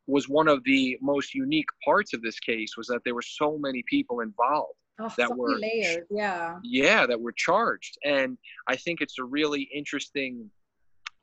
was 0.07 0.29
one 0.29 0.47
of 0.47 0.63
the 0.65 0.97
most 1.01 1.33
unique 1.33 1.69
parts 1.83 2.13
of 2.13 2.21
this 2.21 2.39
case 2.39 2.77
was 2.77 2.87
that 2.87 3.01
there 3.05 3.15
were 3.15 3.21
so 3.21 3.57
many 3.57 3.83
people 3.87 4.19
involved 4.19 4.73
oh, 4.99 5.11
that 5.17 5.29
so 5.29 5.35
were 5.35 5.57
layers. 5.57 6.05
yeah. 6.11 6.57
yeah 6.63 7.05
that 7.05 7.19
were 7.19 7.31
charged. 7.31 7.97
And 8.03 8.37
i 8.67 8.75
think 8.75 9.01
it's 9.01 9.19
a 9.19 9.23
really 9.23 9.69
interesting 9.73 10.49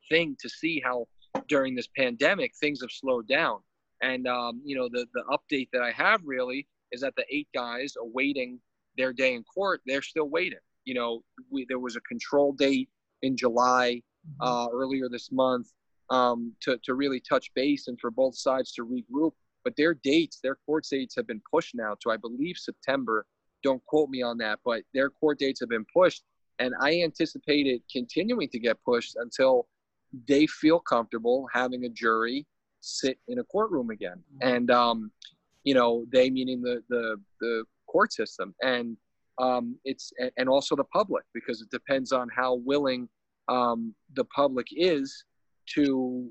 thing 0.09 0.37
to 0.41 0.49
see 0.49 0.83
how 0.85 1.07
during 1.49 1.75
this 1.75 1.89
pandemic 1.97 2.53
things 2.61 2.81
have 2.81 2.91
slowed 2.91 3.29
down 3.29 3.59
and 4.03 4.27
um, 4.27 4.61
you 4.65 4.77
know 4.77 4.89
the 4.89 5.07
the 5.15 5.23
update 5.31 5.69
that 5.73 5.83
i 5.83 5.91
have 5.91 6.21
really 6.25 6.67
is 6.91 7.01
that 7.01 7.15
the 7.17 7.25
eight 7.31 7.49
guys 7.55 7.95
awaiting 8.01 8.59
their 8.97 9.13
day 9.13 9.35
in 9.35 9.43
court 9.45 9.81
they're 9.87 10.03
still 10.03 10.29
waiting 10.29 10.59
you 10.85 10.95
know 10.95 11.23
we, 11.51 11.65
there 11.69 11.79
was 11.79 11.97
a 11.97 12.01
control 12.03 12.53
date 12.53 12.89
in 13.23 13.37
july 13.37 14.03
mm-hmm. 14.27 14.47
uh, 14.47 14.67
earlier 14.73 15.09
this 15.09 15.31
month 15.33 15.69
um, 16.13 16.53
to, 16.61 16.79
to 16.85 16.95
really 16.95 17.21
touch 17.21 17.53
base 17.55 17.89
and 17.89 17.99
for 17.99 18.11
both 18.11 18.37
sides 18.37 18.73
to 18.73 18.85
regroup. 18.85 19.33
But 19.65 19.77
their 19.77 19.95
dates, 19.95 20.41
their 20.43 20.57
court 20.67 20.87
dates 20.89 21.17
have 21.17 21.27
been 21.27 21.41
pushed 21.51 21.75
now 21.75 21.97
to, 22.03 22.11
I 22.11 22.17
believe, 22.19 22.57
September. 22.59 23.27
Don't 23.63 23.85
quote 23.87 24.11
me 24.11 24.23
on 24.23 24.37
that, 24.39 24.59
but 24.65 24.83
their 24.93 25.09
court 25.09 25.39
dates 25.39 25.61
have 25.61 25.71
been 25.71 25.87
pushed. 25.95 26.23
And 26.59 26.75
I 26.81 27.01
anticipate 27.01 27.67
it 27.67 27.83
continuing 27.91 28.49
to 28.51 28.59
get 28.59 28.77
pushed 28.85 29.17
until 29.17 29.69
they 30.29 30.47
feel 30.47 30.81
comfortable 30.81 31.49
having 31.53 31.85
a 31.85 31.89
jury 31.89 32.47
sit 32.83 33.19
in 33.29 33.39
a 33.39 33.45
courtroom 33.45 33.91
again. 33.91 34.23
And, 34.43 34.71
um, 34.71 35.11
you 35.65 35.75
know, 35.75 36.05
they 36.13 36.29
meaning 36.31 36.61
the, 36.61 36.83
the, 36.89 37.17
the 37.41 37.65
court 37.87 38.13
system. 38.13 38.55
And 38.63 38.97
um, 39.39 39.77
it's, 39.85 40.13
and 40.37 40.49
also 40.49 40.77
the 40.77 40.85
public, 40.85 41.25
because 41.33 41.63
it 41.63 41.71
depends 41.71 42.13
on 42.13 42.29
how 42.35 42.57
willing 42.57 43.09
um, 43.49 43.95
the 44.15 44.25
public 44.27 44.67
is 44.73 45.25
to 45.75 46.31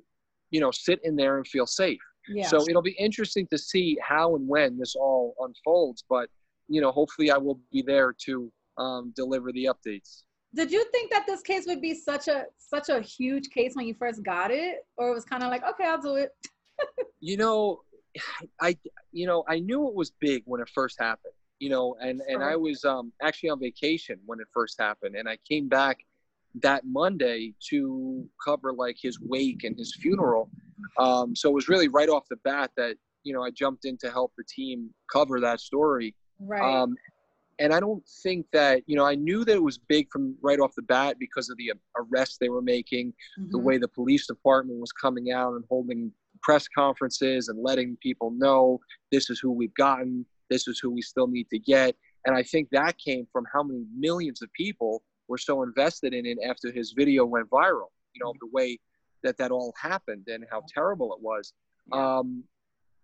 you 0.52 0.60
know 0.60 0.72
sit 0.72 1.00
in 1.04 1.16
there 1.16 1.38
and 1.38 1.48
feel 1.48 1.66
safe 1.66 2.00
yeah. 2.28 2.46
so 2.46 2.62
it'll 2.70 2.82
be 2.82 2.96
interesting 3.00 3.48
to 3.48 3.58
see 3.58 3.98
how 4.02 4.36
and 4.36 4.48
when 4.48 4.78
this 4.78 4.96
all 4.96 5.34
unfolds 5.40 6.04
but 6.10 6.30
you 6.68 6.82
know 6.82 6.92
hopefully 6.92 7.32
i 7.32 7.38
will 7.38 7.60
be 7.72 7.82
there 7.82 8.14
to 8.26 8.52
um, 8.78 9.14
deliver 9.16 9.52
the 9.52 9.66
updates 9.66 10.24
did 10.54 10.72
you 10.72 10.84
think 10.92 11.12
that 11.12 11.26
this 11.26 11.42
case 11.42 11.66
would 11.68 11.82
be 11.82 11.94
such 11.94 12.28
a 12.28 12.46
such 12.58 12.90
a 12.90 13.00
huge 13.02 13.50
case 13.50 13.76
when 13.76 13.88
you 13.88 13.94
first 13.94 14.24
got 14.24 14.52
it 14.52 14.86
or 14.98 15.10
it 15.10 15.14
was 15.14 15.26
kind 15.26 15.44
of 15.44 15.50
like 15.50 15.64
okay 15.64 15.86
i'll 15.86 16.02
do 16.02 16.16
it 16.16 16.32
you 17.20 17.38
know 17.38 17.82
i 18.62 18.78
you 19.12 19.26
know 19.26 19.44
i 19.48 19.60
knew 19.60 19.88
it 19.88 19.96
was 19.96 20.12
big 20.20 20.44
when 20.46 20.62
it 20.62 20.70
first 20.74 21.00
happened 21.00 21.34
you 21.60 21.70
know 21.70 21.96
and 22.02 22.22
and 22.28 22.44
i 22.44 22.56
was 22.56 22.84
um 22.84 23.14
actually 23.22 23.50
on 23.50 23.60
vacation 23.60 24.20
when 24.26 24.40
it 24.40 24.48
first 24.54 24.76
happened 24.80 25.16
and 25.16 25.30
i 25.30 25.38
came 25.48 25.70
back 25.70 26.00
that 26.62 26.84
Monday 26.86 27.54
to 27.70 28.28
cover 28.44 28.74
like 28.74 28.98
his 29.02 29.20
wake 29.22 29.64
and 29.64 29.78
his 29.78 29.96
funeral. 29.96 30.50
Um, 30.98 31.36
so 31.36 31.50
it 31.50 31.54
was 31.54 31.70
really 31.70 31.88
right 31.88 32.10
off 32.10 32.24
the 32.30 32.38
bat 32.38 32.72
that 32.78 32.96
you 33.24 33.34
know 33.34 33.44
I 33.44 33.52
jumped 33.52 33.86
in 33.86 33.98
to 34.00 34.12
help 34.12 34.34
the 34.38 34.44
team 34.44 34.90
cover 35.12 35.40
that 35.40 35.60
story. 35.60 36.16
Right. 36.40 36.62
Um, 36.62 36.96
and 37.62 37.74
I 37.74 37.80
don't 37.80 38.04
think 38.24 38.48
that 38.54 38.82
you 38.88 38.96
know 38.96 39.06
I 39.06 39.16
knew 39.16 39.46
that 39.46 39.56
it 39.56 39.64
was 39.64 39.78
big 39.78 40.10
from 40.12 40.36
right 40.42 40.60
off 40.60 40.74
the 40.76 40.82
bat 40.82 41.18
because 41.20 41.50
of 41.50 41.58
the 41.58 41.74
arrests 41.96 42.38
they 42.40 42.50
were 42.50 42.62
making, 42.62 43.14
mm-hmm. 43.40 43.52
the 43.52 43.60
way 43.60 43.78
the 43.78 43.88
police 43.88 44.26
department 44.26 44.80
was 44.80 44.92
coming 44.92 45.32
out 45.32 45.54
and 45.54 45.64
holding 45.70 46.12
press 46.42 46.68
conferences 46.68 47.50
and 47.50 47.60
letting 47.62 47.98
people 48.02 48.32
know 48.32 48.80
this 49.12 49.30
is 49.30 49.40
who 49.40 49.52
we've 49.52 49.76
gotten, 49.76 50.26
this 50.50 50.68
is 50.68 50.80
who 50.80 50.90
we 50.90 51.04
still 51.04 51.28
need 51.28 51.48
to 51.52 51.60
get. 51.60 51.96
And 52.26 52.36
I 52.36 52.42
think 52.42 52.70
that 52.72 52.98
came 52.98 53.28
from 53.32 53.46
how 53.54 53.62
many 53.62 53.86
millions 53.96 54.42
of 54.42 54.52
people 54.54 55.04
were 55.28 55.38
so 55.38 55.62
invested 55.62 56.16
in 56.16 56.26
it 56.26 56.40
after 56.44 56.72
his 56.72 56.94
video 56.98 57.26
went 57.26 57.48
viral. 57.50 57.92
You 58.14 58.24
know, 58.24 58.34
the 58.42 58.50
way 58.52 58.80
that 59.24 59.38
that 59.38 59.52
all 59.52 59.74
happened 59.80 60.28
and 60.28 60.46
how 60.50 60.64
terrible 60.74 61.14
it 61.14 61.22
was. 61.22 61.54
Um, 61.92 62.44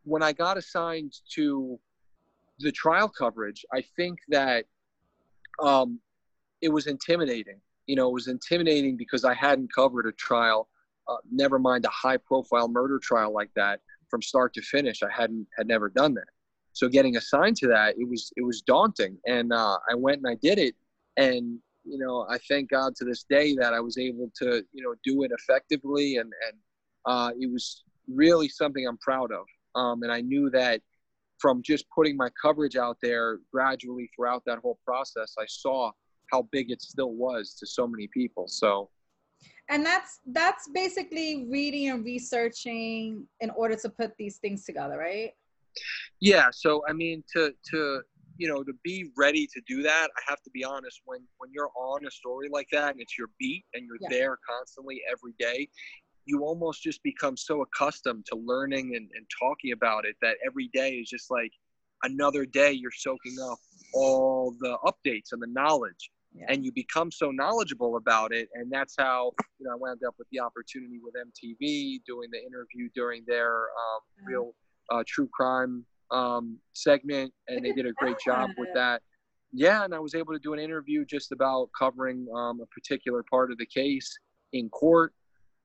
when 0.03 0.23
I 0.23 0.33
got 0.33 0.57
assigned 0.57 1.13
to 1.33 1.79
the 2.59 2.71
trial 2.71 3.09
coverage, 3.09 3.65
I 3.73 3.83
think 3.95 4.19
that 4.29 4.65
um, 5.59 5.99
it 6.61 6.69
was 6.69 6.87
intimidating. 6.87 7.59
You 7.85 7.95
know, 7.95 8.09
it 8.09 8.13
was 8.13 8.27
intimidating 8.27 8.97
because 8.97 9.23
I 9.23 9.33
hadn't 9.33 9.73
covered 9.73 10.07
a 10.07 10.11
trial, 10.11 10.67
uh, 11.07 11.17
never 11.31 11.59
mind 11.59 11.85
a 11.85 11.89
high-profile 11.89 12.67
murder 12.67 12.99
trial 12.99 13.33
like 13.33 13.51
that 13.55 13.79
from 14.09 14.21
start 14.21 14.53
to 14.55 14.61
finish. 14.61 15.03
I 15.03 15.11
hadn't 15.11 15.47
had 15.57 15.67
never 15.67 15.89
done 15.89 16.13
that. 16.15 16.27
So 16.73 16.87
getting 16.87 17.17
assigned 17.17 17.57
to 17.57 17.67
that, 17.67 17.95
it 17.97 18.07
was 18.07 18.31
it 18.35 18.43
was 18.43 18.61
daunting. 18.61 19.17
And 19.25 19.51
uh, 19.51 19.77
I 19.89 19.95
went 19.95 20.17
and 20.17 20.27
I 20.27 20.35
did 20.35 20.59
it, 20.59 20.75
and 21.17 21.59
you 21.83 21.97
know, 21.97 22.27
I 22.29 22.37
thank 22.49 22.69
God 22.69 22.95
to 22.97 23.05
this 23.05 23.23
day 23.23 23.55
that 23.55 23.73
I 23.73 23.79
was 23.79 23.97
able 23.97 24.29
to, 24.35 24.63
you 24.73 24.83
know, 24.83 24.93
do 25.03 25.23
it 25.23 25.31
effectively, 25.31 26.17
and 26.17 26.31
and 26.47 26.57
uh, 27.05 27.31
it 27.39 27.51
was 27.51 27.83
really 28.07 28.49
something 28.49 28.85
I'm 28.85 28.97
proud 28.97 29.31
of. 29.31 29.45
Um, 29.75 30.03
and 30.03 30.11
I 30.11 30.21
knew 30.21 30.49
that 30.51 30.81
from 31.39 31.61
just 31.63 31.85
putting 31.93 32.17
my 32.17 32.29
coverage 32.41 32.75
out 32.75 32.97
there 33.01 33.39
gradually 33.51 34.09
throughout 34.15 34.43
that 34.45 34.59
whole 34.59 34.79
process, 34.85 35.35
I 35.39 35.45
saw 35.47 35.91
how 36.31 36.47
big 36.51 36.71
it 36.71 36.81
still 36.81 37.13
was 37.13 37.55
to 37.59 37.67
so 37.67 37.87
many 37.87 38.07
people. 38.13 38.45
So, 38.47 38.89
and 39.69 39.85
that's 39.85 40.19
that's 40.27 40.69
basically 40.73 41.47
reading 41.49 41.89
and 41.89 42.03
researching 42.03 43.27
in 43.39 43.49
order 43.51 43.75
to 43.75 43.89
put 43.89 44.11
these 44.17 44.37
things 44.37 44.65
together, 44.65 44.97
right? 44.97 45.31
Yeah. 46.19 46.47
So 46.51 46.83
I 46.87 46.93
mean, 46.93 47.23
to 47.35 47.53
to 47.71 48.01
you 48.37 48.47
know, 48.47 48.63
to 48.63 48.73
be 48.83 49.09
ready 49.17 49.47
to 49.47 49.61
do 49.67 49.81
that, 49.81 50.09
I 50.15 50.21
have 50.27 50.41
to 50.43 50.49
be 50.51 50.63
honest. 50.63 51.01
When 51.05 51.19
when 51.37 51.51
you're 51.51 51.71
on 51.75 52.05
a 52.05 52.11
story 52.11 52.49
like 52.51 52.67
that 52.71 52.91
and 52.91 53.01
it's 53.01 53.17
your 53.17 53.29
beat 53.39 53.65
and 53.73 53.85
you're 53.85 53.97
yeah. 54.01 54.09
there 54.09 54.37
constantly 54.47 55.01
every 55.09 55.33
day, 55.39 55.69
you 56.27 56.43
almost 56.43 56.83
just 56.83 57.01
become 57.03 57.37
so 57.37 57.61
accustomed 57.61 58.25
to 58.25 58.35
learning 58.35 58.95
and, 58.95 59.09
and 59.15 59.25
talking 59.39 59.71
about 59.71 60.05
it 60.05 60.15
that 60.21 60.35
every 60.45 60.69
day 60.73 60.95
is 60.95 61.09
just 61.09 61.31
like 61.31 61.51
another 62.03 62.45
day 62.45 62.71
you're 62.71 62.91
soaking 62.91 63.37
up 63.49 63.57
all 63.93 64.53
the 64.59 64.77
updates 64.85 65.31
and 65.31 65.41
the 65.41 65.47
knowledge. 65.47 66.11
Yeah. 66.33 66.45
and 66.49 66.63
you 66.63 66.71
become 66.73 67.09
so 67.09 67.31
knowledgeable 67.31 67.95
about 67.95 68.33
it 68.33 68.49
and 68.53 68.69
that's 68.69 68.95
how 68.99 69.31
you 69.59 69.65
know 69.65 69.71
i 69.71 69.75
wound 69.75 70.01
up 70.05 70.13
with 70.19 70.27
the 70.31 70.41
opportunity 70.41 70.99
with 71.01 71.15
mtv 71.15 72.01
doing 72.05 72.29
the 72.31 72.37
interview 72.37 72.89
during 72.93 73.23
their 73.25 73.61
um, 73.61 74.01
real 74.27 74.53
uh, 74.91 75.03
true 75.07 75.29
crime 75.33 75.85
um, 76.11 76.59
segment 76.73 77.33
and 77.47 77.65
they 77.65 77.71
did 77.71 77.87
a 77.87 77.93
great 77.93 78.17
job 78.23 78.49
with 78.57 78.67
that. 78.75 79.01
Yeah 79.53 79.85
and 79.85 79.95
i 79.95 79.99
was 79.99 80.13
able 80.15 80.33
to 80.33 80.39
do 80.39 80.53
an 80.53 80.59
interview 80.59 81.05
just 81.05 81.31
about 81.31 81.69
covering 81.79 82.27
um, 82.35 82.59
a 82.61 82.67
particular 82.67 83.23
part 83.31 83.49
of 83.49 83.57
the 83.57 83.65
case 83.65 84.13
in 84.51 84.69
court 84.69 85.13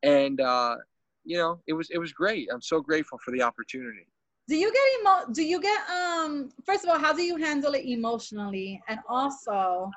and 0.03 0.41
uh, 0.41 0.77
you 1.25 1.37
know 1.37 1.61
it 1.67 1.73
was 1.73 1.89
it 1.91 1.99
was 1.99 2.13
great. 2.13 2.49
I'm 2.53 2.63
so 2.63 2.81
grateful 2.81 3.19
for 3.25 3.31
the 3.31 3.43
opportunity. 3.43 4.07
Do 4.49 4.57
you 4.57 4.73
get 4.73 4.83
emo 5.01 5.33
do 5.33 5.43
you 5.43 5.61
get 5.61 5.81
um 5.89 6.51
first 6.65 6.85
of 6.85 6.91
all 6.91 6.99
how 6.99 7.13
do 7.13 7.23
you 7.23 7.37
handle 7.37 7.75
it 7.75 7.85
emotionally? 7.85 8.83
And 8.89 8.99
also 9.09 9.91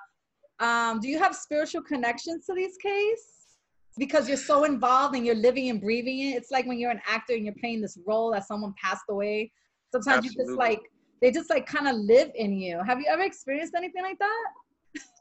um 0.60 1.00
do 1.00 1.08
you 1.08 1.20
have 1.20 1.36
spiritual 1.36 1.82
connections 1.82 2.46
to 2.46 2.54
these 2.54 2.78
cases 2.78 3.36
because 3.98 4.28
you're 4.28 4.38
so 4.38 4.65
involved 4.65 5.15
and 5.15 5.26
you're 5.26 5.36
living 5.36 5.70
and 5.70 5.82
breathing 5.82 6.20
it. 6.20 6.36
It's 6.36 6.52
like 6.52 6.65
when 6.65 6.78
you're 6.78 6.91
an 6.91 7.02
actor 7.08 7.34
and 7.34 7.46
you're 7.46 7.56
playing 7.60 7.82
this 7.82 7.98
role 8.06 8.32
that 8.32 8.46
someone 8.46 8.74
passed 8.82 9.06
away. 9.10 9.52
Sometimes 9.91 10.26
Absolutely. 10.26 10.44
you 10.44 10.48
just 10.48 10.58
like 10.60 10.82
they 11.22 11.32
just 11.32 11.50
like 11.50 11.65
kind 11.65 11.88
of 11.88 11.96
live 11.96 12.30
in 12.36 12.54
you. 12.54 12.82
Have 12.86 13.00
you 13.00 13.08
ever 13.10 13.24
experienced 13.24 13.74
anything 13.76 14.04
like 14.04 14.20
that? 14.20 14.48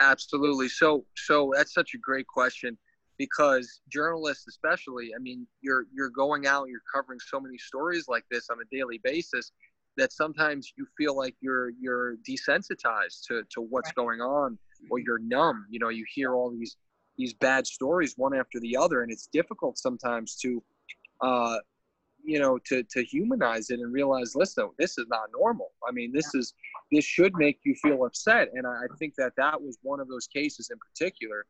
Absolutely. 0.00 0.68
So, 0.68 1.04
so 1.16 1.52
that's 1.54 1.72
such 1.72 1.94
a 1.94 1.98
great 1.98 2.26
question 2.26 2.76
because 3.18 3.80
journalists 3.88 4.46
especially 4.48 5.10
i 5.14 5.18
mean 5.20 5.46
you're 5.60 5.84
you're 5.92 6.10
going 6.10 6.46
out 6.46 6.68
you're 6.68 6.80
covering 6.92 7.18
so 7.20 7.40
many 7.40 7.58
stories 7.58 8.06
like 8.08 8.24
this 8.30 8.50
on 8.50 8.58
a 8.60 8.76
daily 8.76 9.00
basis 9.04 9.52
that 9.96 10.12
sometimes 10.12 10.72
you 10.76 10.86
feel 10.96 11.16
like 11.16 11.34
you're 11.40 11.70
you're 11.80 12.16
desensitized 12.28 13.26
to 13.26 13.42
to 13.50 13.60
what's 13.60 13.88
right. 13.88 13.94
going 13.94 14.20
on 14.20 14.58
or 14.90 14.98
you're 14.98 15.20
numb 15.20 15.66
you 15.70 15.78
know 15.78 15.88
you 15.88 16.04
hear 16.12 16.34
all 16.34 16.50
these 16.50 16.76
these 17.16 17.34
bad 17.34 17.66
stories 17.66 18.14
one 18.16 18.34
after 18.34 18.58
the 18.60 18.76
other 18.76 19.02
and 19.02 19.12
it's 19.12 19.28
difficult 19.32 19.78
sometimes 19.78 20.34
to 20.34 20.62
uh 21.20 21.56
you 22.24 22.38
know 22.38 22.58
to 22.64 22.82
to 22.84 23.04
humanize 23.04 23.70
it 23.70 23.78
and 23.78 23.92
realize 23.92 24.34
listen 24.34 24.68
this 24.78 24.98
is 24.98 25.06
not 25.08 25.28
normal 25.36 25.72
i 25.86 25.92
mean 25.92 26.10
this 26.12 26.30
yeah. 26.34 26.40
is 26.40 26.54
this 26.90 27.04
should 27.04 27.32
make 27.36 27.58
you 27.64 27.74
feel 27.76 28.04
upset 28.04 28.48
and 28.54 28.66
I, 28.66 28.70
I 28.70 28.96
think 28.98 29.14
that 29.16 29.32
that 29.36 29.60
was 29.60 29.78
one 29.82 30.00
of 30.00 30.08
those 30.08 30.26
cases 30.26 30.70
in 30.70 30.78
particular 30.78 31.44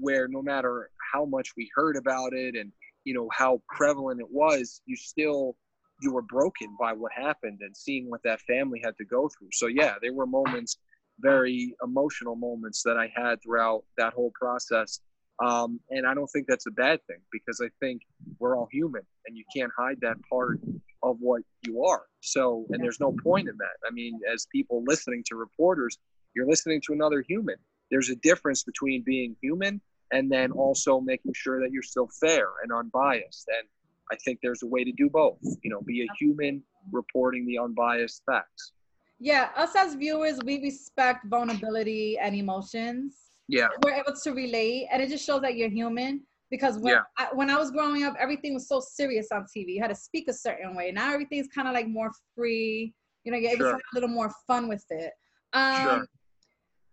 where 0.00 0.28
no 0.28 0.42
matter 0.42 0.90
how 1.12 1.24
much 1.24 1.50
we 1.56 1.70
heard 1.74 1.96
about 1.96 2.32
it 2.32 2.54
and 2.54 2.72
you 3.04 3.14
know 3.14 3.28
how 3.32 3.60
prevalent 3.68 4.20
it 4.20 4.30
was 4.30 4.82
you 4.86 4.96
still 4.96 5.56
you 6.02 6.12
were 6.12 6.22
broken 6.22 6.74
by 6.80 6.92
what 6.92 7.12
happened 7.12 7.58
and 7.60 7.76
seeing 7.76 8.08
what 8.08 8.22
that 8.24 8.40
family 8.42 8.80
had 8.82 8.96
to 8.96 9.04
go 9.04 9.28
through. 9.28 9.48
So 9.52 9.66
yeah 9.66 9.94
there 10.02 10.12
were 10.12 10.26
moments 10.26 10.78
very 11.20 11.74
emotional 11.84 12.34
moments 12.34 12.82
that 12.82 12.96
i 12.96 13.12
had 13.14 13.42
throughout 13.42 13.84
that 13.98 14.14
whole 14.14 14.32
process. 14.34 15.00
Um, 15.44 15.80
and 15.90 16.06
i 16.06 16.14
don't 16.14 16.28
think 16.28 16.46
that's 16.46 16.66
a 16.66 16.70
bad 16.70 17.00
thing 17.06 17.18
because 17.32 17.60
i 17.62 17.68
think 17.80 18.02
we're 18.38 18.56
all 18.56 18.68
human 18.70 19.02
and 19.26 19.36
you 19.36 19.44
can't 19.54 19.72
hide 19.76 19.98
that 20.00 20.16
part 20.28 20.60
of 21.02 21.16
what 21.18 21.40
you 21.66 21.82
are. 21.84 22.04
So 22.20 22.66
and 22.70 22.82
there's 22.82 23.00
no 23.00 23.14
point 23.22 23.48
in 23.48 23.56
that. 23.58 23.86
I 23.86 23.90
mean 23.90 24.20
as 24.32 24.46
people 24.52 24.82
listening 24.86 25.22
to 25.28 25.36
reporters 25.36 25.98
you're 26.34 26.46
listening 26.46 26.80
to 26.86 26.92
another 26.92 27.24
human. 27.26 27.56
There's 27.90 28.10
a 28.10 28.16
difference 28.16 28.62
between 28.62 29.02
being 29.04 29.36
human 29.42 29.80
and 30.12 30.30
then 30.30 30.50
also 30.52 31.00
making 31.00 31.32
sure 31.34 31.60
that 31.60 31.72
you're 31.72 31.82
still 31.82 32.08
fair 32.20 32.48
and 32.62 32.72
unbiased. 32.72 33.48
And 33.48 33.68
I 34.12 34.16
think 34.24 34.40
there's 34.42 34.62
a 34.62 34.66
way 34.66 34.84
to 34.84 34.92
do 34.92 35.08
both. 35.08 35.38
You 35.62 35.70
know, 35.70 35.80
be 35.82 36.02
a 36.02 36.06
human 36.18 36.62
reporting 36.92 37.46
the 37.46 37.58
unbiased 37.58 38.22
facts. 38.26 38.72
Yeah, 39.18 39.50
us 39.56 39.76
as 39.76 39.94
viewers, 39.94 40.38
we 40.44 40.60
respect 40.62 41.26
vulnerability 41.26 42.18
and 42.18 42.34
emotions. 42.34 43.16
Yeah, 43.48 43.68
we're 43.84 43.92
able 43.92 44.14
to 44.22 44.32
relate, 44.32 44.88
and 44.90 45.02
it 45.02 45.10
just 45.10 45.24
shows 45.24 45.42
that 45.42 45.56
you're 45.56 45.70
human. 45.70 46.22
Because 46.50 46.78
when 46.78 46.94
yeah. 46.94 47.02
I, 47.16 47.28
when 47.32 47.48
I 47.48 47.56
was 47.56 47.70
growing 47.70 48.02
up, 48.02 48.14
everything 48.18 48.54
was 48.54 48.66
so 48.66 48.80
serious 48.80 49.28
on 49.32 49.42
TV. 49.56 49.74
You 49.74 49.80
had 49.80 49.88
to 49.88 49.94
speak 49.94 50.26
a 50.28 50.32
certain 50.32 50.74
way. 50.74 50.90
Now 50.90 51.12
everything's 51.12 51.46
kind 51.46 51.68
of 51.68 51.74
like 51.74 51.86
more 51.86 52.10
free. 52.34 52.92
You 53.22 53.30
know, 53.30 53.38
you're 53.38 53.52
able 53.52 53.66
sure. 53.66 53.72
to 53.72 53.74
have 53.74 53.80
a 53.92 53.94
little 53.94 54.08
more 54.08 54.32
fun 54.48 54.66
with 54.66 54.84
it. 54.90 55.12
Um, 55.52 55.84
sure 55.84 56.06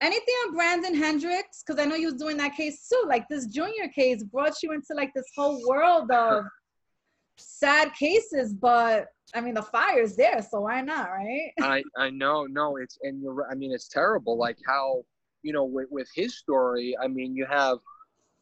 anything 0.02 0.34
on 0.46 0.56
Brandon 0.56 0.96
Hendricks? 0.96 1.64
Because 1.66 1.82
I 1.82 1.86
know 1.86 1.96
you 1.96 2.08
was 2.08 2.16
doing 2.16 2.38
that 2.38 2.56
case 2.56 2.88
too. 2.88 3.04
Like 3.08 3.28
this 3.30 3.48
junior 3.48 3.88
case 3.90 4.24
brought 4.24 4.62
you 4.62 4.72
into 4.72 4.94
like 4.94 5.14
this 5.14 5.26
whole 5.36 5.62
world 5.68 6.12
of 6.12 6.46
sad 7.38 7.94
cases, 7.94 8.54
but 8.54 9.08
I 9.36 9.42
mean 9.42 9.54
the 9.54 9.62
fire's 9.62 10.16
there, 10.16 10.42
so 10.42 10.62
why 10.62 10.82
not, 10.82 11.10
right? 11.10 11.52
I 11.62 11.84
I 11.98 12.10
know, 12.10 12.46
no, 12.46 12.78
it's 12.78 12.98
and 13.04 13.22
you're 13.22 13.50
I 13.52 13.56
mean 13.56 13.72
it's 13.72 13.88
terrible. 13.88 14.38
Like 14.38 14.58
how 14.66 15.04
you 15.44 15.54
know 15.54 15.66
with 15.66 15.88
with 15.92 16.10
his 16.14 16.38
story. 16.38 16.96
I 17.02 17.08
mean 17.08 17.36
you 17.36 17.46
have 17.46 17.78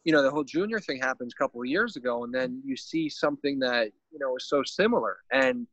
you 0.04 0.12
know 0.12 0.22
the 0.22 0.30
whole 0.30 0.44
junior 0.44 0.78
thing 0.78 1.00
happens 1.00 1.32
a 1.34 1.42
couple 1.42 1.60
of 1.60 1.66
years 1.66 1.96
ago, 1.96 2.24
and 2.24 2.32
then 2.32 2.62
you 2.64 2.76
see 2.76 3.08
something 3.08 3.58
that 3.60 3.90
you 4.12 4.18
know 4.18 4.36
is 4.36 4.48
so 4.48 4.62
similar, 4.62 5.18
and 5.32 5.66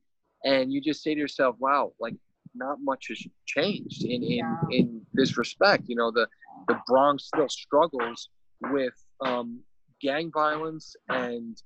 and 0.44 0.74
you 0.74 0.82
just 0.82 1.04
say 1.04 1.14
to 1.14 1.20
yourself, 1.20 1.56
wow, 1.60 1.94
like 2.00 2.16
not 2.56 2.78
much 2.82 3.08
has 3.10 3.26
changed 3.46 4.04
in 4.04 4.24
in, 4.24 4.32
yeah. 4.32 4.56
in 4.72 5.02
this 5.14 5.38
respect. 5.38 5.84
You 5.88 5.96
know, 5.96 6.12
the 6.12 6.28
the 6.68 6.80
Bronx 6.88 7.26
still 7.26 7.50
struggles 7.50 8.30
with 8.72 8.94
um, 9.22 9.60
gang 10.02 10.32
violence 10.34 10.96
and 11.10 11.62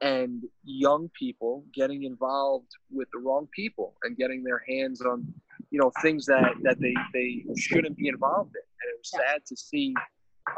and 0.00 0.44
young 0.64 1.10
people 1.18 1.64
getting 1.74 2.04
involved 2.04 2.70
with 2.90 3.08
the 3.12 3.18
wrong 3.18 3.46
people 3.54 3.94
and 4.02 4.16
getting 4.16 4.42
their 4.42 4.62
hands 4.68 5.02
on 5.02 5.26
you 5.70 5.78
know 5.78 5.92
things 6.02 6.26
that 6.26 6.54
that 6.62 6.78
they 6.80 6.94
they 7.12 7.44
shouldn't 7.56 7.96
be 7.96 8.08
involved 8.08 8.54
in 8.54 8.62
and 8.80 8.90
it 8.92 8.98
was 8.98 9.10
yeah. 9.12 9.32
sad 9.32 9.46
to 9.46 9.56
see 9.56 9.94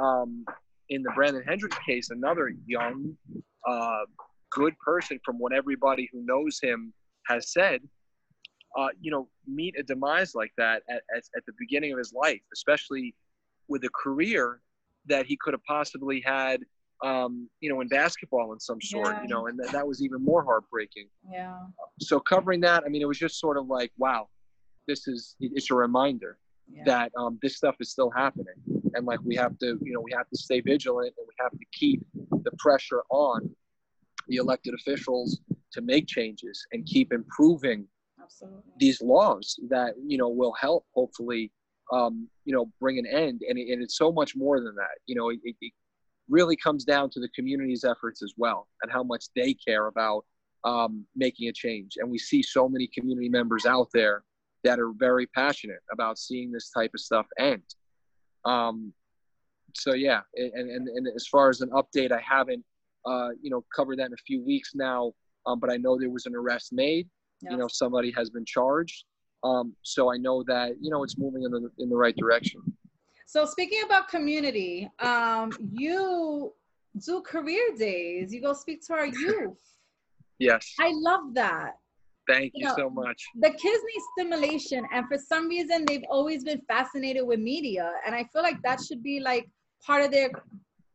um, 0.01 0.45
in 0.91 1.03
the 1.03 1.11
brandon 1.17 1.43
hendricks 1.47 1.77
case 1.85 2.11
another 2.11 2.53
young 2.67 3.17
uh, 3.69 4.05
good 4.51 4.75
person 4.79 5.19
from 5.25 5.39
what 5.39 5.53
everybody 5.53 6.09
who 6.13 6.25
knows 6.25 6.61
him 6.63 6.93
has 7.27 7.53
said 7.53 7.81
uh, 8.77 8.89
you 9.01 9.11
know, 9.11 9.29
meet 9.47 9.79
a 9.79 9.83
demise 9.83 10.35
like 10.35 10.53
that 10.57 10.83
at, 10.89 11.03
at, 11.15 11.23
at, 11.37 11.45
the 11.47 11.53
beginning 11.59 11.93
of 11.93 11.99
his 11.99 12.13
life, 12.13 12.41
especially 12.53 13.15
with 13.69 13.85
a 13.85 13.91
career 13.91 14.61
that 15.07 15.27
he 15.27 15.37
could 15.41 15.53
have 15.53 15.65
possibly 15.65 16.21
had, 16.25 16.61
um, 17.05 17.49
you 17.61 17.69
know, 17.69 17.81
in 17.81 17.89
basketball 17.89 18.53
in 18.53 18.61
some 18.61 18.81
sort, 18.81 19.15
yeah. 19.15 19.23
you 19.23 19.29
know, 19.29 19.47
and 19.47 19.59
th- 19.59 19.73
that 19.73 19.87
was 19.87 20.03
even 20.03 20.25
more 20.25 20.45
heartbreaking. 20.45 21.09
Yeah. 21.31 21.59
So 22.01 22.21
covering 22.21 22.61
that, 22.61 22.85
I 22.85 22.89
mean, 22.89 23.03
it 23.03 23.09
was 23.09 23.19
just 23.19 23.39
sort 23.41 23.57
of 23.57 23.67
like, 23.67 23.93
wow, 23.99 24.29
this 24.87 25.09
is, 25.09 25.37
it's 25.41 25.71
a 25.71 25.75
reminder 25.75 26.39
yeah. 26.71 26.83
that 26.87 27.13
um, 27.19 27.39
this 27.43 27.57
stuff 27.57 27.77
is 27.81 27.91
still 27.91 28.11
happening. 28.11 28.55
And 28.95 29.07
like, 29.07 29.21
we 29.25 29.35
have 29.37 29.59
to, 29.59 29.79
you 29.83 29.93
know, 29.93 30.01
we 30.01 30.13
have 30.13 30.29
to 30.29 30.39
stay 30.39 30.61
vigilant 30.61 31.15
and 31.19 31.27
we 31.27 31.35
have 31.41 31.53
to 31.53 31.65
keep 31.73 32.05
the 32.31 32.51
pressure 32.59 33.03
on 33.11 33.51
the 34.29 34.37
elected 34.37 34.75
officials 34.75 35.41
to 35.73 35.81
make 35.81 36.07
changes 36.07 36.65
and 36.73 36.87
keep 36.87 37.13
improving. 37.13 37.87
These 38.79 39.01
laws 39.03 39.59
that 39.69 39.95
you 40.07 40.19
know 40.19 40.29
will 40.29 40.55
help 40.61 40.85
hopefully 40.95 41.51
um, 41.93 42.29
you 42.45 42.55
know 42.55 42.71
bring 42.81 42.99
an 42.99 43.07
end. 43.07 43.43
And, 43.49 43.59
it, 43.59 43.73
and 43.73 43.83
it's 43.83 43.97
so 43.97 44.13
much 44.13 44.37
more 44.37 44.61
than 44.61 44.75
that. 44.77 44.99
You 45.07 45.17
know 45.17 45.31
it, 45.31 45.39
it, 45.45 45.73
really 46.29 46.57
comes 46.57 46.85
down 46.85 47.11
to 47.11 47.21
the 47.21 47.29
community's 47.35 47.85
efforts 47.85 48.23
as 48.23 48.33
well 48.39 48.69
and 48.83 48.91
how 48.91 49.03
much 49.03 49.25
they 49.35 49.53
care 49.53 49.89
about 49.89 50.25
um, 50.65 51.05
making 51.17 51.49
a 51.49 51.53
change. 51.53 51.95
And 51.99 52.09
we 52.09 52.17
see 52.17 52.43
so 52.43 52.69
many 52.69 52.87
community 52.87 53.29
members 53.29 53.67
out 53.67 53.89
there 53.93 54.23
that 54.63 54.79
are 54.79 54.93
very 54.97 55.27
passionate 55.27 55.81
about 55.93 56.19
seeing 56.19 56.51
this 56.53 56.71
type 56.71 56.93
of 56.95 57.01
stuff 57.01 57.27
end. 57.39 57.65
Um, 58.45 58.95
so 59.75 59.95
yeah 59.95 60.21
and, 60.37 60.71
and, 60.71 60.89
and 60.89 61.07
as 61.15 61.27
far 61.27 61.49
as 61.49 61.61
an 61.61 61.71
update 61.71 62.13
i 62.13 62.21
haven't 62.21 62.65
uh, 63.05 63.31
you 63.41 63.51
know 63.51 63.65
covered 63.75 63.99
that 63.99 64.07
in 64.07 64.13
a 64.13 64.25
few 64.27 64.45
weeks 64.45 64.73
now 64.75 65.13
um, 65.47 65.59
but 65.59 65.71
i 65.71 65.77
know 65.77 65.99
there 65.99 66.11
was 66.11 66.27
an 66.27 66.35
arrest 66.37 66.73
made 66.73 67.09
you 67.51 67.57
know 67.57 67.69
somebody 67.69 68.13
has 68.17 68.31
been 68.31 68.45
charged. 68.45 69.05
Um, 69.45 69.75
so 69.83 70.13
i 70.13 70.17
know 70.17 70.45
that 70.45 70.77
you 70.81 70.91
know 70.91 71.03
it's 71.03 71.19
moving 71.19 71.43
in 71.43 71.51
the 71.51 71.71
in 71.79 71.89
the 71.89 71.97
right 71.97 72.17
direction. 72.17 72.61
So 73.27 73.45
speaking 73.47 73.83
about 73.85 74.09
community 74.09 74.89
um, 75.01 75.51
you 75.73 76.53
do 77.07 77.23
career 77.23 77.75
days 77.77 78.33
you 78.33 78.41
go 78.41 78.53
speak 78.53 78.87
to 78.87 78.93
our 78.95 79.07
youth. 79.25 79.59
Yes. 80.39 80.75
I 80.81 80.93
love 80.95 81.35
that. 81.35 81.73
Thank 82.29 82.53
you, 82.55 82.61
you 82.61 82.67
know, 82.67 82.77
so 82.77 82.91
much. 82.91 83.21
the 83.41 83.51
kids 83.51 83.83
need 83.91 84.03
stimulation 84.17 84.87
and 84.93 85.07
for 85.09 85.19
some 85.19 85.49
reason 85.49 85.85
they've 85.89 86.05
always 86.09 86.45
been 86.45 86.61
fascinated 86.69 87.27
with 87.27 87.41
media 87.41 87.91
and 88.07 88.15
i 88.15 88.23
feel 88.33 88.43
like 88.43 88.63
that 88.63 88.79
should 88.81 89.03
be 89.03 89.19
like 89.19 89.51
part 89.85 90.05
of 90.05 90.13
their 90.13 90.31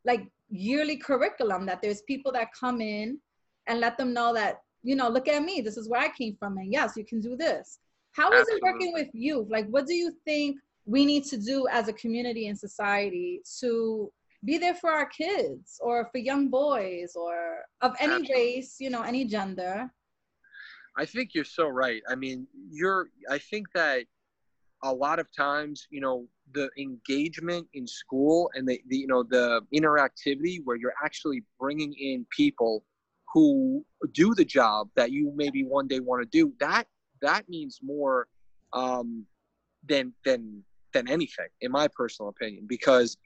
like 0.05 0.23
yearly 0.49 0.95
curriculum 0.95 1.65
that 1.65 1.81
there's 1.81 2.01
people 2.03 2.31
that 2.31 2.47
come 2.57 2.79
in 2.79 3.19
and 3.67 3.81
let 3.81 3.97
them 3.97 4.13
know 4.13 4.33
that 4.33 4.61
you 4.83 4.95
know, 4.95 5.09
look 5.09 5.27
at 5.27 5.43
me. 5.43 5.61
This 5.61 5.77
is 5.77 5.89
where 5.89 6.01
I 6.01 6.09
came 6.09 6.35
from. 6.37 6.57
And 6.57 6.71
yes, 6.71 6.93
you 6.95 7.05
can 7.05 7.19
do 7.19 7.35
this. 7.35 7.79
How 8.13 8.31
is 8.33 8.41
Absolutely. 8.41 8.55
it 8.55 8.73
working 8.73 8.93
with 8.93 9.09
you? 9.13 9.47
Like, 9.49 9.67
what 9.67 9.85
do 9.85 9.93
you 9.93 10.11
think 10.25 10.57
we 10.85 11.05
need 11.05 11.25
to 11.25 11.37
do 11.37 11.67
as 11.69 11.87
a 11.87 11.93
community 11.93 12.47
and 12.47 12.57
society 12.57 13.41
to 13.59 14.11
be 14.45 14.57
there 14.57 14.75
for 14.75 14.89
our 14.89 15.05
kids 15.05 15.79
or 15.81 16.07
for 16.11 16.17
young 16.17 16.49
boys 16.49 17.13
or 17.15 17.59
of 17.81 17.93
any 17.99 18.13
Absolutely. 18.13 18.35
race, 18.35 18.75
you 18.79 18.89
know, 18.89 19.01
any 19.01 19.25
gender? 19.25 19.91
I 20.97 21.05
think 21.05 21.31
you're 21.33 21.43
so 21.43 21.67
right. 21.67 22.01
I 22.09 22.15
mean, 22.15 22.47
you're, 22.71 23.09
I 23.29 23.37
think 23.37 23.67
that 23.75 24.05
a 24.83 24.93
lot 24.93 25.19
of 25.19 25.27
times, 25.35 25.87
you 25.89 26.01
know, 26.01 26.27
the 26.53 26.69
engagement 26.77 27.67
in 27.73 27.85
school 27.85 28.49
and 28.55 28.67
the, 28.67 28.79
the 28.87 28.97
you 28.97 29.07
know, 29.07 29.23
the 29.23 29.61
interactivity 29.73 30.59
where 30.63 30.77
you're 30.77 30.93
actually 31.03 31.43
bringing 31.59 31.93
in 31.93 32.25
people 32.35 32.83
who 33.33 33.85
do 34.13 34.33
the 34.33 34.45
job 34.45 34.89
that 34.95 35.11
you 35.11 35.31
maybe 35.35 35.63
one 35.63 35.87
day 35.87 35.99
want 35.99 36.21
to 36.21 36.29
do, 36.29 36.53
that, 36.59 36.87
that 37.21 37.47
means 37.49 37.79
more 37.81 38.27
um, 38.73 39.25
than, 39.87 40.13
than, 40.25 40.63
than 40.93 41.07
anything, 41.09 41.47
in 41.61 41.71
my 41.71 41.87
personal 41.87 42.29
opinion, 42.29 42.65
because, 42.67 43.17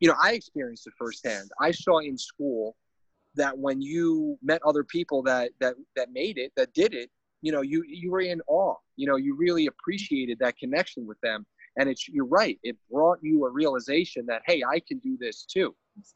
you 0.00 0.08
know, 0.08 0.16
I 0.22 0.32
experienced 0.32 0.86
it 0.86 0.94
firsthand. 0.98 1.50
I 1.60 1.70
saw 1.70 1.98
in 1.98 2.16
school 2.16 2.76
that 3.34 3.56
when 3.56 3.80
you 3.80 4.38
met 4.42 4.60
other 4.64 4.84
people 4.84 5.22
that 5.22 5.50
that 5.60 5.74
that 5.96 6.12
made 6.12 6.38
it 6.38 6.52
that 6.56 6.72
did 6.74 6.94
it 6.94 7.10
you 7.40 7.52
know 7.52 7.60
you 7.60 7.82
you 7.86 8.10
were 8.10 8.20
in 8.20 8.40
awe. 8.46 8.76
You 8.96 9.06
know 9.06 9.16
you 9.16 9.36
really 9.36 9.66
appreciated 9.66 10.38
that 10.40 10.56
connection 10.56 11.06
with 11.06 11.20
them. 11.20 11.46
And 11.78 11.88
it's 11.88 12.08
you're 12.08 12.26
right 12.26 12.58
it 12.62 12.76
brought 12.90 13.18
you 13.22 13.44
a 13.46 13.50
realization 13.50 14.26
that 14.26 14.42
hey 14.46 14.62
i 14.68 14.80
can 14.86 14.98
do 14.98 15.16
this 15.18 15.44
too. 15.44 15.74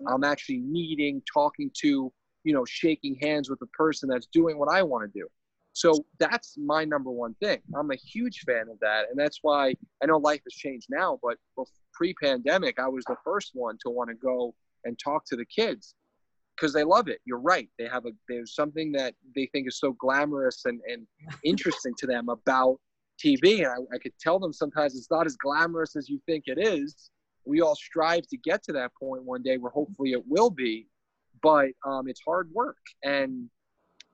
I'm 0.08 0.24
actually 0.24 0.60
meeting 0.60 1.22
talking 1.32 1.70
to 1.82 2.12
you 2.46 2.54
know 2.54 2.64
shaking 2.64 3.16
hands 3.20 3.50
with 3.50 3.60
a 3.62 3.66
person 3.66 4.08
that's 4.08 4.26
doing 4.26 4.58
what 4.58 4.68
i 4.68 4.82
want 4.82 5.02
to 5.04 5.18
do 5.18 5.26
so 5.72 5.92
that's 6.18 6.56
my 6.56 6.84
number 6.84 7.10
one 7.10 7.34
thing 7.34 7.58
i'm 7.76 7.90
a 7.90 7.96
huge 7.96 8.40
fan 8.46 8.66
of 8.70 8.78
that 8.80 9.06
and 9.10 9.18
that's 9.18 9.40
why 9.42 9.74
i 10.02 10.06
know 10.06 10.18
life 10.18 10.40
has 10.44 10.54
changed 10.54 10.86
now 10.90 11.18
but 11.22 11.36
pre-pandemic 11.92 12.78
i 12.78 12.88
was 12.88 13.04
the 13.04 13.16
first 13.24 13.50
one 13.54 13.76
to 13.82 13.90
want 13.90 14.08
to 14.08 14.14
go 14.14 14.54
and 14.84 14.98
talk 14.98 15.24
to 15.26 15.36
the 15.36 15.44
kids 15.44 15.94
because 16.56 16.72
they 16.72 16.84
love 16.84 17.08
it. 17.08 17.20
You're 17.24 17.40
right. 17.40 17.68
They 17.78 17.86
have 17.86 18.06
a 18.06 18.10
there's 18.28 18.54
something 18.54 18.92
that 18.92 19.14
they 19.34 19.46
think 19.46 19.68
is 19.68 19.78
so 19.78 19.92
glamorous 19.92 20.64
and, 20.64 20.80
and 20.90 21.06
interesting 21.44 21.92
to 21.98 22.06
them 22.06 22.28
about 22.28 22.78
TV. 23.22 23.58
And 23.58 23.68
I, 23.68 23.96
I 23.96 23.98
could 23.98 24.12
tell 24.18 24.38
them 24.38 24.52
sometimes 24.52 24.96
it's 24.96 25.10
not 25.10 25.26
as 25.26 25.36
glamorous 25.36 25.96
as 25.96 26.08
you 26.08 26.20
think 26.26 26.44
it 26.46 26.58
is. 26.58 27.10
We 27.44 27.60
all 27.60 27.76
strive 27.76 28.26
to 28.28 28.36
get 28.36 28.62
to 28.64 28.72
that 28.72 28.92
point 28.98 29.22
one 29.22 29.42
day 29.42 29.56
where 29.56 29.70
hopefully 29.70 30.12
it 30.12 30.22
will 30.26 30.50
be, 30.50 30.88
but 31.42 31.68
um, 31.84 32.08
it's 32.08 32.20
hard 32.26 32.50
work. 32.52 32.78
And 33.02 33.48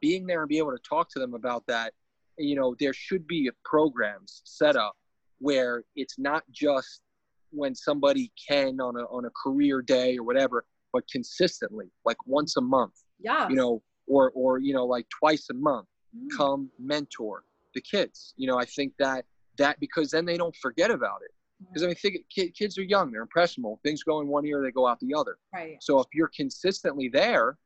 being 0.01 0.27
there 0.27 0.41
and 0.41 0.49
be 0.49 0.59
able 0.59 0.73
to 0.73 0.83
talk 0.89 1.09
to 1.11 1.19
them 1.19 1.35
about 1.35 1.65
that, 1.69 1.93
you 2.39 2.57
know, 2.57 2.75
there 2.79 2.93
should 2.93 3.27
be 3.27 3.51
programs 3.65 4.43
set 4.45 4.77
up 4.77 4.97
where 5.39 5.85
it's 5.97 6.19
not 6.19 6.43
just 6.51 7.03
when 7.51 7.75
somebody 7.75 8.33
can 8.49 8.81
on 8.81 8.97
a 8.97 9.05
on 9.05 9.27
a 9.27 9.31
career 9.31 9.83
day 9.83 10.17
or 10.17 10.25
whatever 10.25 10.65
but 10.93 11.05
consistently, 11.11 11.87
like 12.05 12.19
once 12.27 12.57
a 12.57 12.61
month. 12.61 12.95
Yeah. 13.19 13.49
You 13.49 13.57
know, 13.57 13.83
or 14.07 14.31
or 14.35 14.59
you 14.59 14.75
know, 14.75 14.85
like 14.85 15.07
twice 15.09 15.49
a 15.51 15.55
month. 15.55 15.87
Mm. 16.17 16.37
Come 16.37 16.71
mentor 16.79 17.45
the 17.75 17.81
kids. 17.81 18.35
You 18.37 18.47
know, 18.47 18.59
I 18.59 18.65
think 18.65 18.93
that 18.99 19.25
that 19.59 19.81
because 19.81 20.11
then 20.11 20.25
they 20.25 20.37
don't 20.37 20.57
forget 20.57 20.91
about 20.91 21.21
it. 21.25 21.33
Because 21.69 21.83
I 21.83 21.87
mean, 21.87 21.97
think, 21.97 22.17
kids 22.55 22.79
are 22.79 22.83
young; 22.83 23.11
they're 23.11 23.23
impressionable. 23.23 23.81
Things 23.83 24.03
go 24.03 24.21
in 24.21 24.29
one 24.29 24.47
ear, 24.47 24.63
they 24.63 24.71
go 24.71 24.87
out 24.87 24.99
the 25.01 25.15
other. 25.15 25.39
Right. 25.55 25.77
So 25.81 26.01
if 26.01 26.07
you're 26.13 26.31
consistently 26.35 27.09
there, 27.09 27.59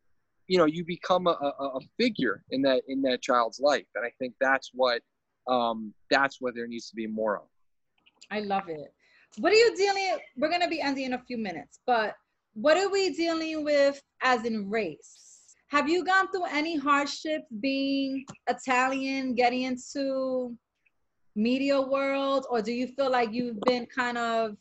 you 0.49 0.59
know, 0.59 0.65
you 0.65 0.85
become 0.85 1.27
a, 1.27 1.31
a, 1.31 1.65
a 1.77 1.81
figure 1.99 2.45
in 2.51 2.63
that 2.63 2.83
in 2.89 3.03
that 3.03 3.23
child's 3.23 3.61
life, 3.61 3.87
and 3.95 4.05
I 4.05 4.11
think 4.19 4.35
that's 4.41 4.71
what 4.73 5.03
um, 5.49 5.93
that's 6.11 6.41
what 6.41 6.55
there 6.55 6.67
needs 6.67 6.89
to 6.91 6.97
be 6.97 7.07
more 7.07 7.37
of. 7.37 7.47
I 8.31 8.41
love 8.41 8.69
it. 8.69 8.93
What 9.39 9.53
are 9.53 9.57
you 9.57 9.77
dealing? 9.77 10.19
We're 10.37 10.51
gonna 10.51 10.69
be 10.69 10.81
ending 10.81 11.05
in 11.05 11.13
a 11.15 11.23
few 11.27 11.39
minutes, 11.39 11.81
but 11.87 12.15
what 12.55 12.77
are 12.77 12.89
we 12.89 13.11
dealing 13.11 13.65
with 13.65 14.01
as 14.23 14.45
in 14.45 14.71
race? 14.71 15.27
Have 15.69 15.89
you 15.89 16.05
gone 16.05 16.31
through 16.31 16.47
any 16.47 16.77
hardships 16.77 17.47
being 17.61 18.25
Italian, 18.49 19.35
getting 19.35 19.63
into 19.63 20.57
media 21.37 21.81
world, 21.81 22.47
or 22.51 22.63
do 22.63 22.73
you 22.73 22.89
feel 22.89 23.11
like 23.11 23.33
you've 23.33 23.61
been 23.61 23.87
kind 23.87 24.19
of 24.19 24.57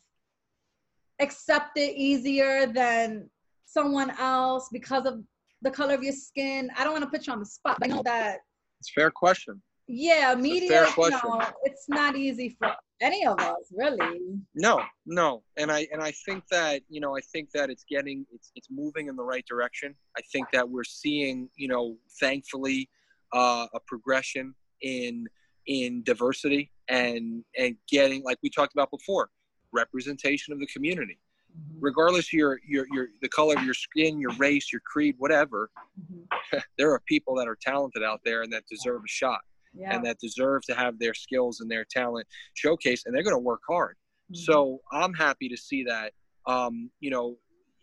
accepted 1.20 1.96
easier 1.96 2.66
than 2.66 3.28
someone 3.64 4.10
else 4.18 4.68
because 4.70 5.06
of 5.06 5.22
the 5.62 5.70
color 5.70 5.94
of 5.94 6.02
your 6.02 6.12
skin? 6.12 6.70
I 6.76 6.84
don't 6.84 6.92
want 6.92 7.04
to 7.04 7.10
put 7.10 7.26
you 7.26 7.32
on 7.32 7.40
the 7.40 7.46
spot. 7.46 7.78
I 7.82 7.86
know 7.88 8.02
that 8.04 8.38
it's 8.78 8.90
fair 8.94 9.10
question. 9.10 9.60
Yeah, 9.88 10.34
media, 10.34 10.86
you 10.98 11.10
know, 11.10 11.40
it's 11.64 11.88
not 11.88 12.16
easy 12.16 12.56
for 12.58 12.72
any 13.00 13.26
of 13.26 13.38
us 13.38 13.72
really 13.72 14.18
no 14.54 14.80
no 15.04 15.42
and 15.58 15.70
i 15.70 15.86
and 15.92 16.02
i 16.02 16.10
think 16.24 16.42
that 16.50 16.80
you 16.88 17.00
know 17.00 17.14
i 17.16 17.20
think 17.20 17.50
that 17.50 17.68
it's 17.68 17.84
getting 17.90 18.24
it's 18.32 18.50
it's 18.54 18.68
moving 18.70 19.08
in 19.08 19.16
the 19.16 19.22
right 19.22 19.44
direction 19.46 19.94
i 20.16 20.20
think 20.32 20.46
that 20.52 20.66
we're 20.68 20.84
seeing 20.84 21.48
you 21.56 21.68
know 21.68 21.96
thankfully 22.20 22.88
uh, 23.34 23.66
a 23.74 23.80
progression 23.86 24.54
in 24.82 25.26
in 25.66 26.02
diversity 26.04 26.70
and 26.88 27.44
and 27.58 27.76
getting 27.88 28.22
like 28.22 28.38
we 28.42 28.50
talked 28.50 28.72
about 28.72 28.90
before 28.90 29.30
representation 29.72 30.52
of 30.52 30.60
the 30.60 30.66
community 30.66 31.18
mm-hmm. 31.50 31.78
regardless 31.80 32.32
your 32.32 32.60
your 32.66 32.86
your 32.92 33.08
the 33.22 33.28
color 33.28 33.54
of 33.56 33.64
your 33.64 33.74
skin 33.74 34.18
your 34.18 34.32
race 34.38 34.72
your 34.72 34.80
creed 34.86 35.14
whatever 35.18 35.70
mm-hmm. 36.00 36.58
there 36.78 36.92
are 36.92 37.02
people 37.06 37.34
that 37.34 37.48
are 37.48 37.58
talented 37.60 38.02
out 38.02 38.20
there 38.24 38.42
and 38.42 38.52
that 38.52 38.62
deserve 38.70 39.02
a 39.04 39.08
shot 39.08 39.40
yeah. 39.76 39.94
and 39.94 40.04
that 40.04 40.18
deserve 40.18 40.62
to 40.64 40.74
have 40.74 40.98
their 40.98 41.14
skills 41.14 41.60
and 41.60 41.70
their 41.70 41.84
talent 41.84 42.26
showcased, 42.56 43.02
and 43.06 43.14
they're 43.14 43.22
going 43.22 43.34
to 43.34 43.38
work 43.38 43.62
hard. 43.68 43.96
Mm-hmm. 44.32 44.40
So 44.40 44.80
I'm 44.92 45.14
happy 45.14 45.48
to 45.48 45.56
see 45.56 45.84
that, 45.84 46.12
um, 46.46 46.90
you 47.00 47.10
know, 47.10 47.36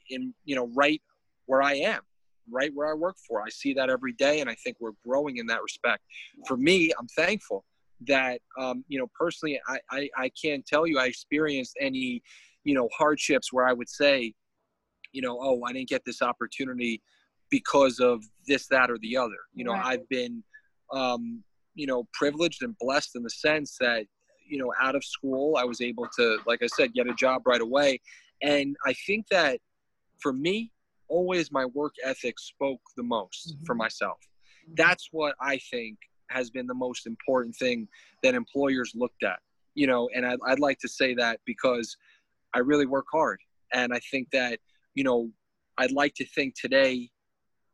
in 0.09 0.33
you 0.43 0.55
know, 0.55 0.69
right 0.75 1.01
where 1.45 1.61
I 1.61 1.75
am, 1.75 2.01
right 2.51 2.71
where 2.73 2.89
I 2.89 2.93
work 2.93 3.15
for. 3.27 3.41
I 3.41 3.49
see 3.49 3.73
that 3.75 3.89
every 3.89 4.13
day, 4.13 4.41
and 4.41 4.49
I 4.49 4.55
think 4.55 4.77
we're 4.79 4.91
growing 5.05 5.37
in 5.37 5.47
that 5.47 5.61
respect. 5.61 6.03
For 6.47 6.57
me, 6.57 6.91
I'm 6.99 7.07
thankful 7.07 7.63
that 8.07 8.41
um, 8.59 8.83
you 8.87 8.99
know 8.99 9.07
personally, 9.17 9.59
I, 9.67 9.79
I 9.91 10.09
I 10.17 10.31
can't 10.41 10.65
tell 10.65 10.87
you 10.87 10.99
I 10.99 11.05
experienced 11.05 11.77
any 11.79 12.21
you 12.63 12.75
know 12.75 12.89
hardships 12.97 13.51
where 13.51 13.67
I 13.67 13.73
would 13.73 13.89
say, 13.89 14.33
you 15.11 15.21
know, 15.21 15.37
oh, 15.41 15.61
I 15.67 15.73
didn't 15.73 15.89
get 15.89 16.03
this 16.05 16.21
opportunity 16.21 17.01
because 17.49 17.99
of 17.99 18.23
this, 18.47 18.67
that, 18.67 18.89
or 18.89 18.97
the 18.99 19.15
other. 19.15 19.37
You 19.53 19.65
know, 19.65 19.73
right. 19.73 19.85
I've 19.85 20.09
been 20.09 20.43
um, 20.91 21.43
you 21.75 21.87
know 21.87 22.07
privileged 22.13 22.63
and 22.63 22.75
blessed 22.79 23.15
in 23.15 23.23
the 23.23 23.29
sense 23.29 23.77
that 23.79 24.05
you 24.47 24.57
know 24.57 24.71
out 24.81 24.95
of 24.95 25.03
school 25.03 25.55
i 25.57 25.63
was 25.63 25.81
able 25.81 26.07
to 26.15 26.37
like 26.45 26.61
i 26.61 26.67
said 26.67 26.93
get 26.93 27.07
a 27.07 27.13
job 27.13 27.41
right 27.45 27.61
away 27.61 27.99
and 28.41 28.75
i 28.85 28.93
think 29.05 29.25
that 29.29 29.59
for 30.21 30.33
me 30.33 30.71
always 31.07 31.51
my 31.51 31.65
work 31.65 31.93
ethic 32.03 32.39
spoke 32.39 32.81
the 32.97 33.03
most 33.03 33.53
mm-hmm. 33.53 33.65
for 33.65 33.75
myself 33.75 34.17
that's 34.75 35.09
what 35.11 35.35
i 35.41 35.57
think 35.71 35.97
has 36.29 36.49
been 36.49 36.67
the 36.67 36.73
most 36.73 37.07
important 37.07 37.55
thing 37.55 37.87
that 38.21 38.35
employers 38.35 38.91
looked 38.95 39.23
at 39.23 39.39
you 39.75 39.87
know 39.87 40.09
and 40.15 40.25
I'd, 40.25 40.39
I'd 40.47 40.59
like 40.59 40.79
to 40.79 40.87
say 40.87 41.13
that 41.15 41.39
because 41.45 41.95
i 42.53 42.59
really 42.59 42.85
work 42.85 43.05
hard 43.11 43.39
and 43.73 43.93
i 43.93 43.99
think 44.11 44.29
that 44.31 44.59
you 44.95 45.03
know 45.03 45.29
i'd 45.77 45.91
like 45.91 46.13
to 46.15 46.25
think 46.25 46.55
today 46.59 47.09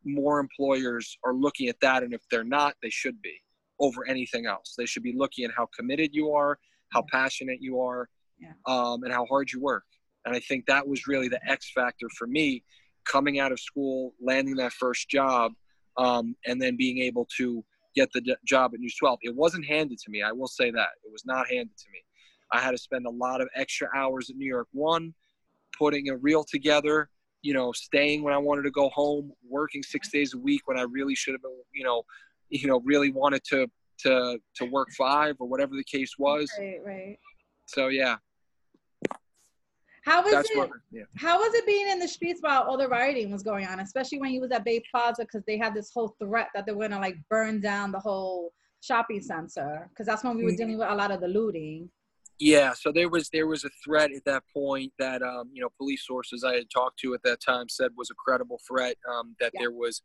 more 0.04 0.40
employers 0.40 1.18
are 1.24 1.34
looking 1.34 1.68
at 1.68 1.80
that 1.80 2.02
and 2.02 2.14
if 2.14 2.22
they're 2.30 2.44
not 2.44 2.74
they 2.82 2.90
should 2.90 3.20
be 3.22 3.40
over 3.80 4.06
anything 4.06 4.46
else. 4.46 4.74
They 4.76 4.86
should 4.86 5.02
be 5.02 5.14
looking 5.16 5.44
at 5.44 5.50
how 5.56 5.68
committed 5.76 6.10
you 6.14 6.32
are, 6.32 6.58
how 6.90 7.04
passionate 7.10 7.60
you 7.60 7.80
are, 7.80 8.08
yeah. 8.38 8.52
um, 8.66 9.02
and 9.02 9.12
how 9.12 9.26
hard 9.26 9.50
you 9.50 9.60
work. 9.60 9.84
And 10.24 10.36
I 10.36 10.40
think 10.40 10.66
that 10.66 10.86
was 10.86 11.06
really 11.06 11.28
the 11.28 11.40
X 11.50 11.72
factor 11.74 12.06
for 12.16 12.26
me 12.26 12.62
coming 13.06 13.40
out 13.40 13.52
of 13.52 13.58
school, 13.58 14.12
landing 14.20 14.56
that 14.56 14.72
first 14.72 15.08
job, 15.08 15.52
um, 15.96 16.36
and 16.46 16.60
then 16.60 16.76
being 16.76 16.98
able 16.98 17.26
to 17.38 17.64
get 17.94 18.10
the 18.12 18.36
job 18.46 18.72
at 18.74 18.80
News 18.80 18.96
12. 18.96 19.18
It 19.22 19.34
wasn't 19.34 19.66
handed 19.66 19.98
to 19.98 20.10
me. 20.10 20.22
I 20.22 20.32
will 20.32 20.48
say 20.48 20.70
that. 20.70 20.88
It 21.04 21.12
was 21.12 21.24
not 21.24 21.48
handed 21.48 21.76
to 21.76 21.90
me. 21.92 21.98
I 22.52 22.60
had 22.60 22.72
to 22.72 22.78
spend 22.78 23.06
a 23.06 23.10
lot 23.10 23.40
of 23.40 23.48
extra 23.54 23.88
hours 23.94 24.30
at 24.30 24.36
New 24.36 24.46
York 24.46 24.68
One, 24.72 25.14
putting 25.78 26.08
a 26.08 26.16
reel 26.16 26.44
together, 26.44 27.08
you 27.42 27.54
know, 27.54 27.72
staying 27.72 28.22
when 28.22 28.34
I 28.34 28.38
wanted 28.38 28.62
to 28.62 28.70
go 28.70 28.88
home, 28.90 29.32
working 29.48 29.82
six 29.82 30.10
days 30.10 30.34
a 30.34 30.38
week 30.38 30.62
when 30.66 30.78
I 30.78 30.82
really 30.82 31.14
should 31.14 31.34
have 31.34 31.42
been, 31.42 31.56
you 31.72 31.84
know, 31.84 32.02
you 32.50 32.66
know 32.66 32.80
really 32.84 33.10
wanted 33.10 33.42
to 33.44 33.66
to 34.00 34.38
to 34.56 34.64
work 34.66 34.88
five 34.96 35.36
or 35.38 35.48
whatever 35.48 35.74
the 35.74 35.84
case 35.84 36.14
was. 36.18 36.50
Right, 36.58 36.80
right. 36.84 37.18
So 37.66 37.88
yeah. 37.88 38.16
How 40.04 40.22
was 40.22 40.32
That's 40.32 40.50
it? 40.50 40.56
What, 40.56 40.70
yeah. 40.90 41.02
How 41.16 41.38
was 41.38 41.54
it 41.54 41.66
being 41.66 41.88
in 41.88 41.98
the 41.98 42.08
streets 42.08 42.40
while 42.40 42.62
all 42.62 42.78
the 42.78 42.88
rioting 42.88 43.30
was 43.30 43.42
going 43.42 43.66
on, 43.66 43.80
especially 43.80 44.18
when 44.18 44.30
you 44.30 44.40
was 44.40 44.50
at 44.50 44.64
Bay 44.64 44.82
Plaza 44.90 45.22
because 45.22 45.42
they 45.46 45.58
had 45.58 45.74
this 45.74 45.90
whole 45.94 46.14
threat 46.18 46.48
that 46.54 46.66
they 46.66 46.72
were 46.72 46.88
gonna 46.88 47.00
like 47.00 47.16
burn 47.28 47.60
down 47.60 47.92
the 47.92 48.00
whole 48.00 48.52
shopping 48.80 49.20
center 49.20 49.88
because 49.90 50.06
that's 50.06 50.24
when 50.24 50.36
we 50.36 50.44
were 50.44 50.50
mm-hmm. 50.50 50.56
dealing 50.56 50.78
with 50.78 50.88
a 50.88 50.94
lot 50.94 51.10
of 51.10 51.20
the 51.20 51.28
looting. 51.28 51.90
Yeah, 52.38 52.72
so 52.72 52.90
there 52.90 53.10
was 53.10 53.28
there 53.28 53.46
was 53.46 53.64
a 53.64 53.70
threat 53.84 54.12
at 54.12 54.24
that 54.24 54.42
point 54.54 54.92
that 54.98 55.22
um, 55.22 55.50
you 55.52 55.60
know 55.60 55.68
police 55.76 56.06
sources 56.06 56.42
I 56.42 56.54
had 56.54 56.70
talked 56.70 56.98
to 57.00 57.12
at 57.12 57.22
that 57.24 57.40
time 57.40 57.68
said 57.68 57.90
was 57.96 58.10
a 58.10 58.14
credible 58.14 58.58
threat 58.66 58.96
um, 59.12 59.36
that 59.40 59.52
yeah. 59.54 59.60
there 59.60 59.72
was 59.72 60.00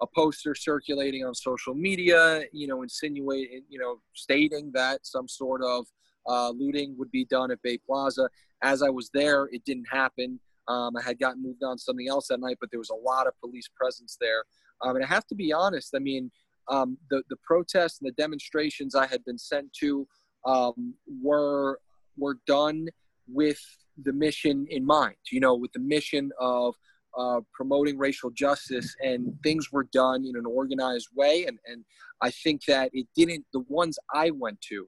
a 0.00 0.06
poster 0.06 0.54
circulating 0.54 1.24
on 1.24 1.34
social 1.34 1.74
media, 1.74 2.42
you 2.52 2.66
know, 2.66 2.82
insinuating, 2.82 3.64
you 3.68 3.78
know, 3.78 3.96
stating 4.14 4.70
that 4.72 5.06
some 5.06 5.28
sort 5.28 5.62
of 5.62 5.86
uh, 6.26 6.50
looting 6.50 6.94
would 6.98 7.10
be 7.10 7.24
done 7.24 7.50
at 7.50 7.60
Bay 7.62 7.78
Plaza. 7.78 8.28
As 8.62 8.82
I 8.82 8.90
was 8.90 9.10
there, 9.12 9.48
it 9.52 9.64
didn't 9.64 9.86
happen. 9.90 10.38
Um, 10.68 10.96
I 10.96 11.02
had 11.02 11.18
gotten 11.18 11.42
moved 11.42 11.64
on 11.64 11.78
something 11.78 12.08
else 12.08 12.28
that 12.28 12.40
night, 12.40 12.58
but 12.60 12.70
there 12.70 12.78
was 12.78 12.90
a 12.90 12.94
lot 12.94 13.26
of 13.26 13.32
police 13.40 13.68
presence 13.74 14.16
there. 14.20 14.44
Um, 14.82 14.96
and 14.96 15.04
I 15.04 15.08
have 15.08 15.26
to 15.28 15.34
be 15.34 15.52
honest, 15.52 15.94
I 15.94 15.98
mean, 15.98 16.30
um, 16.68 16.96
the, 17.10 17.22
the 17.28 17.36
protests 17.44 18.00
and 18.00 18.08
the 18.08 18.22
demonstrations 18.22 18.94
I 18.94 19.06
had 19.06 19.24
been 19.24 19.38
sent 19.38 19.72
to 19.80 20.06
um, 20.46 20.94
were, 21.22 21.80
were 22.16 22.38
done 22.46 22.88
with 23.26 23.60
the 24.04 24.12
mission 24.12 24.66
in 24.70 24.84
mind, 24.84 25.16
you 25.30 25.40
know, 25.40 25.54
with 25.54 25.72
the 25.72 25.80
mission 25.80 26.30
of 26.38 26.74
uh, 27.18 27.40
promoting 27.52 27.98
racial 27.98 28.30
justice 28.30 28.94
and 29.02 29.34
things 29.42 29.72
were 29.72 29.88
done 29.92 30.24
in 30.24 30.36
an 30.36 30.46
organized 30.46 31.08
way. 31.14 31.44
And, 31.46 31.58
and 31.66 31.84
I 32.22 32.30
think 32.30 32.64
that 32.66 32.90
it 32.92 33.08
didn't, 33.16 33.44
the 33.52 33.64
ones 33.68 33.98
I 34.14 34.30
went 34.30 34.60
to, 34.68 34.86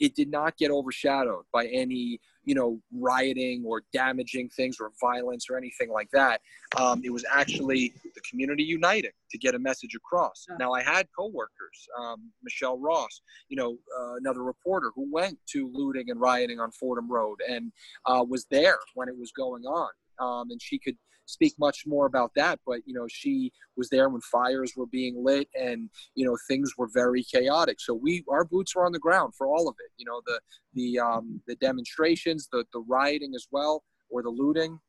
it 0.00 0.14
did 0.14 0.30
not 0.30 0.56
get 0.56 0.70
overshadowed 0.70 1.44
by 1.52 1.66
any 1.66 2.20
you 2.48 2.54
know 2.54 2.80
rioting 2.92 3.62
or 3.66 3.82
damaging 3.92 4.48
things 4.48 4.78
or 4.80 4.90
violence 5.00 5.46
or 5.50 5.56
anything 5.56 5.90
like 5.90 6.10
that 6.12 6.40
um, 6.76 7.02
it 7.04 7.10
was 7.10 7.24
actually 7.30 7.92
the 8.14 8.22
community 8.28 8.62
uniting 8.62 9.10
to 9.30 9.38
get 9.38 9.54
a 9.54 9.58
message 9.58 9.94
across. 9.94 10.46
Now 10.58 10.72
i 10.72 10.82
had 10.82 11.06
coworkers 11.16 11.78
um, 12.00 12.30
michelle 12.42 12.78
ross 12.78 13.20
you 13.50 13.56
know 13.56 13.76
uh, 13.98 14.14
another 14.16 14.42
reporter 14.42 14.90
who 14.94 15.06
went 15.12 15.38
to 15.52 15.70
looting 15.72 16.06
and 16.10 16.20
rioting 16.20 16.58
on 16.58 16.70
fordham 16.72 17.10
road 17.10 17.38
and 17.48 17.70
uh, 18.06 18.24
was 18.26 18.46
there 18.50 18.78
when 18.94 19.08
it 19.08 19.16
was 19.18 19.30
going 19.32 19.64
on 19.64 19.90
um, 20.20 20.50
and 20.50 20.60
she 20.62 20.78
could 20.78 20.96
speak 21.28 21.54
much 21.58 21.84
more 21.86 22.06
about 22.06 22.32
that, 22.34 22.58
but 22.66 22.80
you 22.86 22.94
know, 22.94 23.06
she 23.08 23.52
was 23.76 23.88
there 23.90 24.08
when 24.08 24.20
fires 24.22 24.72
were 24.76 24.86
being 24.86 25.22
lit 25.24 25.48
and 25.58 25.90
you 26.14 26.24
know 26.24 26.36
things 26.48 26.72
were 26.76 26.88
very 26.92 27.22
chaotic. 27.22 27.80
So 27.80 27.94
we, 27.94 28.24
our 28.30 28.44
boots 28.44 28.74
were 28.74 28.86
on 28.86 28.92
the 28.92 28.98
ground 28.98 29.34
for 29.36 29.46
all 29.46 29.68
of 29.68 29.76
it. 29.78 29.92
You 29.96 30.06
know, 30.06 30.22
the 30.26 30.40
the 30.74 30.98
um, 30.98 31.40
the 31.46 31.56
demonstrations, 31.56 32.48
the 32.50 32.64
the 32.72 32.80
rioting 32.80 33.34
as 33.34 33.46
well, 33.50 33.84
or 34.08 34.22
the 34.22 34.30
looting. 34.30 34.80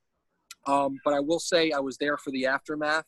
Um, 0.65 0.97
but 1.03 1.13
I 1.13 1.19
will 1.19 1.39
say 1.39 1.71
I 1.71 1.79
was 1.79 1.97
there 1.97 2.17
for 2.17 2.31
the 2.31 2.45
aftermath. 2.45 3.05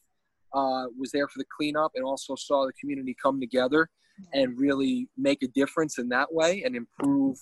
Uh, 0.54 0.88
was 1.00 1.12
there 1.12 1.30
for 1.30 1.40
the 1.40 1.46
cleanup 1.58 1.94
and 1.96 2.04
also 2.04 2.36
saw 2.36 2.66
the 2.66 2.74
community 2.74 3.16
come 3.22 3.40
together 3.40 3.90
and 4.34 4.60
really 4.60 5.08
make 5.18 5.42
a 5.44 5.48
difference 5.48 5.98
in 5.98 6.10
that 6.10 6.34
way 6.34 6.64
and 6.66 6.76
improve 6.76 7.38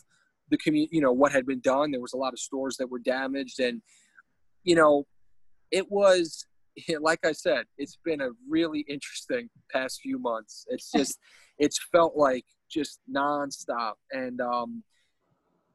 the 0.51 0.57
community 0.57 0.95
you 0.95 1.01
know 1.01 1.11
what 1.11 1.31
had 1.31 1.45
been 1.45 1.59
done 1.59 1.89
there 1.89 1.99
was 1.99 2.13
a 2.13 2.17
lot 2.17 2.33
of 2.33 2.39
stores 2.39 2.77
that 2.77 2.89
were 2.89 2.99
damaged 2.99 3.59
and 3.59 3.81
you 4.63 4.75
know 4.75 5.05
it 5.71 5.89
was 5.91 6.45
like 6.99 7.25
I 7.25 7.31
said, 7.31 7.65
it's 7.77 7.97
been 8.03 8.21
a 8.21 8.29
really 8.47 8.85
interesting 8.87 9.49
past 9.71 10.01
few 10.01 10.19
months. 10.19 10.65
It's 10.69 10.91
just, 10.95 11.19
it's 11.57 11.79
felt 11.91 12.15
like 12.15 12.45
just 12.69 12.99
nonstop. 13.11 13.93
And, 14.11 14.39
um, 14.41 14.83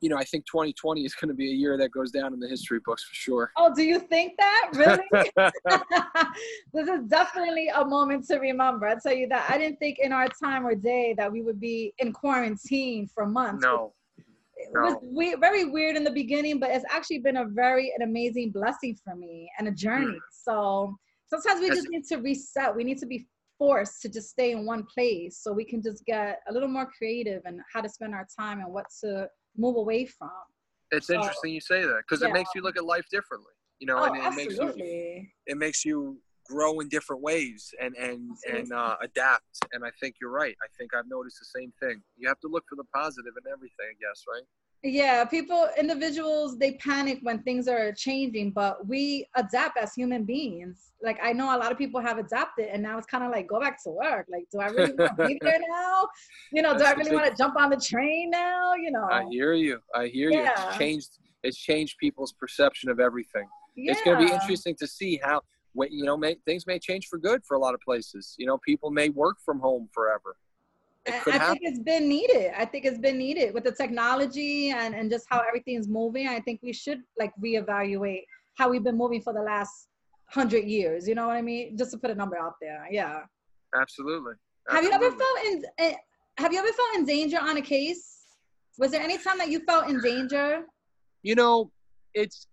you 0.01 0.11
know, 0.11 0.17
I 0.17 0.25
think 0.25 0.45
2020 0.47 1.05
is 1.05 1.15
going 1.15 1.31
to 1.31 1.35
be 1.35 1.51
a 1.51 1.55
year 1.55 1.79
that 1.79 1.91
goes 1.91 2.11
down 2.11 2.35
in 2.35 2.41
the 2.41 2.49
history 2.49 2.79
books 2.85 3.05
for 3.05 3.15
sure. 3.15 3.53
Oh, 3.57 3.73
do 3.75 3.83
you 3.83 3.99
think 3.99 4.35
that? 4.39 4.71
Really? 4.75 5.31
this 6.75 6.89
is 6.89 7.05
definitely 7.09 7.69
a 7.69 7.85
moment 7.85 8.27
to 8.27 8.37
remember. 8.37 8.87
I'll 8.87 9.01
tell 9.01 9.15
you 9.15 9.29
that. 9.29 9.49
I 9.49 9.57
didn't 9.57 9.79
think 9.79 9.99
in 10.01 10.13
our 10.13 10.29
time 10.29 10.67
or 10.67 10.75
day 10.75 11.15
that 11.17 11.33
we 11.33 11.41
would 11.41 11.59
be 11.59 11.95
in 11.99 12.13
quarantine 12.13 13.09
for 13.15 13.25
months. 13.25 13.63
No 13.63 13.95
it 14.57 14.71
was 14.73 14.97
we- 15.03 15.35
very 15.37 15.65
weird 15.65 15.97
in 15.97 16.05
the 16.05 16.11
beginning, 16.11 16.59
but 16.59 16.71
it's 16.71 16.85
actually 16.91 17.19
been 17.19 17.39
a 17.39 17.47
very 17.47 17.93
an 17.97 18.03
amazing 18.03 18.51
blessing 18.51 18.97
for 19.03 19.15
me 19.15 19.51
and 19.59 19.69
a 19.69 19.73
journey. 19.73 20.07
Mm. 20.07 20.21
So 20.31 20.97
sometimes 21.27 21.61
we 21.61 21.69
just 21.69 21.89
need 21.89 22.05
to 22.07 22.17
reset. 22.17 22.75
We 22.75 22.85
need 22.85 22.99
to 22.99 23.07
be 23.07 23.27
forced 23.59 24.03
to 24.03 24.09
just 24.09 24.31
stay 24.31 24.53
in 24.53 24.67
one 24.67 24.85
place 24.93 25.39
so 25.43 25.53
we 25.53 25.65
can 25.65 25.83
just 25.83 26.05
get 26.05 26.41
a 26.49 26.53
little 26.53 26.69
more 26.69 26.91
creative 26.99 27.43
and 27.45 27.61
how 27.73 27.81
to 27.81 27.89
spend 27.89 28.15
our 28.15 28.27
time 28.39 28.61
and 28.61 28.73
what 28.73 28.87
to 29.03 29.29
move 29.57 29.77
away 29.77 30.07
from. 30.07 30.31
It's 30.91 31.09
so, 31.09 31.15
interesting 31.15 31.53
you 31.53 31.61
say 31.61 31.83
that 31.83 32.03
because 32.07 32.23
yeah. 32.23 32.29
it 32.29 32.33
makes 32.33 32.51
you 32.55 32.63
look 32.63 32.77
at 32.77 32.85
life 32.85 33.07
differently. 33.11 33.53
You 33.81 33.89
know, 33.89 33.99
oh, 33.99 34.05
and 34.05 34.17
it 34.17 34.25
absolutely. 34.25 34.55
makes 34.57 34.79
you 34.79 35.27
it 35.47 35.57
makes 35.57 35.85
you 35.85 36.19
grow 36.45 36.81
in 36.81 36.89
different 36.89 37.23
ways 37.23 37.73
and 37.81 37.95
and 37.97 38.31
and 38.51 38.73
uh, 38.73 38.97
adapt. 39.03 39.45
And 39.73 39.85
I 39.85 39.91
think 40.01 40.17
you're 40.21 40.33
right. 40.33 40.57
I 40.63 40.69
think 40.79 40.95
I've 40.95 41.09
noticed 41.09 41.39
the 41.41 41.61
same 41.61 41.73
thing. 41.81 42.03
You 42.17 42.29
have 42.29 42.41
to 42.41 42.49
look 42.49 42.65
for 42.69 42.77
the 42.77 42.85
positive 42.95 43.33
in 43.45 43.53
everything, 43.53 43.87
I 43.91 43.97
guess, 44.01 44.25
right? 44.29 44.45
yeah 44.85 45.25
people 45.25 45.67
individuals 45.79 46.59
they 46.59 46.73
panic 46.73 47.19
when 47.23 47.43
things 47.43 47.69
are 47.69 47.91
changing 47.93 48.51
but 48.51 48.87
we 48.87 49.27
adapt 49.35 49.79
as 49.79 49.95
human 49.95 50.25
beings 50.25 50.93
like 51.03 51.19
i 51.23 51.33
know 51.33 51.57
a 51.57 51.59
lot 51.59 51.73
of 51.73 51.79
people 51.79 52.01
have 52.01 52.19
adapted 52.19 52.67
and 52.67 52.83
now 52.83 52.99
it's 52.99 53.07
kind 53.07 53.25
of 53.25 53.31
like 53.31 53.49
go 53.49 53.59
back 53.59 53.83
to 53.83 53.91
work 53.91 54.27
like 54.31 54.45
do 54.53 54.61
i 54.61 54.67
really 54.67 54.93
want 54.93 55.17
to 55.17 55.27
be 55.27 55.39
there 55.43 55.59
now 55.71 56.07
you 56.53 56.61
know 56.61 56.77
do 56.77 56.85
i 56.85 56.93
really 56.93 57.15
want 57.15 57.25
to 57.25 57.35
jump 57.35 57.57
on 57.57 57.71
the 57.71 57.81
train 57.81 58.29
now 58.31 58.75
you 58.75 58.91
know 58.91 59.09
i 59.11 59.25
hear 59.31 59.55
you 59.55 59.79
i 59.95 60.07
hear 60.07 60.31
yeah. 60.31 60.41
you 60.41 60.69
it's 60.69 60.77
changed 60.77 61.19
it's 61.43 61.57
changed 61.57 61.97
people's 61.99 62.35
perception 62.35 62.91
of 62.91 63.01
everything 63.01 63.49
yeah. 63.77 63.91
it's 63.91 64.03
going 64.03 64.19
to 64.19 64.27
be 64.27 64.33
interesting 64.33 64.77
to 64.79 64.87
see 64.87 65.19
how 65.23 65.41
you 65.91 66.05
know 66.05 66.17
may, 66.17 66.37
things 66.47 66.67
may 66.67 66.79
change 66.79 67.07
for 67.09 67.19
good 67.19 67.43
for 67.45 67.57
a 67.57 67.59
lot 67.59 67.75
of 67.75 67.81
places 67.81 68.35
you 68.39 68.47
know 68.47 68.59
people 68.59 68.91
may 68.91 69.09
work 69.09 69.37
from 69.45 69.59
home 69.61 69.89
forever 69.93 70.37
I 71.07 71.39
think 71.39 71.61
it's 71.63 71.81
been 71.81 72.09
needed. 72.09 72.53
I 72.57 72.65
think 72.65 72.85
it's 72.87 72.99
been 72.99 73.19
needed 73.19 73.53
with 73.53 73.65
the 73.65 73.73
technology 73.73 74.71
and, 74.71 74.95
and 74.95 75.11
just 75.11 75.27
how 75.29 75.43
everything's 75.47 75.87
moving. 75.87 76.29
I 76.29 76.41
think 76.41 76.61
we 76.63 76.73
should 76.73 77.03
like 77.19 77.33
reevaluate 77.43 78.23
how 78.55 78.71
we've 78.71 78.83
been 78.83 78.97
moving 78.97 79.21
for 79.21 79.33
the 79.33 79.43
last 79.43 79.89
hundred 80.29 80.65
years. 80.65 81.07
You 81.07 81.15
know 81.15 81.27
what 81.27 81.37
I 81.37 81.43
mean? 81.43 81.77
Just 81.77 81.91
to 81.91 81.99
put 81.99 82.11
a 82.11 82.15
number 82.15 82.39
out 82.39 82.55
there. 82.61 82.87
Yeah. 82.91 83.21
Absolutely. 83.79 84.33
Absolutely. 84.71 84.93
Have 84.93 85.03
you 85.03 85.09
ever 85.09 85.17
felt 85.17 85.39
in? 85.47 85.65
Eh, 85.79 85.95
have 86.39 86.53
you 86.53 86.59
ever 86.59 86.73
felt 86.73 86.97
in 86.97 87.05
danger 87.05 87.39
on 87.39 87.57
a 87.59 87.63
case? 87.63 88.25
Was 88.79 88.91
there 88.91 89.03
any 89.03 89.19
time 89.19 89.39
that 89.39 89.51
you 89.51 89.61
felt 89.61 89.89
in 89.89 90.01
danger? 90.01 90.65
You 91.23 91.35
know, 91.35 91.71
it's 92.15 92.47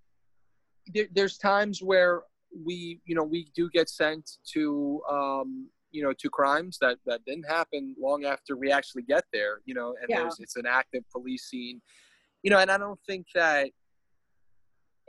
there, 0.93 1.07
there's 1.13 1.37
times 1.37 1.81
where 1.81 2.23
we, 2.65 2.99
you 3.05 3.15
know, 3.15 3.23
we 3.23 3.47
do 3.55 3.69
get 3.69 3.89
sent 3.89 4.29
to 4.53 5.01
um, 5.09 5.69
you 5.91 6.01
know 6.01 6.13
to 6.13 6.29
crimes 6.29 6.77
that 6.81 6.97
that 7.05 7.23
didn't 7.25 7.47
happen 7.47 7.95
long 7.99 8.25
after 8.25 8.57
we 8.57 8.71
actually 8.71 9.03
get 9.03 9.23
there 9.31 9.59
you 9.65 9.73
know 9.73 9.93
and 9.99 10.09
yeah. 10.09 10.21
there's 10.21 10.39
it's 10.39 10.55
an 10.55 10.65
active 10.65 11.03
police 11.11 11.45
scene 11.49 11.81
you 12.43 12.49
know 12.49 12.57
and 12.57 12.71
i 12.71 12.77
don't 12.77 12.99
think 13.05 13.25
that 13.35 13.69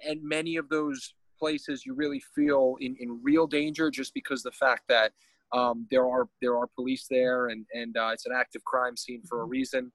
and 0.06 0.20
many 0.22 0.56
of 0.56 0.68
those 0.68 1.14
places 1.38 1.84
you 1.86 1.94
really 1.94 2.22
feel 2.34 2.76
in, 2.80 2.96
in 3.00 3.20
real 3.22 3.46
danger 3.46 3.90
just 3.90 4.14
because 4.14 4.42
the 4.42 4.52
fact 4.52 4.82
that 4.88 5.12
um, 5.52 5.86
there 5.90 6.06
are 6.06 6.28
there 6.40 6.56
are 6.56 6.66
police 6.74 7.06
there 7.10 7.48
and 7.48 7.66
and 7.72 7.96
uh, 7.96 8.10
it's 8.12 8.26
an 8.26 8.32
active 8.34 8.64
crime 8.64 8.96
scene 8.96 9.22
for 9.28 9.40
a 9.40 9.42
mm-hmm. 9.42 9.50
reason 9.50 9.92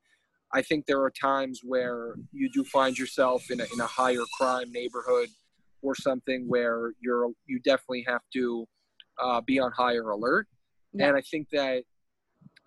i 0.53 0.61
think 0.61 0.85
there 0.85 1.01
are 1.01 1.11
times 1.11 1.61
where 1.63 2.15
you 2.31 2.49
do 2.49 2.63
find 2.63 2.97
yourself 2.97 3.49
in 3.51 3.59
a, 3.59 3.65
in 3.73 3.79
a 3.81 3.87
higher 3.87 4.23
crime 4.37 4.71
neighborhood 4.71 5.29
or 5.81 5.95
something 5.95 6.45
where 6.47 6.93
you're 6.99 7.29
you 7.45 7.59
definitely 7.59 8.05
have 8.07 8.21
to 8.33 8.65
uh, 9.21 9.41
be 9.41 9.59
on 9.59 9.71
higher 9.71 10.09
alert 10.09 10.47
yeah. 10.93 11.09
And 11.09 11.17
I 11.17 11.21
think 11.21 11.49
that 11.51 11.83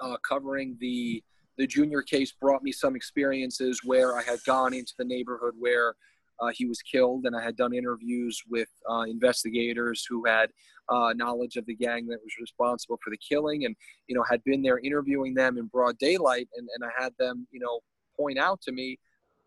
uh, 0.01 0.17
covering 0.27 0.77
the 0.81 1.23
the 1.59 1.67
junior 1.67 2.01
case 2.01 2.33
brought 2.33 2.63
me 2.63 2.73
some 2.73 2.97
experiences 2.97 3.81
where 3.85 4.17
I 4.17 4.23
had 4.23 4.39
gone 4.47 4.73
into 4.73 4.95
the 4.99 5.05
neighborhood 5.05 5.55
where 5.59 5.95
uh, 6.41 6.51
he 6.55 6.65
was 6.65 6.81
killed, 6.81 7.27
and 7.27 7.37
I 7.37 7.43
had 7.43 7.55
done 7.57 7.75
interviews 7.75 8.41
with 8.49 8.69
uh, 8.89 9.03
investigators 9.03 10.07
who 10.09 10.25
had 10.25 10.49
uh, 10.89 11.13
knowledge 11.15 11.57
of 11.57 11.67
the 11.67 11.75
gang 11.75 12.07
that 12.07 12.19
was 12.23 12.33
responsible 12.41 12.99
for 13.05 13.11
the 13.11 13.19
killing, 13.19 13.67
and 13.67 13.77
you 14.07 14.17
know 14.17 14.25
had 14.29 14.43
been 14.45 14.63
there 14.63 14.79
interviewing 14.79 15.35
them 15.35 15.59
in 15.59 15.67
broad 15.67 15.99
daylight, 15.99 16.49
and, 16.57 16.69
and 16.75 16.85
I 16.85 17.03
had 17.03 17.13
them 17.19 17.47
you 17.51 17.61
know 17.61 17.81
point 18.17 18.39
out 18.39 18.61
to 18.63 18.73
me, 18.73 18.99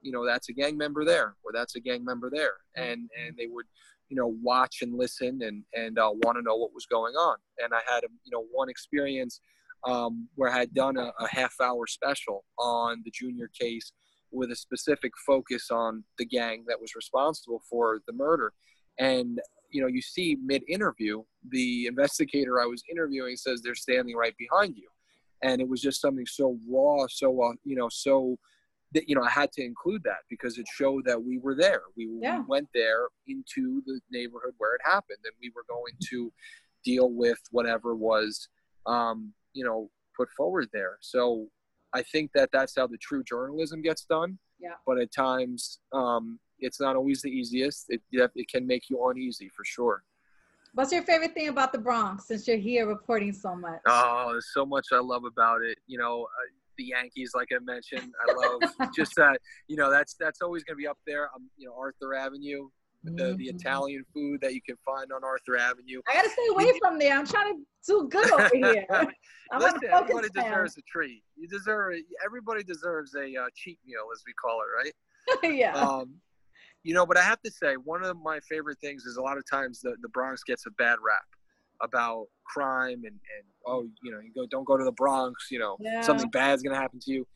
you 0.03 0.11
know 0.11 0.25
that's 0.25 0.49
a 0.49 0.53
gang 0.53 0.77
member 0.77 1.03
there, 1.03 1.35
or 1.43 1.51
that's 1.53 1.75
a 1.75 1.79
gang 1.79 2.05
member 2.05 2.29
there, 2.29 2.55
and 2.75 3.09
and 3.19 3.35
they 3.37 3.47
would 3.47 3.65
you 4.09 4.17
know 4.17 4.35
watch 4.43 4.81
and 4.81 4.93
listen 4.95 5.41
and 5.41 5.63
and 5.73 5.97
uh, 5.97 6.11
want 6.23 6.37
to 6.37 6.43
know 6.43 6.55
what 6.55 6.73
was 6.73 6.85
going 6.85 7.15
on. 7.15 7.37
And 7.63 7.73
I 7.73 7.79
had 7.91 8.03
you 8.23 8.31
know 8.31 8.45
one 8.51 8.69
experience 8.69 9.39
um, 9.85 10.27
where 10.35 10.51
I 10.51 10.59
had 10.59 10.73
done 10.73 10.97
a, 10.97 11.11
a 11.19 11.27
half 11.27 11.55
hour 11.61 11.87
special 11.87 12.45
on 12.57 13.01
the 13.03 13.11
junior 13.11 13.49
case 13.59 13.91
with 14.31 14.51
a 14.51 14.55
specific 14.55 15.11
focus 15.25 15.69
on 15.71 16.03
the 16.17 16.25
gang 16.25 16.65
that 16.67 16.79
was 16.79 16.95
responsible 16.95 17.61
for 17.69 18.01
the 18.07 18.13
murder. 18.13 18.53
And 18.99 19.39
you 19.71 19.81
know, 19.81 19.87
you 19.87 20.01
see 20.01 20.37
mid 20.43 20.63
interview, 20.69 21.23
the 21.49 21.87
investigator 21.87 22.61
I 22.61 22.65
was 22.65 22.83
interviewing 22.91 23.35
says 23.35 23.61
they're 23.61 23.75
standing 23.75 24.15
right 24.15 24.35
behind 24.37 24.75
you, 24.77 24.87
and 25.41 25.61
it 25.61 25.67
was 25.67 25.81
just 25.81 26.01
something 26.01 26.27
so 26.27 26.57
raw, 26.69 27.07
so 27.09 27.41
uh, 27.41 27.53
you 27.63 27.75
know, 27.75 27.89
so 27.89 28.37
that 28.93 29.09
you 29.09 29.15
know 29.15 29.23
I 29.23 29.29
had 29.29 29.51
to 29.53 29.63
include 29.63 30.03
that 30.03 30.23
because 30.29 30.57
it 30.57 30.65
showed 30.73 31.05
that 31.05 31.21
we 31.21 31.37
were 31.37 31.55
there. 31.55 31.81
We, 31.95 32.09
yeah. 32.21 32.39
we 32.39 32.45
went 32.47 32.69
there 32.73 33.07
into 33.27 33.81
the 33.85 33.99
neighborhood 34.11 34.53
where 34.57 34.75
it 34.75 34.81
happened, 34.83 35.19
and 35.23 35.33
we 35.41 35.51
were 35.55 35.65
going 35.67 35.93
to 36.09 36.31
deal 36.83 37.11
with 37.11 37.39
whatever 37.51 37.95
was 37.95 38.47
um, 38.85 39.33
you 39.53 39.65
know 39.65 39.89
put 40.15 40.29
forward 40.31 40.69
there. 40.73 40.97
So 41.01 41.47
I 41.93 42.01
think 42.01 42.31
that 42.33 42.49
that's 42.51 42.75
how 42.77 42.87
the 42.87 42.97
true 42.97 43.23
journalism 43.23 43.81
gets 43.81 44.05
done. 44.05 44.37
Yeah. 44.59 44.75
But 44.85 44.99
at 44.99 45.11
times, 45.11 45.79
um, 45.91 46.39
it's 46.59 46.79
not 46.79 46.95
always 46.95 47.21
the 47.21 47.29
easiest. 47.29 47.85
It 47.89 48.01
it 48.11 48.49
can 48.49 48.65
make 48.65 48.89
you 48.89 49.05
uneasy 49.09 49.49
for 49.49 49.65
sure. 49.65 50.03
What's 50.75 50.91
your 50.91 51.03
favorite 51.03 51.35
thing 51.35 51.49
about 51.49 51.71
the 51.71 51.77
Bronx 51.77 52.27
since 52.27 52.47
you're 52.47 52.57
here 52.57 52.87
reporting 52.87 53.31
so 53.31 53.55
much? 53.55 53.79
Oh, 53.87 54.29
there's 54.31 54.49
so 54.55 54.65
much 54.65 54.87
I 54.91 54.99
love 54.99 55.23
about 55.23 55.61
it. 55.61 55.77
You 55.85 55.99
know, 55.99 56.25
the 56.77 56.85
Yankees, 56.85 57.31
like 57.35 57.49
I 57.55 57.59
mentioned, 57.63 58.13
I 58.27 58.33
love 58.33 58.91
just 58.95 59.15
that. 59.15 59.39
You 59.67 59.77
know, 59.77 59.91
that's 59.91 60.15
that's 60.19 60.41
always 60.41 60.63
going 60.63 60.77
to 60.77 60.81
be 60.81 60.87
up 60.87 60.99
there. 61.05 61.29
Um, 61.35 61.49
you 61.57 61.67
know, 61.67 61.75
Arthur 61.77 62.13
Avenue, 62.13 62.69
the 63.03 63.11
mm-hmm. 63.11 63.37
the 63.37 63.45
Italian 63.45 64.03
food 64.13 64.41
that 64.41 64.53
you 64.53 64.61
can 64.61 64.75
find 64.85 65.11
on 65.11 65.23
Arthur 65.23 65.57
Avenue. 65.57 66.01
I 66.07 66.13
gotta 66.13 66.29
stay 66.29 66.47
away 66.51 66.71
from 66.79 66.99
there. 66.99 67.17
I'm 67.17 67.27
trying 67.27 67.55
to 67.55 67.61
do 67.85 68.07
good 68.09 68.31
over 68.31 68.49
here. 68.53 68.85
I'm 68.89 69.59
Listen, 69.59 69.81
everybody 69.91 70.29
deserves 70.29 70.77
a 70.77 70.81
treat. 70.81 71.23
You 71.35 71.47
deserve 71.47 71.93
it. 71.93 72.05
everybody 72.25 72.63
deserves 72.63 73.13
a 73.15 73.35
uh, 73.35 73.47
cheat 73.55 73.79
meal, 73.85 74.05
as 74.13 74.23
we 74.25 74.33
call 74.33 74.61
it, 74.61 75.43
right? 75.43 75.53
yeah. 75.53 75.73
Um, 75.73 76.15
you 76.83 76.93
know, 76.93 77.05
but 77.05 77.17
I 77.17 77.21
have 77.21 77.41
to 77.43 77.51
say, 77.51 77.75
one 77.75 78.03
of 78.03 78.17
my 78.21 78.39
favorite 78.41 78.77
things 78.79 79.05
is 79.05 79.17
a 79.17 79.21
lot 79.21 79.37
of 79.37 79.43
times 79.49 79.79
the, 79.79 79.95
the 80.01 80.09
Bronx 80.09 80.43
gets 80.43 80.65
a 80.65 80.71
bad 80.71 80.97
rap 81.05 81.23
about 81.81 82.27
crime 82.45 83.01
and, 83.05 83.05
and 83.05 83.45
oh, 83.65 83.87
you 84.03 84.11
know, 84.11 84.19
you 84.19 84.31
go 84.33 84.45
don't 84.47 84.65
go 84.65 84.77
to 84.77 84.83
the 84.83 84.91
Bronx, 84.91 85.47
you 85.51 85.59
know, 85.59 85.77
yeah. 85.79 86.01
something 86.01 86.29
bad's 86.29 86.63
gonna 86.63 86.79
happen 86.79 86.99
to 86.99 87.11
you. 87.11 87.27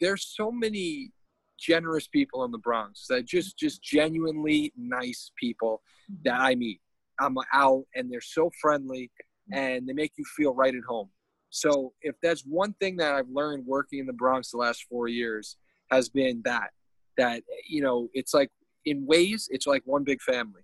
There's 0.00 0.26
so 0.36 0.50
many 0.50 1.12
generous 1.58 2.08
people 2.08 2.44
in 2.44 2.50
the 2.50 2.58
Bronx 2.58 3.06
that 3.08 3.26
just 3.26 3.58
just 3.58 3.82
genuinely 3.82 4.72
nice 4.76 5.30
people 5.38 5.82
that 6.24 6.40
I 6.40 6.54
meet. 6.54 6.80
I'm 7.20 7.36
out 7.52 7.84
and 7.94 8.10
they're 8.10 8.20
so 8.20 8.50
friendly 8.60 9.10
and 9.52 9.86
they 9.86 9.92
make 9.92 10.12
you 10.16 10.24
feel 10.36 10.54
right 10.54 10.74
at 10.74 10.84
home. 10.88 11.10
So 11.50 11.92
if 12.02 12.14
that's 12.22 12.42
one 12.42 12.72
thing 12.74 12.96
that 12.96 13.14
I've 13.14 13.28
learned 13.28 13.66
working 13.66 13.98
in 13.98 14.06
the 14.06 14.12
Bronx 14.12 14.50
the 14.50 14.56
last 14.56 14.86
four 14.88 15.08
years 15.08 15.56
has 15.90 16.08
been 16.08 16.40
that 16.44 16.70
that 17.16 17.42
you 17.68 17.82
know 17.82 18.08
it's 18.14 18.32
like 18.32 18.50
in 18.86 19.04
ways, 19.06 19.48
it's 19.50 19.66
like 19.66 19.82
one 19.84 20.04
big 20.04 20.22
family. 20.22 20.62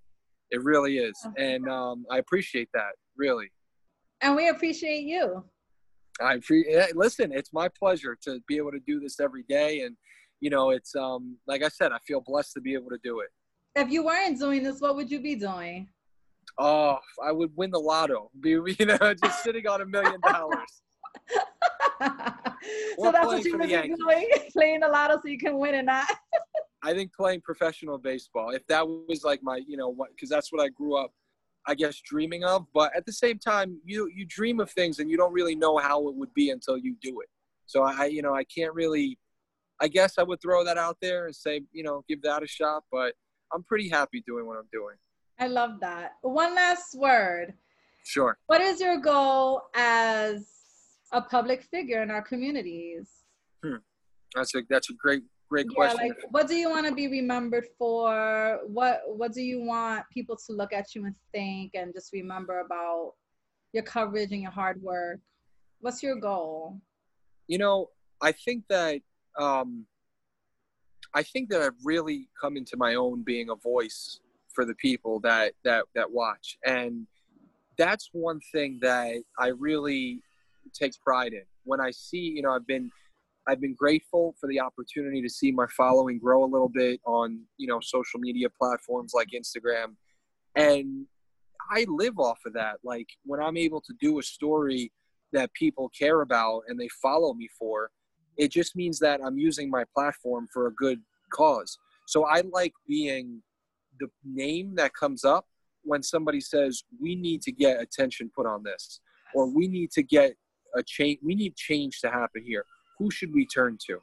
It 0.50 0.62
really 0.62 0.98
is, 0.98 1.18
and 1.36 1.68
um, 1.68 2.06
I 2.10 2.18
appreciate 2.18 2.68
that 2.72 2.92
really. 3.16 3.50
And 4.20 4.36
we 4.36 4.48
appreciate 4.48 5.04
you. 5.04 5.44
I 6.20 6.34
appreciate. 6.34 6.96
Listen, 6.96 7.32
it's 7.32 7.52
my 7.52 7.68
pleasure 7.68 8.16
to 8.22 8.40
be 8.48 8.56
able 8.56 8.72
to 8.72 8.80
do 8.86 9.00
this 9.00 9.20
every 9.20 9.44
day, 9.48 9.80
and 9.80 9.96
you 10.40 10.50
know, 10.50 10.70
it's 10.70 10.94
um, 10.94 11.36
like 11.46 11.62
I 11.62 11.68
said, 11.68 11.92
I 11.92 11.98
feel 12.06 12.22
blessed 12.24 12.54
to 12.54 12.60
be 12.60 12.74
able 12.74 12.90
to 12.90 12.98
do 13.02 13.20
it. 13.20 13.28
If 13.74 13.90
you 13.90 14.04
weren't 14.04 14.38
doing 14.38 14.62
this, 14.62 14.80
what 14.80 14.96
would 14.96 15.10
you 15.10 15.20
be 15.20 15.34
doing? 15.34 15.88
Oh, 16.58 16.98
I 17.22 17.32
would 17.32 17.50
win 17.54 17.70
the 17.70 17.78
lotto. 17.78 18.30
Be 18.40 18.50
you 18.50 18.86
know, 18.86 19.14
just 19.22 19.42
sitting 19.42 19.66
on 19.66 19.82
a 19.82 19.86
million 19.86 20.20
dollars. 20.26 20.82
so 22.00 23.12
that's 23.12 23.26
what 23.26 23.44
you 23.44 23.58
would 23.58 23.68
be 23.68 23.94
doing, 23.94 24.28
playing 24.52 24.80
the 24.80 24.88
lotto 24.88 25.20
so 25.22 25.28
you 25.28 25.38
can 25.38 25.58
win 25.58 25.74
and 25.74 25.86
not. 25.86 26.06
I 26.82 26.94
think 26.94 27.12
playing 27.14 27.40
professional 27.40 27.98
baseball, 27.98 28.50
if 28.50 28.66
that 28.68 28.86
was 28.86 29.24
like 29.24 29.40
my, 29.42 29.60
you 29.66 29.76
know, 29.76 29.88
what, 29.88 30.10
because 30.10 30.28
that's 30.28 30.52
what 30.52 30.62
I 30.62 30.68
grew 30.68 30.96
up, 30.96 31.12
I 31.66 31.74
guess, 31.74 32.00
dreaming 32.00 32.44
of. 32.44 32.66
But 32.72 32.94
at 32.96 33.06
the 33.06 33.12
same 33.12 33.38
time, 33.38 33.80
you 33.84 34.08
you 34.14 34.24
dream 34.26 34.60
of 34.60 34.70
things 34.70 34.98
and 34.98 35.10
you 35.10 35.16
don't 35.16 35.32
really 35.32 35.54
know 35.54 35.78
how 35.78 36.08
it 36.08 36.14
would 36.14 36.32
be 36.34 36.50
until 36.50 36.76
you 36.76 36.96
do 37.00 37.20
it. 37.20 37.28
So 37.66 37.82
I, 37.82 38.06
you 38.06 38.22
know, 38.22 38.34
I 38.34 38.44
can't 38.44 38.74
really. 38.74 39.18
I 39.78 39.88
guess 39.88 40.16
I 40.16 40.22
would 40.22 40.40
throw 40.40 40.64
that 40.64 40.78
out 40.78 40.96
there 41.02 41.26
and 41.26 41.36
say, 41.36 41.60
you 41.70 41.82
know, 41.82 42.02
give 42.08 42.22
that 42.22 42.42
a 42.42 42.46
shot. 42.46 42.84
But 42.90 43.14
I'm 43.52 43.62
pretty 43.64 43.88
happy 43.88 44.22
doing 44.26 44.46
what 44.46 44.56
I'm 44.56 44.68
doing. 44.72 44.96
I 45.38 45.48
love 45.48 45.80
that. 45.80 46.12
One 46.22 46.54
last 46.54 46.94
word. 46.94 47.52
Sure. 48.04 48.38
What 48.46 48.60
is 48.60 48.80
your 48.80 48.98
goal 48.98 49.62
as 49.74 50.48
a 51.12 51.20
public 51.20 51.62
figure 51.64 52.02
in 52.02 52.10
our 52.10 52.22
communities? 52.22 53.10
Hmm. 53.62 53.76
That's 54.34 54.54
a 54.54 54.62
that's 54.68 54.90
a 54.90 54.94
great 54.94 55.22
great 55.48 55.68
question. 55.68 55.98
Yeah, 56.00 56.08
like 56.08 56.18
what 56.30 56.48
do 56.48 56.54
you 56.54 56.70
want 56.70 56.86
to 56.86 56.94
be 56.94 57.08
remembered 57.08 57.66
for? 57.78 58.60
What 58.66 59.02
what 59.06 59.32
do 59.32 59.42
you 59.42 59.62
want 59.62 60.04
people 60.12 60.36
to 60.46 60.52
look 60.52 60.72
at 60.72 60.94
you 60.94 61.06
and 61.06 61.14
think 61.32 61.72
and 61.74 61.92
just 61.92 62.12
remember 62.12 62.60
about 62.60 63.12
your 63.72 63.82
coverage 63.82 64.32
and 64.32 64.42
your 64.42 64.50
hard 64.50 64.82
work? 64.82 65.20
What's 65.80 66.02
your 66.02 66.16
goal? 66.16 66.80
You 67.46 67.58
know, 67.58 67.90
I 68.20 68.32
think 68.32 68.64
that 68.68 69.00
um, 69.38 69.86
I 71.14 71.22
think 71.22 71.50
that 71.50 71.62
I've 71.62 71.84
really 71.84 72.28
come 72.40 72.56
into 72.56 72.76
my 72.76 72.94
own 72.94 73.22
being 73.22 73.50
a 73.50 73.54
voice 73.54 74.20
for 74.54 74.64
the 74.64 74.74
people 74.74 75.20
that 75.20 75.52
that 75.64 75.84
that 75.94 76.10
watch, 76.10 76.58
and 76.64 77.06
that's 77.78 78.08
one 78.12 78.40
thing 78.52 78.78
that 78.82 79.22
I 79.38 79.48
really 79.48 80.22
take 80.72 80.98
pride 81.00 81.32
in. 81.32 81.44
When 81.64 81.80
I 81.80 81.90
see, 81.90 82.18
you 82.18 82.42
know, 82.42 82.50
I've 82.50 82.66
been 82.66 82.90
I've 83.48 83.60
been 83.60 83.74
grateful 83.74 84.34
for 84.40 84.48
the 84.48 84.60
opportunity 84.60 85.22
to 85.22 85.28
see 85.28 85.52
my 85.52 85.66
following 85.76 86.18
grow 86.18 86.44
a 86.44 86.46
little 86.46 86.68
bit 86.68 87.00
on, 87.06 87.40
you 87.58 87.68
know, 87.68 87.78
social 87.80 88.18
media 88.18 88.48
platforms 88.50 89.12
like 89.14 89.28
Instagram. 89.28 89.94
And 90.56 91.06
I 91.70 91.86
live 91.88 92.18
off 92.18 92.40
of 92.44 92.54
that. 92.54 92.78
Like 92.82 93.08
when 93.24 93.40
I'm 93.40 93.56
able 93.56 93.80
to 93.82 93.94
do 94.00 94.18
a 94.18 94.22
story 94.22 94.92
that 95.32 95.52
people 95.54 95.90
care 95.96 96.22
about 96.22 96.62
and 96.66 96.78
they 96.78 96.88
follow 97.00 97.34
me 97.34 97.48
for, 97.56 97.90
it 98.36 98.50
just 98.50 98.74
means 98.74 98.98
that 98.98 99.20
I'm 99.24 99.38
using 99.38 99.70
my 99.70 99.84
platform 99.94 100.48
for 100.52 100.66
a 100.66 100.74
good 100.74 101.00
cause. 101.32 101.78
So 102.08 102.24
I 102.24 102.42
like 102.52 102.72
being 102.88 103.42
the 104.00 104.08
name 104.24 104.74
that 104.76 104.92
comes 104.94 105.24
up 105.24 105.46
when 105.84 106.02
somebody 106.02 106.40
says, 106.40 106.82
we 107.00 107.14
need 107.14 107.42
to 107.42 107.52
get 107.52 107.80
attention 107.80 108.30
put 108.34 108.44
on 108.46 108.64
this, 108.64 109.00
or 109.34 109.48
we 109.48 109.68
need 109.68 109.92
to 109.92 110.02
get 110.02 110.34
a 110.74 110.82
change, 110.82 111.20
we 111.22 111.36
need 111.36 111.54
change 111.54 112.00
to 112.00 112.10
happen 112.10 112.42
here 112.44 112.64
who 112.98 113.10
should 113.10 113.32
we 113.34 113.46
turn 113.46 113.78
to? 113.88 113.98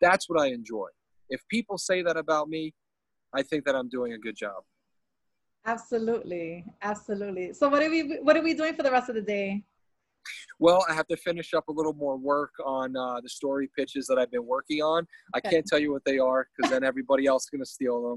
That's 0.00 0.28
what 0.28 0.40
I 0.40 0.48
enjoy. 0.48 0.88
If 1.28 1.40
people 1.48 1.78
say 1.78 2.02
that 2.02 2.16
about 2.16 2.48
me, 2.48 2.74
I 3.34 3.42
think 3.42 3.64
that 3.64 3.74
I'm 3.74 3.88
doing 3.88 4.12
a 4.12 4.18
good 4.18 4.36
job. 4.36 4.62
Absolutely, 5.66 6.64
absolutely. 6.82 7.52
So 7.54 7.68
what 7.68 7.82
are 7.82 7.88
we 7.88 8.18
what 8.22 8.36
are 8.36 8.42
we 8.42 8.54
doing 8.54 8.74
for 8.74 8.82
the 8.82 8.90
rest 8.90 9.08
of 9.08 9.14
the 9.14 9.22
day? 9.22 9.64
Well, 10.58 10.84
I 10.88 10.94
have 10.94 11.06
to 11.08 11.16
finish 11.16 11.54
up 11.54 11.68
a 11.68 11.72
little 11.72 11.94
more 11.94 12.16
work 12.16 12.52
on 12.64 12.96
uh, 12.96 13.20
the 13.20 13.28
story 13.28 13.68
pitches 13.76 14.06
that 14.06 14.18
I've 14.18 14.30
been 14.30 14.46
working 14.46 14.80
on. 14.80 15.06
I 15.34 15.40
can't 15.40 15.66
tell 15.66 15.78
you 15.78 15.92
what 15.92 16.04
they 16.04 16.18
are 16.18 16.46
because 16.56 16.70
then 16.70 16.84
everybody 16.84 17.26
else 17.26 17.44
is 17.44 17.50
going 17.50 17.62
to 17.62 17.70
steal 17.70 18.10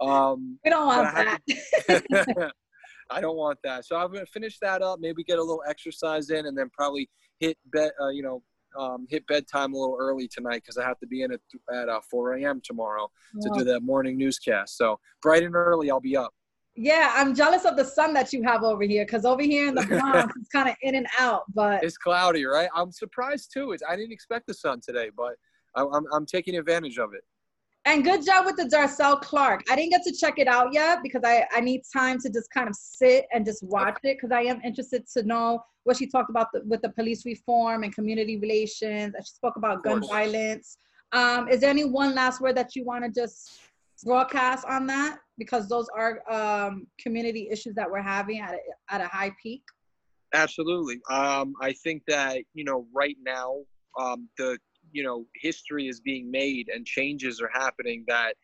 them. 0.00 0.08
Um, 0.08 0.58
we 0.64 0.70
don't 0.70 0.86
want 0.86 1.14
that. 1.14 1.40
To, 1.46 2.52
I 3.10 3.20
don't 3.20 3.36
want 3.36 3.58
that. 3.64 3.84
So 3.84 3.96
I'm 3.96 4.12
going 4.12 4.24
to 4.24 4.30
finish 4.30 4.58
that 4.60 4.82
up. 4.82 4.98
Maybe 5.00 5.22
get 5.22 5.38
a 5.38 5.42
little 5.42 5.62
exercise 5.68 6.30
in, 6.30 6.46
and 6.46 6.56
then 6.56 6.70
probably 6.76 7.08
hit 7.40 7.56
bet. 7.72 7.92
Uh, 8.00 8.08
you 8.08 8.22
know, 8.22 8.42
um, 8.78 9.06
hit 9.08 9.26
bedtime 9.26 9.72
a 9.74 9.76
little 9.76 9.96
early 9.98 10.28
tonight 10.28 10.62
because 10.62 10.78
I 10.78 10.84
have 10.84 10.98
to 11.00 11.06
be 11.06 11.22
in 11.22 11.32
at, 11.32 11.40
at 11.72 11.88
uh, 11.88 12.00
4 12.10 12.34
a.m. 12.34 12.60
tomorrow 12.64 13.10
to 13.40 13.50
do 13.54 13.64
that 13.64 13.80
morning 13.80 14.16
newscast. 14.16 14.76
So 14.76 14.98
bright 15.22 15.42
and 15.42 15.54
early, 15.54 15.90
I'll 15.90 16.00
be 16.00 16.16
up. 16.16 16.32
Yeah, 16.78 17.12
I'm 17.14 17.34
jealous 17.34 17.64
of 17.64 17.76
the 17.76 17.84
sun 17.84 18.12
that 18.14 18.34
you 18.34 18.42
have 18.42 18.62
over 18.62 18.82
here 18.82 19.06
because 19.06 19.24
over 19.24 19.42
here 19.42 19.68
in 19.68 19.74
the 19.74 19.82
Bronx, 19.88 20.34
it's 20.36 20.50
kind 20.50 20.68
of 20.68 20.76
in 20.82 20.94
and 20.94 21.06
out. 21.18 21.44
But 21.54 21.82
it's 21.82 21.96
cloudy, 21.96 22.44
right? 22.44 22.68
I'm 22.74 22.92
surprised 22.92 23.50
too. 23.52 23.72
It's, 23.72 23.82
I 23.88 23.96
didn't 23.96 24.12
expect 24.12 24.46
the 24.46 24.54
sun 24.54 24.80
today, 24.84 25.10
but 25.16 25.36
I'm, 25.74 26.04
I'm 26.12 26.26
taking 26.26 26.56
advantage 26.56 26.98
of 26.98 27.14
it. 27.14 27.22
And 27.86 28.02
good 28.02 28.26
job 28.26 28.46
with 28.46 28.56
the 28.56 28.64
Darcel 28.64 29.20
Clark. 29.20 29.62
I 29.70 29.76
didn't 29.76 29.90
get 29.90 30.02
to 30.02 30.12
check 30.12 30.38
it 30.38 30.48
out 30.48 30.72
yet 30.72 30.98
because 31.04 31.22
I, 31.24 31.46
I 31.52 31.60
need 31.60 31.82
time 31.90 32.18
to 32.18 32.28
just 32.28 32.50
kind 32.50 32.68
of 32.68 32.74
sit 32.74 33.26
and 33.32 33.46
just 33.46 33.62
watch 33.62 33.98
it 34.02 34.16
because 34.16 34.32
I 34.32 34.42
am 34.42 34.60
interested 34.64 35.04
to 35.16 35.22
know 35.22 35.60
what 35.86 35.96
she 35.96 36.06
talked 36.06 36.30
about 36.30 36.48
the, 36.52 36.62
with 36.66 36.82
the 36.82 36.88
police 36.90 37.24
reform 37.24 37.84
and 37.84 37.94
community 37.94 38.36
relations. 38.36 39.14
And 39.14 39.24
she 39.24 39.32
spoke 39.32 39.56
about 39.56 39.84
gun 39.84 40.02
violence. 40.08 40.78
Um, 41.12 41.48
is 41.48 41.60
there 41.60 41.70
any 41.70 41.84
one 41.84 42.12
last 42.12 42.40
word 42.40 42.56
that 42.56 42.74
you 42.74 42.84
want 42.84 43.04
to 43.04 43.10
just 43.10 43.60
broadcast 44.04 44.64
on 44.66 44.88
that? 44.88 45.18
Because 45.38 45.68
those 45.68 45.86
are 45.96 46.20
um, 46.28 46.88
community 47.00 47.48
issues 47.52 47.76
that 47.76 47.88
we're 47.88 48.02
having 48.02 48.40
at 48.40 48.54
a, 48.54 48.58
at 48.92 49.00
a 49.00 49.06
high 49.06 49.30
peak. 49.40 49.62
Absolutely. 50.34 50.98
Um, 51.08 51.54
I 51.62 51.72
think 51.72 52.02
that, 52.08 52.38
you 52.52 52.64
know, 52.64 52.88
right 52.92 53.16
now, 53.24 53.58
um, 53.96 54.28
the 54.38 54.58
you 54.92 55.02
know 55.02 55.26
history 55.34 55.88
is 55.88 56.00
being 56.00 56.30
made 56.30 56.68
and 56.72 56.86
changes 56.86 57.40
are 57.40 57.50
happening 57.52 58.04
that 58.08 58.34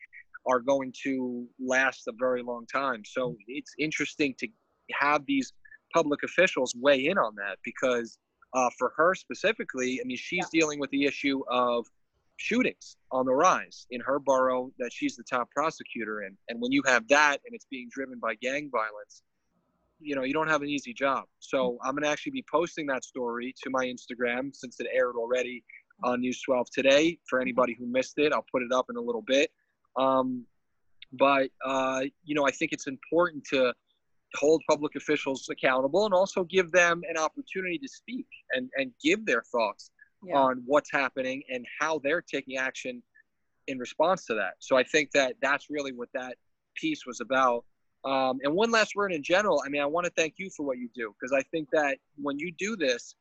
are 0.45 0.59
going 0.59 0.93
to 1.03 1.47
last 1.59 2.07
a 2.07 2.13
very 2.19 2.43
long 2.43 2.65
time 2.65 3.01
so 3.05 3.35
it's 3.47 3.73
interesting 3.79 4.35
to 4.37 4.47
have 4.91 5.25
these 5.25 5.53
public 5.93 6.23
officials 6.23 6.73
weigh 6.79 7.07
in 7.07 7.17
on 7.17 7.35
that 7.35 7.57
because 7.63 8.17
uh, 8.53 8.69
for 8.77 8.93
her 8.95 9.15
specifically 9.15 9.99
i 10.01 10.05
mean 10.05 10.17
she's 10.17 10.45
yeah. 10.51 10.59
dealing 10.59 10.79
with 10.79 10.89
the 10.91 11.05
issue 11.05 11.41
of 11.49 11.85
shootings 12.37 12.97
on 13.11 13.25
the 13.25 13.33
rise 13.33 13.85
in 13.91 14.01
her 14.01 14.19
borough 14.19 14.71
that 14.79 14.91
she's 14.91 15.15
the 15.15 15.23
top 15.23 15.49
prosecutor 15.51 16.23
in 16.23 16.35
and 16.49 16.59
when 16.59 16.71
you 16.71 16.81
have 16.85 17.07
that 17.07 17.37
and 17.45 17.53
it's 17.53 17.67
being 17.69 17.89
driven 17.91 18.19
by 18.19 18.33
gang 18.35 18.69
violence 18.71 19.21
you 19.99 20.15
know 20.15 20.23
you 20.23 20.33
don't 20.33 20.49
have 20.49 20.61
an 20.61 20.67
easy 20.67 20.93
job 20.93 21.25
so 21.39 21.71
mm-hmm. 21.71 21.87
i'm 21.87 21.93
going 21.93 22.03
to 22.03 22.09
actually 22.09 22.31
be 22.31 22.43
posting 22.51 22.87
that 22.87 23.03
story 23.03 23.53
to 23.61 23.69
my 23.69 23.85
instagram 23.85 24.53
since 24.53 24.79
it 24.79 24.87
aired 24.93 25.15
already 25.15 25.63
on 26.03 26.21
News 26.21 26.41
12 26.41 26.67
today. 26.71 27.17
For 27.27 27.41
anybody 27.41 27.75
who 27.77 27.85
missed 27.85 28.17
it, 28.17 28.33
I'll 28.33 28.45
put 28.51 28.63
it 28.63 28.71
up 28.71 28.87
in 28.89 28.95
a 28.95 29.01
little 29.01 29.21
bit. 29.21 29.51
Um, 29.97 30.45
but, 31.11 31.49
uh, 31.63 32.03
you 32.23 32.35
know, 32.35 32.45
I 32.45 32.51
think 32.51 32.71
it's 32.71 32.87
important 32.87 33.43
to 33.51 33.73
hold 34.35 34.61
public 34.69 34.95
officials 34.95 35.47
accountable 35.49 36.05
and 36.05 36.13
also 36.13 36.43
give 36.43 36.71
them 36.71 37.01
an 37.09 37.17
opportunity 37.17 37.77
to 37.77 37.87
speak 37.87 38.27
and, 38.51 38.69
and 38.77 38.91
give 39.03 39.25
their 39.25 39.43
thoughts 39.51 39.91
yeah. 40.23 40.35
on 40.35 40.63
what's 40.65 40.91
happening 40.91 41.43
and 41.49 41.65
how 41.79 41.99
they're 41.99 42.21
taking 42.21 42.57
action 42.57 43.01
in 43.67 43.77
response 43.77 44.25
to 44.25 44.33
that. 44.35 44.53
So 44.59 44.77
I 44.77 44.83
think 44.83 45.11
that 45.11 45.35
that's 45.41 45.69
really 45.69 45.93
what 45.93 46.09
that 46.13 46.35
piece 46.75 47.05
was 47.05 47.21
about. 47.21 47.63
Um, 48.05 48.39
and 48.43 48.53
one 48.53 48.71
last 48.71 48.95
word 48.95 49.13
in 49.13 49.23
general. 49.23 49.61
I 49.65 49.69
mean, 49.69 49.81
I 49.81 49.85
want 49.85 50.05
to 50.05 50.11
thank 50.17 50.35
you 50.37 50.49
for 50.49 50.65
what 50.65 50.77
you 50.77 50.89
do 50.93 51.13
because 51.19 51.31
I 51.31 51.41
think 51.51 51.69
that 51.71 51.97
when 52.17 52.37
you 52.37 52.51
do 52.57 52.75
this, 52.75 53.15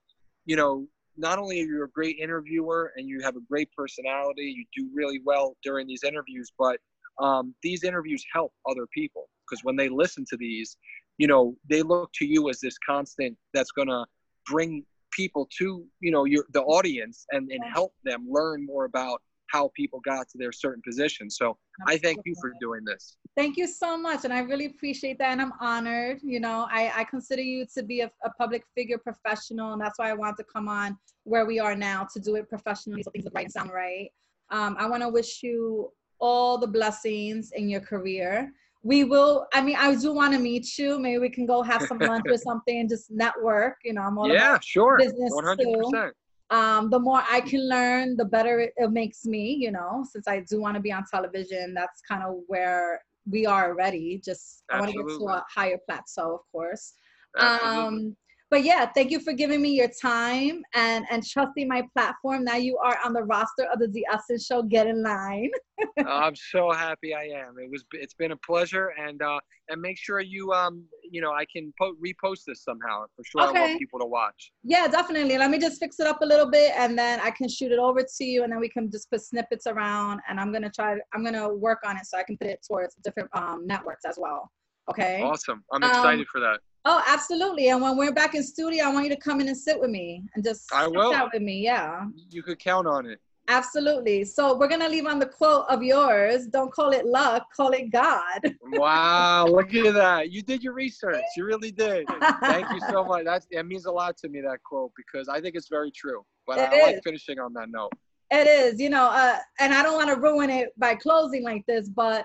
you 0.45 0.57
know, 0.57 0.87
not 1.17 1.39
only 1.39 1.61
are 1.61 1.65
you 1.65 1.85
a 1.85 1.89
great 1.89 2.17
interviewer 2.19 2.93
and 2.97 3.09
you 3.09 3.21
have 3.23 3.37
a 3.37 3.41
great 3.49 3.69
personality, 3.77 4.55
you 4.57 4.65
do 4.77 4.91
really 4.95 5.21
well 5.25 5.57
during 5.63 5.87
these 5.87 6.03
interviews, 6.05 6.51
but 6.59 6.79
um, 7.21 7.55
these 7.63 7.85
interviews 7.85 8.25
help 8.33 8.53
other 8.69 8.87
people 8.93 9.29
because 9.49 9.63
when 9.63 9.77
they 9.77 9.89
listen 9.89 10.25
to 10.31 10.37
these, 10.37 10.77
you 11.23 11.29
know, 11.29 11.55
they 11.71 11.83
look 11.83 12.11
to 12.15 12.27
you 12.27 12.51
as 12.51 12.59
this 12.59 12.77
constant 12.85 13.37
that's 13.55 13.71
going 13.71 13.87
to 13.87 14.05
bring 14.45 14.85
people 15.13 15.49
to, 15.57 15.85
you 16.01 16.11
know, 16.11 16.25
your 16.25 16.47
the 16.53 16.63
audience 16.63 17.27
and, 17.31 17.49
and 17.53 17.63
help 17.73 17.95
them 18.03 18.27
learn 18.29 18.67
more 18.67 18.87
about 18.87 19.23
how 19.47 19.71
people 19.77 20.01
got 20.05 20.29
to 20.31 20.37
their 20.37 20.51
certain 20.51 20.83
positions. 20.85 21.37
So 21.39 21.57
I 21.87 21.97
thank 21.97 22.19
you 22.25 22.35
for 22.41 22.53
doing 22.61 22.81
this. 22.85 23.19
Thank 23.37 23.57
you 23.57 23.69
so 23.69 23.97
much. 23.97 24.25
And 24.25 24.33
I 24.33 24.41
really 24.41 24.67
appreciate 24.67 25.17
that. 25.21 25.31
And 25.31 25.41
I'm 25.41 25.53
honored. 25.61 26.19
You 26.25 26.41
know, 26.41 26.67
I, 26.69 26.91
I 26.97 27.05
consider 27.05 27.43
you 27.43 27.67
to 27.77 27.85
be 27.85 28.01
a, 28.01 28.11
a 28.25 28.31
public 28.31 28.65
figure 28.75 28.99
professional. 28.99 29.75
And 29.75 29.81
that's 29.81 30.01
why 30.01 30.11
I 30.11 30.15
want 30.15 30.37
to 30.39 30.45
come 30.53 30.69
on 30.69 30.99
where 31.23 31.47
we 31.47 31.61
are 31.61 31.77
now 31.77 32.05
to 32.15 32.19
do 32.19 32.35
it 32.35 32.49
professionally 32.49 33.05
so 33.05 33.13
things 33.13 33.27
look 33.27 33.35
right 33.35 33.45
and 33.45 33.53
sound 33.53 33.71
right. 33.71 34.11
Um, 34.51 34.75
I 34.77 34.89
want 34.89 35.05
to 35.05 35.09
wish 35.09 35.41
you 35.45 35.93
all 36.19 36.59
the 36.59 36.67
blessings 36.67 37.53
in 37.55 37.69
your 37.69 37.81
career. 37.81 38.53
We 38.85 39.05
will, 39.05 39.47
I 39.55 39.63
mean, 39.63 39.77
I 39.79 39.95
do 39.95 40.13
want 40.13 40.33
to 40.35 40.41
meet 40.41 40.77
you. 40.77 40.99
Maybe 40.99 41.19
we 41.19 41.31
can 41.31 41.47
go 41.47 41.63
have 41.63 41.83
some 41.83 41.99
lunch 41.99 42.25
or 42.29 42.37
something 42.49 42.81
and 42.81 42.89
just 42.89 43.11
network. 43.11 43.77
You 43.85 43.93
know, 43.93 44.03
I'm 44.03 44.19
all 44.19 44.29
yeah, 44.29 44.51
about 44.51 44.65
sure. 44.65 44.99
business 44.99 45.33
100%. 45.33 45.59
too 45.61 46.13
um, 46.53 46.91
the 46.91 46.99
more 46.99 47.23
I 47.31 47.41
can 47.41 47.67
learn, 47.67 48.15
the 48.17 48.27
better 48.27 48.61
it, 48.61 48.75
it 48.77 48.91
makes 48.91 49.25
me, 49.25 49.57
you 49.59 49.73
know, 49.73 50.05
since 50.09 50.29
I 50.29 50.41
do 50.41 50.61
want 50.61 50.75
to 50.75 50.83
be 50.83 50.93
on 50.93 51.05
television, 51.11 51.73
that's 51.73 52.03
kind 52.03 52.23
of 52.23 52.41
where 52.47 53.03
we 53.29 53.47
are 53.47 53.71
already. 53.71 54.21
Just 54.23 54.65
I 54.71 54.79
want 54.79 54.93
to 54.93 54.99
get 54.99 55.19
to 55.19 55.25
a 55.25 55.45
higher 55.53 55.79
plateau, 55.89 56.35
of 56.35 56.41
course. 56.53 56.93
Absolutely. 57.39 57.81
Um, 57.81 58.17
but 58.53 58.65
yeah, 58.65 58.85
thank 58.95 59.11
you 59.11 59.19
for 59.19 59.33
giving 59.33 59.63
me 59.63 59.71
your 59.71 59.89
time 59.89 60.63
and 60.75 61.07
and 61.11 61.27
trusting 61.27 61.67
my 61.67 61.83
platform. 61.95 62.45
Now 62.45 62.57
you 62.57 62.77
are 62.77 62.99
on 63.03 63.15
the 63.15 63.23
roster 63.23 63.65
of 63.73 63.79
the 63.79 63.89
D'essence 63.89 64.45
Show. 64.45 64.63
Get 64.63 64.87
in 64.87 65.03
line. 65.03 65.51
I'm 66.07 66.37
so 66.37 66.71
happy 66.71 67.15
I 67.15 67.23
am. 67.23 67.55
It 67.59 67.71
was 67.71 67.83
it's 67.93 68.13
been 68.13 68.33
a 68.33 68.37
pleasure, 68.37 68.93
and 68.99 69.23
uh, 69.23 69.41
and 69.71 69.81
make 69.81 69.97
sure 69.97 70.21
you 70.21 70.53
um 70.53 70.85
you 71.11 71.23
know 71.23 71.33
I 71.33 71.47
can 71.51 71.73
po- 71.81 71.95
repost 71.95 72.41
this 72.47 72.63
somehow 72.63 73.07
for 73.17 73.25
sure. 73.25 73.49
Okay. 73.49 73.59
I 73.59 73.61
want 73.63 73.79
people 73.79 73.99
to 74.01 74.07
watch. 74.07 74.53
Yeah, 74.65 74.87
definitely. 74.87 75.39
Let 75.39 75.51
me 75.51 75.59
just 75.59 75.81
fix 75.81 75.99
it 75.99 76.07
up 76.07 76.21
a 76.21 76.27
little 76.27 76.51
bit, 76.51 76.73
and 76.77 76.97
then 76.97 77.21
I 77.21 77.31
can 77.31 77.49
shoot 77.49 77.73
it 77.73 77.79
over 77.79 78.03
to 78.03 78.25
you, 78.25 78.43
and 78.43 78.53
then 78.53 78.61
we 78.61 78.69
can 78.69 78.91
just 78.91 79.11
put 79.11 79.23
snippets 79.23 79.67
around. 79.67 80.21
And 80.29 80.39
I'm 80.39 80.53
gonna 80.53 80.71
try. 80.71 80.99
I'm 81.15 81.25
gonna 81.25 81.49
work 81.49 81.79
on 81.87 81.97
it 81.97 82.05
so 82.05 82.19
I 82.19 82.23
can 82.23 82.37
put 82.37 82.49
it 82.49 82.61
towards 82.71 82.97
different 83.03 83.31
um, 83.33 83.67
networks 83.67 84.05
as 84.05 84.19
well. 84.21 84.51
Okay. 84.91 85.23
Awesome. 85.23 85.65
I'm 85.73 85.83
excited 85.83 86.21
Um, 86.21 86.27
for 86.31 86.41
that. 86.41 86.61
Oh, 86.85 87.03
absolutely. 87.07 87.69
And 87.69 87.81
when 87.81 87.97
we're 87.97 88.13
back 88.13 88.35
in 88.35 88.43
studio, 88.43 88.85
I 88.87 88.93
want 88.93 89.05
you 89.07 89.11
to 89.15 89.21
come 89.21 89.41
in 89.41 89.49
and 89.49 89.57
sit 89.57 89.79
with 89.81 89.91
me 89.91 90.25
and 90.35 90.43
just 90.43 90.73
I 90.75 90.89
will. 90.89 91.15
out 91.15 91.31
with 91.33 91.43
me. 91.43 91.61
Yeah, 91.63 92.07
You 92.31 92.43
could 92.43 92.59
count 92.59 92.87
on 92.89 93.07
it. 93.07 93.21
absolutely. 93.49 94.25
So 94.25 94.57
we're 94.57 94.69
gonna 94.69 94.89
leave 94.89 95.07
on 95.07 95.19
the 95.21 95.27
quote 95.27 95.67
of 95.69 95.83
yours. 95.83 96.47
Don't 96.47 96.73
call 96.73 96.91
it 96.91 97.07
luck, 97.07 97.47
call 97.57 97.71
it 97.71 97.91
God. 97.93 98.41
Wow, 98.63 99.47
look 99.47 99.73
at 99.75 99.95
that. 100.03 100.31
You 100.33 100.43
did 100.43 100.63
your 100.63 100.73
research. 100.73 101.23
You 101.37 101.45
really 101.45 101.71
did. 101.71 102.07
Thank 102.45 102.71
you 102.73 102.81
so 102.91 103.05
much. 103.05 103.25
That's 103.25 103.47
it 103.51 103.65
means 103.67 103.87
a 103.87 103.93
lot 103.93 104.17
to 104.19 104.29
me 104.29 104.41
that 104.41 104.63
quote 104.65 104.93
because 104.97 105.29
I 105.29 105.41
think 105.41 105.55
it's 105.55 105.69
very 105.69 105.91
true. 105.93 106.25
But 106.47 106.59
It 106.59 106.73
I 106.73 106.83
like 106.83 107.01
finishing 107.05 107.39
on 107.39 107.53
that 107.55 107.69
note. 107.71 107.93
It 108.31 108.47
is, 108.47 108.81
you 108.81 108.89
know, 108.91 109.07
uh, 109.13 109.37
and 109.61 109.75
I 109.75 109.83
don't 109.83 109.95
want 109.95 110.09
to 110.09 110.17
ruin 110.17 110.49
it 110.51 110.71
by 110.79 110.95
closing 110.95 111.45
like 111.45 111.65
this, 111.69 111.89
but 111.91 112.25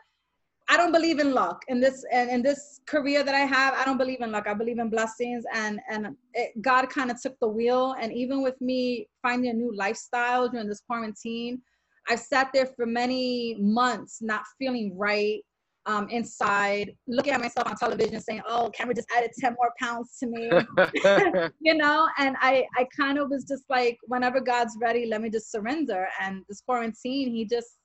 I 0.70 0.76
don't 0.76 0.92
believe 0.92 1.20
in 1.20 1.34
luck 1.34 1.64
in 1.70 1.80
this 1.80 2.04
and 2.12 2.30
in 2.30 2.42
this 2.42 2.82
career 2.88 3.24
that 3.24 3.34
I 3.34 3.40
have. 3.40 3.74
I 3.74 3.86
don't 3.86 3.98
believe 3.98 4.22
in 4.22 4.32
luck. 4.32 4.48
I 4.48 4.54
believe 4.54 4.80
in 4.80 4.90
blessings, 4.90 5.46
and 5.54 5.80
and 5.90 6.16
it, 6.34 6.62
God 6.62 6.90
kind 6.90 7.10
of 7.10 7.22
took 7.22 7.40
the 7.40 7.48
wheel. 7.48 7.96
And 8.00 8.12
even 8.12 8.42
with 8.42 8.60
me 8.60 9.08
finding 9.22 9.50
a 9.50 9.54
new 9.54 9.74
lifestyle 9.76 10.50
during 10.50 10.68
this 10.68 10.82
quarantine, 10.82 11.62
I've 12.10 12.20
sat 12.20 12.50
there 12.54 12.66
for 12.66 12.86
many 12.86 13.56
months 13.60 14.22
not 14.22 14.44
feeling 14.60 14.98
right 14.98 15.42
um, 15.86 16.10
inside, 16.10 16.94
looking 17.08 17.32
at 17.32 17.40
myself 17.40 17.68
on 17.68 17.78
television, 17.78 18.20
saying, 18.20 18.42
"Oh, 18.46 18.70
Cameron 18.72 18.98
just 18.98 19.08
added 19.16 19.32
ten 19.40 19.54
more 19.54 19.72
pounds 19.80 20.18
to 20.20 20.28
me." 20.28 20.52
you 21.60 21.74
know 21.76 22.08
and 22.18 22.36
i 22.40 22.66
i 22.78 22.86
kind 22.96 23.18
of 23.18 23.30
was 23.30 23.44
just 23.44 23.64
like 23.70 23.98
whenever 24.04 24.40
god's 24.40 24.78
ready 24.80 25.06
let 25.08 25.22
me 25.22 25.30
just 25.30 25.52
surrender 25.52 26.08
and 26.22 26.44
this 26.48 26.62
quarantine 26.62 27.32
he 27.32 27.46
just 27.46 27.78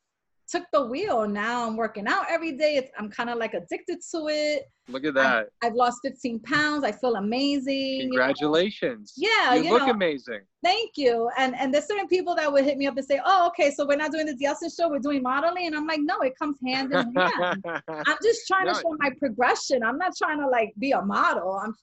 took 0.52 0.64
the 0.72 0.84
wheel 0.86 1.26
now 1.26 1.66
i'm 1.66 1.76
working 1.76 2.06
out 2.06 2.24
every 2.28 2.52
day 2.52 2.76
it's, 2.76 2.90
i'm 2.98 3.10
kind 3.10 3.30
of 3.30 3.38
like 3.38 3.54
addicted 3.54 3.98
to 4.10 4.28
it 4.28 4.64
look 4.88 5.04
at 5.04 5.14
that. 5.14 5.46
i've 5.62 5.72
lost 5.74 5.98
15 6.04 6.40
pounds 6.40 6.84
i 6.84 6.92
feel 6.92 7.16
amazing 7.16 7.74
you 7.78 8.02
know. 8.04 8.08
Congratulations. 8.10 9.14
Yeah, 9.16 9.54
You, 9.54 9.62
you 9.64 9.70
look 9.70 9.86
know. 9.86 9.92
amazing. 9.92 10.40
thank 10.62 10.90
you 10.96 11.30
and 11.38 11.54
and 11.56 11.72
there's 11.72 11.86
certain 11.88 12.06
people 12.08 12.34
that 12.34 12.52
would 12.52 12.64
hit 12.64 12.76
me 12.76 12.86
up 12.86 12.96
and 12.98 13.06
say 13.06 13.18
oh 13.24 13.46
okay 13.48 13.70
so 13.70 13.86
we're 13.86 13.96
not 13.96 14.12
doing 14.12 14.26
the 14.26 14.34
D'essence 14.34 14.74
show 14.78 14.88
we're 14.90 14.98
doing 14.98 15.22
modeling 15.22 15.66
and 15.68 15.74
i'm 15.76 15.86
like 15.86 16.00
no 16.02 16.16
it 16.20 16.34
comes 16.38 16.58
hand 16.66 16.92
in 16.92 17.12
hand 17.16 17.62
i'm 17.88 18.16
just 18.22 18.40
trying 18.46 18.66
No. 18.66 18.74
to 18.74 18.80
show 18.80 18.94
my 18.98 19.10
progression 19.18 19.82
i'm 19.82 19.96
not 19.98 20.12
trying 20.16 20.38
to 20.40 20.48
like 20.48 20.72
be 20.78 20.92
a 20.92 21.00
model 21.02 21.52
i'm 21.64 21.74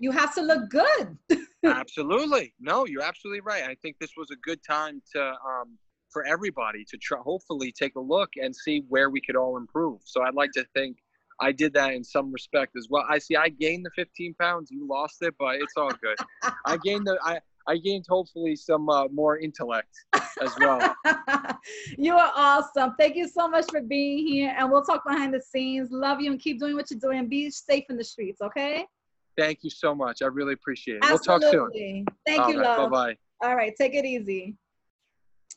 you 0.00 0.10
have 0.12 0.34
to 0.34 0.42
look 0.42 0.68
good 0.70 1.16
absolutely. 1.64 2.52
No, 2.60 2.86
you're 2.86 3.02
absolutely 3.02 3.40
right. 3.40 3.62
I 3.62 3.76
think 3.82 3.96
this 4.00 4.10
was 4.16 4.30
a 4.32 4.36
good 4.36 4.60
time 4.68 5.00
to 5.14 5.22
um, 5.22 5.78
for 6.12 6.24
everybody 6.26 6.84
to 6.90 6.96
try 6.96 7.18
hopefully 7.18 7.72
take 7.72 7.96
a 7.96 8.00
look 8.00 8.30
and 8.40 8.54
see 8.54 8.84
where 8.88 9.10
we 9.10 9.20
could 9.20 9.36
all 9.36 9.56
improve. 9.56 10.00
So 10.04 10.22
I'd 10.22 10.34
like 10.34 10.50
to 10.52 10.64
think 10.74 10.98
I 11.40 11.52
did 11.52 11.72
that 11.74 11.92
in 11.92 12.04
some 12.04 12.32
respect 12.32 12.76
as 12.76 12.86
well. 12.90 13.04
I 13.08 13.18
see 13.18 13.36
I 13.36 13.48
gained 13.48 13.84
the 13.84 13.90
15 13.96 14.34
pounds, 14.34 14.70
you 14.70 14.86
lost 14.88 15.16
it, 15.22 15.34
but 15.38 15.56
it's 15.56 15.74
all 15.76 15.90
good. 15.90 16.16
I 16.66 16.76
gained 16.76 17.06
the 17.06 17.18
I 17.22 17.40
I 17.66 17.76
gained 17.76 18.04
hopefully 18.08 18.56
some 18.56 18.88
uh, 18.88 19.08
more 19.08 19.38
intellect 19.38 19.94
as 20.14 20.52
well. 20.58 20.94
you 21.98 22.16
are 22.16 22.32
awesome. 22.34 22.94
Thank 22.98 23.16
you 23.16 23.28
so 23.28 23.48
much 23.48 23.66
for 23.70 23.80
being 23.80 24.26
here. 24.26 24.54
And 24.58 24.70
we'll 24.70 24.82
talk 24.82 25.04
behind 25.06 25.32
the 25.32 25.40
scenes. 25.40 25.90
Love 25.92 26.20
you 26.20 26.32
and 26.32 26.40
keep 26.40 26.58
doing 26.58 26.74
what 26.74 26.90
you're 26.90 26.98
doing. 26.98 27.28
Be 27.28 27.50
safe 27.50 27.84
in 27.88 27.96
the 27.96 28.04
streets, 28.04 28.40
okay? 28.40 28.84
Thank 29.38 29.60
you 29.62 29.70
so 29.70 29.94
much. 29.94 30.22
I 30.22 30.26
really 30.26 30.54
appreciate 30.54 30.96
it. 30.96 31.04
We'll 31.08 31.18
talk 31.18 31.42
soon. 31.42 31.66
Absolutely. 31.66 32.04
Thank 32.26 32.48
you, 32.48 32.56
Bye 32.56 32.62
love. 32.62 32.90
bye. 32.90 33.16
All 33.42 33.56
right, 33.56 33.72
take 33.76 33.94
it 33.94 34.04
easy. 34.04 34.56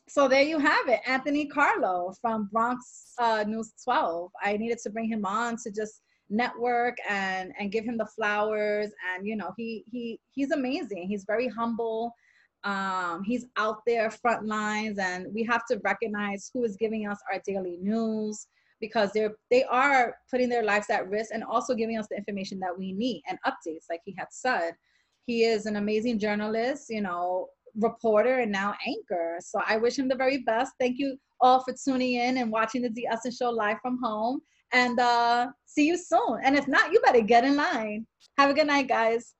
So 0.08 0.28
there 0.28 0.42
you 0.42 0.58
have 0.58 0.88
it, 0.88 1.00
Anthony 1.04 1.46
Carlo 1.46 2.14
from 2.20 2.48
Bronx 2.52 3.12
uh, 3.18 3.44
News 3.46 3.72
12. 3.82 4.30
I 4.42 4.56
needed 4.56 4.78
to 4.84 4.90
bring 4.90 5.08
him 5.08 5.24
on 5.24 5.56
to 5.64 5.70
just 5.70 6.02
network 6.28 6.96
and 7.08 7.52
and 7.58 7.72
give 7.72 7.84
him 7.84 7.98
the 7.98 8.06
flowers. 8.06 8.90
And 9.12 9.26
you 9.26 9.36
know, 9.36 9.52
he 9.56 9.84
he 9.90 10.20
he's 10.32 10.52
amazing. 10.52 11.08
He's 11.08 11.24
very 11.26 11.48
humble. 11.48 12.12
Um, 12.62 13.22
he's 13.24 13.46
out 13.56 13.78
there 13.86 14.10
front 14.10 14.46
lines, 14.46 14.98
and 14.98 15.26
we 15.34 15.42
have 15.44 15.66
to 15.70 15.80
recognize 15.84 16.50
who 16.54 16.64
is 16.64 16.76
giving 16.76 17.08
us 17.08 17.18
our 17.32 17.40
daily 17.44 17.78
news 17.80 18.46
because 18.80 19.10
they're 19.12 19.34
they 19.50 19.64
are 19.64 20.16
putting 20.30 20.48
their 20.48 20.64
lives 20.64 20.88
at 20.88 21.08
risk 21.08 21.30
and 21.34 21.42
also 21.42 21.74
giving 21.74 21.98
us 21.98 22.06
the 22.08 22.16
information 22.16 22.60
that 22.60 22.76
we 22.76 22.92
need 22.92 23.22
and 23.28 23.38
updates, 23.44 23.86
like 23.90 24.00
he 24.04 24.14
had 24.16 24.28
said. 24.30 24.72
He 25.26 25.42
is 25.42 25.66
an 25.66 25.74
amazing 25.74 26.20
journalist, 26.20 26.86
you 26.88 27.00
know, 27.02 27.48
reporter 27.78 28.40
and 28.40 28.52
now 28.52 28.74
anchor. 28.86 29.38
So 29.40 29.60
I 29.66 29.76
wish 29.76 29.98
him 29.98 30.08
the 30.08 30.16
very 30.16 30.38
best. 30.38 30.72
Thank 30.80 30.98
you 30.98 31.16
all 31.40 31.62
for 31.62 31.74
tuning 31.84 32.14
in 32.14 32.38
and 32.38 32.50
watching 32.50 32.82
the 32.82 32.90
D'essence 32.90 33.36
Show 33.36 33.50
live 33.50 33.76
from 33.82 33.98
home. 34.02 34.40
And 34.72 34.98
uh, 34.98 35.48
see 35.66 35.86
you 35.86 35.96
soon. 35.96 36.38
And 36.42 36.56
if 36.56 36.66
not, 36.66 36.92
you 36.92 37.00
better 37.00 37.20
get 37.20 37.44
in 37.44 37.56
line. 37.56 38.06
Have 38.38 38.50
a 38.50 38.54
good 38.54 38.66
night, 38.66 38.88
guys. 38.88 39.34